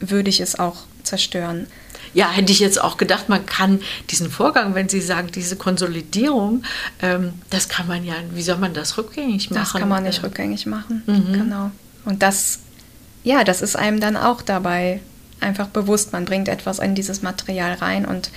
würde 0.00 0.30
ich 0.30 0.40
es 0.40 0.58
auch 0.58 0.76
zerstören. 1.02 1.66
Ja, 2.14 2.30
hätte 2.30 2.52
ich 2.52 2.60
jetzt 2.60 2.80
auch 2.80 2.96
gedacht, 2.96 3.28
man 3.28 3.46
kann 3.46 3.80
diesen 4.10 4.30
Vorgang, 4.30 4.74
wenn 4.74 4.88
Sie 4.88 5.00
sagen, 5.00 5.28
diese 5.34 5.56
Konsolidierung, 5.56 6.62
ähm, 7.02 7.34
das 7.50 7.68
kann 7.68 7.86
man 7.86 8.04
ja, 8.04 8.14
wie 8.32 8.42
soll 8.42 8.58
man 8.58 8.74
das 8.74 8.98
rückgängig 8.98 9.50
machen? 9.50 9.60
Das 9.60 9.72
kann 9.72 9.88
man 9.88 10.04
nicht 10.04 10.22
rückgängig 10.22 10.66
machen, 10.66 11.02
mhm. 11.06 11.32
genau. 11.32 11.70
Und 12.04 12.22
das, 12.22 12.60
ja, 13.24 13.44
das 13.44 13.62
ist 13.62 13.76
einem 13.76 14.00
dann 14.00 14.16
auch 14.16 14.42
dabei 14.42 15.00
einfach 15.40 15.68
bewusst. 15.68 16.12
Man 16.12 16.24
bringt 16.24 16.48
etwas 16.48 16.78
in 16.78 16.94
dieses 16.94 17.22
Material 17.22 17.74
rein 17.74 18.04
und 18.04 18.30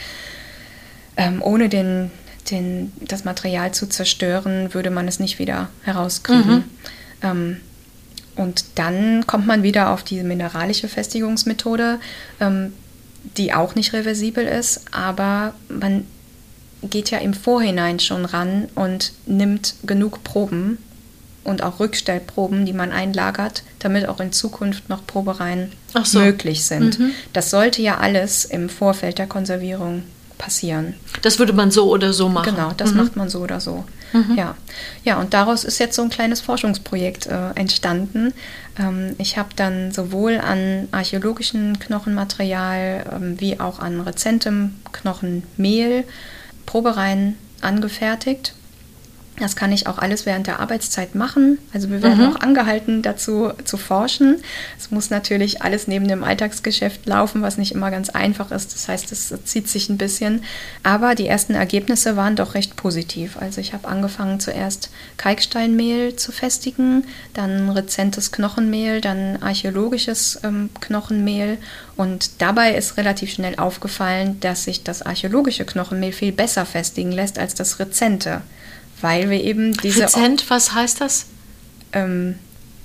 ähm, 1.17 1.41
ohne 1.41 1.69
den, 1.69 2.11
den, 2.49 2.91
das 2.99 3.23
Material 3.23 3.73
zu 3.73 3.87
zerstören, 3.87 4.73
würde 4.73 4.89
man 4.89 5.07
es 5.07 5.19
nicht 5.19 5.39
wieder 5.39 5.69
herauskriegen. 5.83 6.55
Mhm. 6.55 6.63
Ähm, 7.21 7.57
und 8.35 8.65
dann 8.75 9.27
kommt 9.27 9.45
man 9.45 9.61
wieder 9.61 9.89
auf 9.91 10.03
diese 10.03 10.23
mineralische 10.23 10.87
Festigungsmethode, 10.87 11.99
ähm, 12.39 12.73
die 13.37 13.53
auch 13.53 13.75
nicht 13.75 13.93
reversibel 13.93 14.45
ist, 14.45 14.85
aber 14.91 15.53
man 15.69 16.05
geht 16.83 17.11
ja 17.11 17.19
im 17.19 17.33
Vorhinein 17.33 17.99
schon 17.99 18.25
ran 18.25 18.67
und 18.75 19.13
nimmt 19.25 19.75
genug 19.83 20.23
Proben 20.23 20.77
und 21.43 21.63
auch 21.63 21.79
Rückstellproben, 21.79 22.65
die 22.65 22.73
man 22.73 22.91
einlagert, 22.91 23.63
damit 23.79 24.07
auch 24.07 24.19
in 24.19 24.31
Zukunft 24.31 24.89
noch 24.89 25.05
Probereien 25.05 25.71
so. 26.03 26.19
möglich 26.19 26.65
sind. 26.65 26.99
Mhm. 26.99 27.11
Das 27.33 27.49
sollte 27.49 27.81
ja 27.81 27.97
alles 27.97 28.45
im 28.45 28.69
Vorfeld 28.69 29.17
der 29.17 29.27
Konservierung 29.27 30.03
passieren. 30.37 30.95
Das 31.21 31.39
würde 31.39 31.53
man 31.53 31.71
so 31.71 31.89
oder 31.91 32.13
so 32.13 32.29
machen. 32.29 32.55
Genau, 32.55 32.71
das 32.75 32.91
mhm. 32.91 32.97
macht 32.97 33.15
man 33.15 33.29
so 33.29 33.39
oder 33.39 33.59
so. 33.59 33.85
Mhm. 34.13 34.35
Ja. 34.35 34.55
ja, 35.03 35.19
und 35.19 35.33
daraus 35.33 35.63
ist 35.63 35.79
jetzt 35.79 35.95
so 35.95 36.01
ein 36.01 36.09
kleines 36.09 36.41
Forschungsprojekt 36.41 37.27
äh, 37.27 37.51
entstanden. 37.55 38.33
Ähm, 38.79 39.15
ich 39.17 39.37
habe 39.37 39.49
dann 39.55 39.91
sowohl 39.91 40.39
an 40.39 40.87
archäologischem 40.91 41.79
Knochenmaterial 41.79 43.05
ähm, 43.11 43.39
wie 43.39 43.59
auch 43.59 43.79
an 43.79 44.01
rezentem 44.01 44.75
Knochenmehl 44.91 46.03
Probereien 46.65 47.37
angefertigt 47.61 48.53
das 49.41 49.55
kann 49.55 49.71
ich 49.71 49.87
auch 49.87 49.97
alles 49.97 50.25
während 50.25 50.45
der 50.45 50.59
Arbeitszeit 50.59 51.15
machen. 51.15 51.57
Also 51.73 51.89
wir 51.89 52.03
werden 52.03 52.19
mhm. 52.19 52.35
auch 52.35 52.39
angehalten, 52.41 53.01
dazu 53.01 53.51
zu 53.65 53.77
forschen. 53.77 54.37
Es 54.77 54.91
muss 54.91 55.09
natürlich 55.09 55.63
alles 55.63 55.87
neben 55.87 56.07
dem 56.07 56.23
Alltagsgeschäft 56.23 57.07
laufen, 57.07 57.41
was 57.41 57.57
nicht 57.57 57.73
immer 57.73 57.89
ganz 57.89 58.09
einfach 58.09 58.51
ist. 58.51 58.73
Das 58.73 58.87
heißt, 58.87 59.11
es 59.11 59.33
zieht 59.45 59.67
sich 59.67 59.89
ein 59.89 59.97
bisschen. 59.97 60.43
Aber 60.83 61.15
die 61.15 61.27
ersten 61.27 61.55
Ergebnisse 61.55 62.15
waren 62.15 62.35
doch 62.35 62.53
recht 62.53 62.75
positiv. 62.75 63.37
Also 63.37 63.61
ich 63.61 63.73
habe 63.73 63.87
angefangen 63.87 64.39
zuerst 64.39 64.91
Kalksteinmehl 65.17 66.15
zu 66.15 66.31
festigen, 66.31 67.05
dann 67.33 67.69
rezentes 67.69 68.31
Knochenmehl, 68.31 69.01
dann 69.01 69.41
archäologisches 69.41 70.39
ähm, 70.43 70.69
Knochenmehl. 70.81 71.57
Und 71.97 72.41
dabei 72.41 72.75
ist 72.75 72.97
relativ 72.97 73.31
schnell 73.31 73.55
aufgefallen, 73.55 74.39
dass 74.39 74.65
sich 74.65 74.83
das 74.83 75.01
archäologische 75.01 75.65
Knochenmehl 75.65 76.11
viel 76.11 76.31
besser 76.31 76.65
festigen 76.65 77.11
lässt 77.11 77.39
als 77.39 77.55
das 77.55 77.79
rezente 77.79 78.41
weil 79.01 79.29
wir 79.29 79.41
eben 79.43 79.73
diese. 79.73 80.03
Rezent, 80.03 80.49
was 80.49 80.73
heißt 80.73 81.01
das? 81.01 81.27
Ähm, 81.93 82.35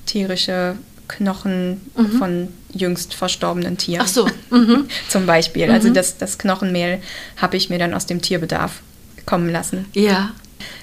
tierische 0.07 0.77
Knochen 1.09 1.81
mhm. 1.97 2.19
von 2.19 2.49
jüngst 2.73 3.15
verstorbenen 3.15 3.79
Tieren. 3.79 4.03
Ach 4.05 4.09
so. 4.09 4.29
Mhm. 4.51 4.87
Zum 5.09 5.27
Beispiel. 5.27 5.65
Also 5.65 5.73
mhm. 5.73 5.77
Also 5.77 5.91
das, 5.91 6.19
das 6.19 6.39
Knochenmehl 6.39 7.01
habe 7.37 7.57
ich 7.57 7.69
mir 7.69 7.79
dann 7.79 7.95
aus 7.95 8.07
dem 8.07 8.23
Tierbedarf 8.23 8.81
kommen 9.27 9.51
lassen. 9.51 9.87
Ja. 9.93 10.31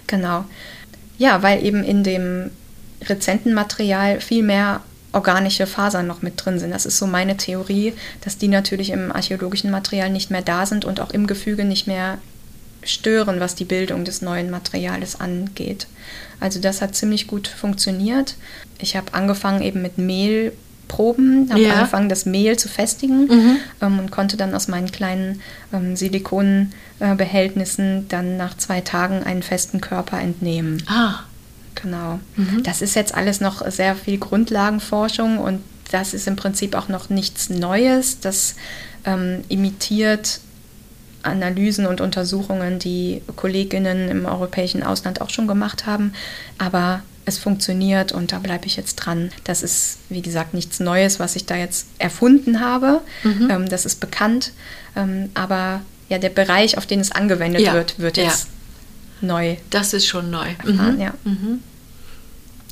Genau. 0.08 0.46
Ja, 1.18 1.42
weil 1.44 1.66
eben 1.66 1.84
in 1.84 2.04
dem 2.04 2.52
rezenten 3.08 3.54
Material 3.54 4.20
viel 4.20 4.44
mehr 4.44 4.82
organische 5.14 5.68
Fasern 5.68 6.08
noch 6.08 6.22
mit 6.22 6.44
drin 6.44 6.60
sind. 6.60 6.72
Das 6.72 6.86
ist 6.86 6.98
so 6.98 7.08
meine 7.08 7.38
Theorie, 7.38 7.94
dass 8.22 8.38
die 8.38 8.48
natürlich 8.48 8.90
im 8.90 9.12
archäologischen 9.12 9.72
Material 9.72 10.10
nicht 10.10 10.32
mehr 10.32 10.42
da 10.42 10.66
sind 10.66 10.86
und 10.86 11.00
auch 11.00 11.12
im 11.12 11.28
Gefüge 11.28 11.64
nicht 11.64 11.88
mehr 11.88 12.18
stören, 12.86 13.40
was 13.40 13.56
die 13.56 13.66
Bildung 13.66 14.06
des 14.06 14.22
neuen 14.22 14.50
Materials 14.50 15.20
angeht. 15.20 15.88
Also 16.40 16.60
das 16.60 16.82
hat 16.82 16.96
ziemlich 16.96 17.28
gut 17.28 17.48
funktioniert. 17.48 18.36
Ich 18.80 18.96
habe 18.96 19.14
angefangen 19.14 19.62
eben 19.62 19.82
mit 19.82 19.98
Mehlproben, 19.98 21.50
habe 21.50 21.62
ja. 21.62 21.76
angefangen, 21.76 22.10
das 22.10 22.26
Mehl 22.26 22.58
zu 22.58 22.68
festigen 22.68 23.28
mhm. 23.28 23.58
ähm, 23.82 24.00
und 24.00 24.12
konnte 24.12 24.38
dann 24.38 24.54
aus 24.54 24.68
meinen 24.68 24.92
kleinen 24.92 25.42
ähm, 25.72 25.96
Silikonbehältnissen 25.96 28.00
äh, 28.00 28.04
dann 28.10 28.38
nach 28.38 28.58
zwei 28.58 28.82
Tagen 28.82 29.24
einen 29.24 29.44
festen 29.44 29.82
Körper 29.82 30.20
entnehmen. 30.20 30.84
Ah. 30.88 31.22
Genau. 31.76 32.20
Mhm. 32.36 32.64
Das 32.64 32.82
ist 32.82 32.96
jetzt 32.96 33.16
alles 33.16 33.42
noch 33.42 33.70
sehr 33.70 33.96
viel 33.96 34.18
Grundlagenforschung 34.18 35.38
und 35.38 35.62
das 35.92 36.14
ist 36.14 36.28
im 36.28 36.36
Prinzip 36.36 36.76
auch 36.76 36.88
noch 36.88 37.10
nichts 37.10 37.50
Neues. 37.50 38.20
Das 38.20 38.56
ähm, 39.06 39.44
imitiert 39.50 40.40
Analysen 41.24 41.86
und 41.86 42.02
Untersuchungen, 42.02 42.80
die 42.80 43.22
Kolleginnen 43.36 44.10
im 44.10 44.26
europäischen 44.26 44.84
Ausland 44.84 45.22
auch 45.22 45.30
schon 45.30 45.48
gemacht 45.48 45.86
haben. 45.86 46.14
Aber 46.58 47.02
es 47.26 47.38
funktioniert 47.38 48.12
und 48.12 48.32
da 48.32 48.40
bleibe 48.40 48.66
ich 48.66 48.76
jetzt 48.76 48.96
dran. 48.96 49.32
Das 49.44 49.64
ist, 49.64 49.98
wie 50.10 50.22
gesagt, 50.22 50.54
nichts 50.54 50.80
Neues, 50.80 51.20
was 51.20 51.36
ich 51.36 51.46
da 51.46 51.56
jetzt 51.56 51.88
erfunden 51.98 52.60
habe. 52.60 53.02
Mhm. 53.24 53.50
Ähm, 53.50 53.70
das 53.70 53.86
ist 53.86 54.00
bekannt. 54.00 54.52
Ähm, 54.96 55.30
aber 55.34 55.82
ja, 56.10 56.18
der 56.18 56.30
Bereich, 56.30 56.78
auf 56.78 56.86
den 56.86 57.00
es 57.00 57.12
angewendet 57.12 57.62
ja. 57.62 57.74
wird, 57.74 58.00
wird 58.00 58.18
jetzt 58.18 58.48
ja. 59.22 59.28
neu. 59.28 59.56
Das 59.70 59.94
ist 59.94 60.06
schon 60.06 60.30
neu. 60.30 60.50
Erfahren, 60.66 60.96
mhm. 60.96 61.02
Ja. 61.02 61.14
Mhm. 61.24 61.60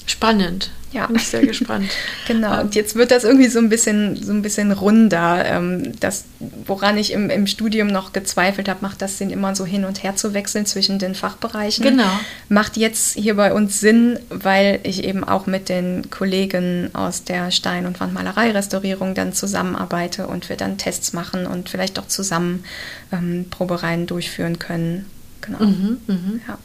Spannend. 0.05 0.71
Ja. 0.91 1.07
Bin 1.07 1.15
ich 1.15 1.27
sehr 1.27 1.45
gespannt. 1.45 1.89
genau. 2.27 2.61
Und 2.61 2.75
jetzt 2.75 2.95
wird 2.95 3.11
das 3.11 3.23
irgendwie 3.23 3.47
so 3.47 3.59
ein 3.59 3.69
bisschen, 3.69 4.21
so 4.21 4.33
ein 4.33 4.41
bisschen 4.41 4.71
runder. 4.71 5.45
Ähm, 5.45 5.93
das, 5.99 6.25
woran 6.65 6.97
ich 6.97 7.13
im, 7.13 7.29
im 7.29 7.47
Studium 7.47 7.87
noch 7.87 8.11
gezweifelt 8.13 8.67
habe, 8.67 8.79
macht 8.81 9.01
das 9.01 9.17
Sinn, 9.17 9.29
immer 9.29 9.55
so 9.55 9.65
hin 9.65 9.85
und 9.85 10.03
her 10.03 10.15
zu 10.15 10.33
wechseln 10.33 10.65
zwischen 10.65 10.99
den 10.99 11.15
Fachbereichen. 11.15 11.83
Genau. 11.83 12.09
Macht 12.49 12.77
jetzt 12.77 13.17
hier 13.17 13.35
bei 13.35 13.53
uns 13.53 13.79
Sinn, 13.79 14.19
weil 14.29 14.79
ich 14.83 15.03
eben 15.03 15.23
auch 15.23 15.45
mit 15.45 15.69
den 15.69 16.09
Kollegen 16.09 16.89
aus 16.93 17.23
der 17.23 17.51
Stein- 17.51 17.85
und 17.85 17.99
Wandmalerei-Restaurierung 17.99 19.15
dann 19.15 19.33
zusammenarbeite 19.33 20.27
und 20.27 20.49
wir 20.49 20.57
dann 20.57 20.77
Tests 20.77 21.13
machen 21.13 21.47
und 21.47 21.69
vielleicht 21.69 21.99
auch 21.99 22.07
zusammen 22.07 22.65
ähm, 23.13 23.45
Probereien 23.49 24.07
durchführen 24.07 24.59
können. 24.59 25.05
Genau. 25.41 25.63
Mhm, 25.63 25.97
mh. 26.07 26.15
ja. 26.47 26.57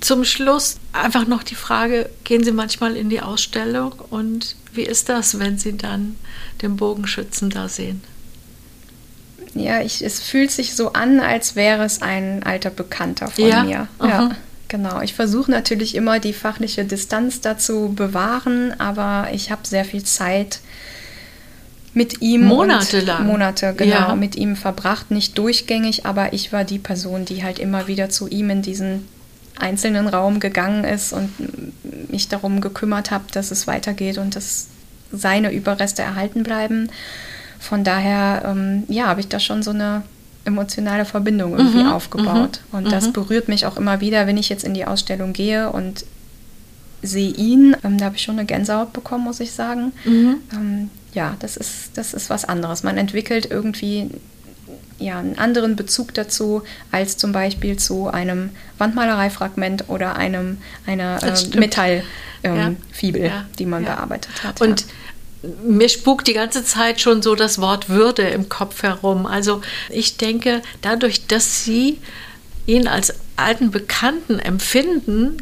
Zum 0.00 0.24
Schluss 0.24 0.76
einfach 0.92 1.26
noch 1.26 1.42
die 1.42 1.56
Frage, 1.56 2.08
gehen 2.24 2.44
Sie 2.44 2.52
manchmal 2.52 2.96
in 2.96 3.10
die 3.10 3.20
Ausstellung 3.20 3.94
und 4.10 4.54
wie 4.72 4.82
ist 4.82 5.08
das, 5.08 5.38
wenn 5.38 5.58
Sie 5.58 5.76
dann 5.76 6.16
den 6.62 6.76
Bogenschützen 6.76 7.50
da 7.50 7.68
sehen? 7.68 8.02
Ja, 9.54 9.80
ich, 9.80 10.04
es 10.04 10.20
fühlt 10.20 10.50
sich 10.50 10.76
so 10.76 10.92
an, 10.92 11.20
als 11.20 11.56
wäre 11.56 11.84
es 11.84 12.02
ein 12.02 12.42
alter 12.44 12.70
Bekannter 12.70 13.28
von 13.28 13.44
ja? 13.46 13.64
mir. 13.64 13.88
Aha. 13.98 14.08
Ja, 14.08 14.30
genau. 14.68 15.00
Ich 15.00 15.14
versuche 15.14 15.50
natürlich 15.50 15.94
immer 15.94 16.20
die 16.20 16.32
fachliche 16.32 16.84
Distanz 16.84 17.40
dazu 17.40 17.92
bewahren, 17.94 18.78
aber 18.78 19.28
ich 19.32 19.50
habe 19.50 19.66
sehr 19.66 19.84
viel 19.84 20.04
Zeit 20.04 20.60
mit 21.94 22.20
ihm 22.22 22.44
monatelang 22.44 23.26
Monate 23.26 23.74
genau 23.76 24.08
ja. 24.10 24.14
mit 24.14 24.36
ihm 24.36 24.54
verbracht, 24.54 25.10
nicht 25.10 25.36
durchgängig, 25.36 26.06
aber 26.06 26.32
ich 26.32 26.52
war 26.52 26.64
die 26.64 26.78
Person, 26.78 27.24
die 27.24 27.42
halt 27.42 27.58
immer 27.58 27.88
wieder 27.88 28.08
zu 28.10 28.28
ihm 28.28 28.50
in 28.50 28.62
diesen 28.62 29.08
einzelnen 29.60 30.08
Raum 30.08 30.40
gegangen 30.40 30.84
ist 30.84 31.12
und 31.12 31.30
mich 32.10 32.28
darum 32.28 32.60
gekümmert 32.60 33.10
habe, 33.10 33.24
dass 33.32 33.50
es 33.50 33.66
weitergeht 33.66 34.18
und 34.18 34.36
dass 34.36 34.68
seine 35.12 35.52
Überreste 35.52 36.02
erhalten 36.02 36.42
bleiben. 36.42 36.90
Von 37.58 37.84
daher, 37.84 38.42
ähm, 38.46 38.84
ja, 38.88 39.06
habe 39.06 39.20
ich 39.20 39.28
da 39.28 39.40
schon 39.40 39.62
so 39.62 39.70
eine 39.70 40.02
emotionale 40.44 41.04
Verbindung 41.04 41.56
irgendwie 41.56 41.82
mhm, 41.82 41.92
aufgebaut. 41.92 42.60
Mhm, 42.70 42.78
und 42.78 42.92
das 42.92 43.08
mhm. 43.08 43.12
berührt 43.12 43.48
mich 43.48 43.66
auch 43.66 43.76
immer 43.76 44.00
wieder, 44.00 44.26
wenn 44.26 44.36
ich 44.36 44.48
jetzt 44.48 44.64
in 44.64 44.74
die 44.74 44.86
Ausstellung 44.86 45.32
gehe 45.32 45.70
und 45.70 46.04
sehe 47.02 47.30
ihn. 47.30 47.76
Ähm, 47.84 47.98
da 47.98 48.06
habe 48.06 48.16
ich 48.16 48.22
schon 48.22 48.38
eine 48.38 48.46
Gänsehaut 48.46 48.92
bekommen, 48.92 49.24
muss 49.24 49.40
ich 49.40 49.52
sagen. 49.52 49.92
Mhm. 50.04 50.36
Ähm, 50.52 50.90
ja, 51.14 51.36
das 51.40 51.56
ist, 51.56 51.90
das 51.94 52.14
ist 52.14 52.30
was 52.30 52.44
anderes. 52.44 52.82
Man 52.82 52.98
entwickelt 52.98 53.48
irgendwie 53.50 54.10
ja, 54.98 55.18
einen 55.18 55.38
anderen 55.38 55.76
Bezug 55.76 56.14
dazu 56.14 56.62
als 56.90 57.16
zum 57.16 57.32
Beispiel 57.32 57.76
zu 57.76 58.08
einem 58.08 58.50
Wandmalereifragment 58.78 59.84
oder 59.88 60.16
einem, 60.16 60.58
einer 60.86 61.22
äh, 61.22 61.56
Metallfibel, 61.56 62.04
ähm, 62.42 63.26
ja. 63.26 63.26
ja. 63.26 63.46
die 63.58 63.66
man 63.66 63.84
bearbeitet 63.84 64.42
hat. 64.42 64.60
Und 64.60 64.86
mir 65.64 65.88
spukt 65.88 66.26
die 66.26 66.32
ganze 66.32 66.64
Zeit 66.64 67.00
schon 67.00 67.22
so 67.22 67.34
das 67.34 67.60
Wort 67.60 67.88
Würde 67.88 68.22
im 68.22 68.48
Kopf 68.48 68.82
herum. 68.82 69.26
Also 69.26 69.62
ich 69.88 70.16
denke, 70.16 70.62
dadurch, 70.82 71.26
dass 71.26 71.64
Sie 71.64 71.98
ihn 72.66 72.88
als 72.88 73.14
alten 73.36 73.70
Bekannten 73.70 74.40
empfinden, 74.40 75.36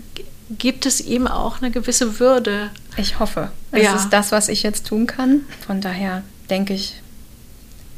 gibt 0.51 0.87
es 0.87 1.01
ihm 1.01 1.27
auch 1.27 1.61
eine 1.61 1.71
gewisse 1.71 2.21
Würde. 2.21 2.71
Ich 2.97 3.19
hoffe. 3.19 3.51
Es 3.73 3.83
ja. 3.83 3.97
ist 3.97 4.11
das, 4.11 4.33
was 4.33 4.49
ich 4.49 4.63
jetzt 4.63 4.87
tun 4.87 5.07
kann. 5.07 5.41
Von 5.67 5.81
daher 5.81 6.23
denke 6.51 6.75
ich, 6.75 7.01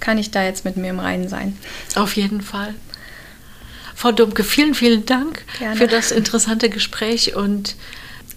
kann 0.01 0.19
ich 0.19 0.31
da 0.31 0.45
jetzt 0.45 0.65
mit 0.65 0.77
mir 0.77 0.91
im 0.91 1.01
Reinen 1.01 1.29
sein. 1.29 1.57
Auf 1.95 2.17
jeden 2.17 2.41
Fall. 2.41 2.75
Frau 3.95 4.13
Dumke, 4.13 4.45
vielen, 4.45 4.75
vielen 4.75 5.07
Dank 5.07 5.45
Gerne. 5.59 5.77
für 5.77 5.89
das 5.89 6.13
interessante 6.13 6.71
Gespräch 6.71 7.35
und 7.35 7.75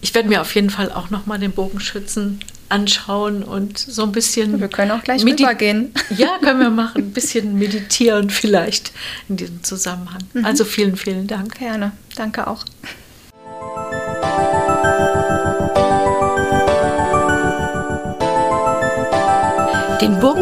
ich 0.00 0.12
werde 0.14 0.28
mir 0.28 0.40
auf 0.40 0.54
jeden 0.56 0.70
Fall 0.70 0.90
auch 0.90 1.10
nochmal 1.10 1.38
den 1.38 1.52
Bogenschützen 1.52 2.40
anschauen 2.68 3.44
und 3.44 3.78
so 3.78 4.02
ein 4.02 4.12
bisschen. 4.12 4.60
Wir 4.60 4.68
können 4.68 4.90
auch 4.90 5.02
gleich 5.02 5.24
rübergehen. 5.24 5.92
Ja, 6.16 6.38
können 6.42 6.60
wir 6.60 6.70
machen. 6.70 7.02
Ein 7.02 7.12
bisschen 7.12 7.58
meditieren 7.58 8.30
vielleicht 8.30 8.92
in 9.28 9.36
diesem 9.36 9.62
Zusammenhang. 9.62 10.22
Mhm. 10.32 10.44
Also 10.44 10.64
vielen, 10.64 10.96
vielen 10.96 11.26
Dank. 11.26 11.58
Gerne. 11.58 11.92
Danke 12.16 12.46
auch. 12.46 12.64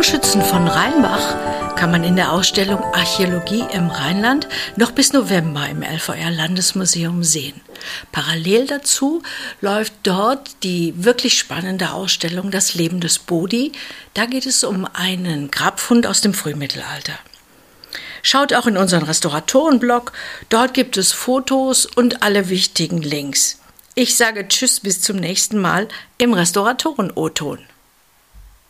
Bogenschützen 0.01 0.40
von 0.40 0.66
Rheinbach 0.66 1.76
kann 1.76 1.90
man 1.90 2.05
in 2.05 2.16
der 2.16 2.32
Ausstellung 2.32 2.82
Archäologie 2.94 3.66
im 3.74 3.90
Rheinland 3.90 4.48
noch 4.76 4.92
bis 4.92 5.12
November 5.12 5.68
im 5.68 5.82
LVR 5.82 6.30
Landesmuseum 6.30 7.22
sehen. 7.22 7.61
Parallel 8.11 8.66
dazu 8.66 9.22
läuft 9.61 9.92
dort 10.05 10.62
die 10.62 10.94
wirklich 10.96 11.38
spannende 11.38 11.90
Ausstellung 11.90 12.51
Das 12.51 12.72
Leben 12.72 13.01
des 13.01 13.18
Bodhi. 13.18 13.72
Da 14.14 14.24
geht 14.24 14.46
es 14.46 14.64
um 14.64 14.88
einen 14.90 15.51
Grabfund 15.51 16.07
aus 16.07 16.22
dem 16.22 16.32
Frühmittelalter. 16.32 17.18
Schaut 18.22 18.55
auch 18.55 18.66
in 18.66 18.78
unseren 18.78 19.03
Restauratorenblog, 19.03 20.12
dort 20.48 20.72
gibt 20.72 20.96
es 20.96 21.12
Fotos 21.12 21.84
und 21.84 22.22
alle 22.22 22.48
wichtigen 22.48 23.03
Links. 23.03 23.61
Ich 23.94 24.16
sage 24.16 24.48
Tschüss 24.48 24.80
bis 24.80 25.03
zum 25.03 25.16
nächsten 25.18 25.59
Mal 25.59 25.88
im 26.16 26.32
Restauratoren-O-Ton. 26.32 27.59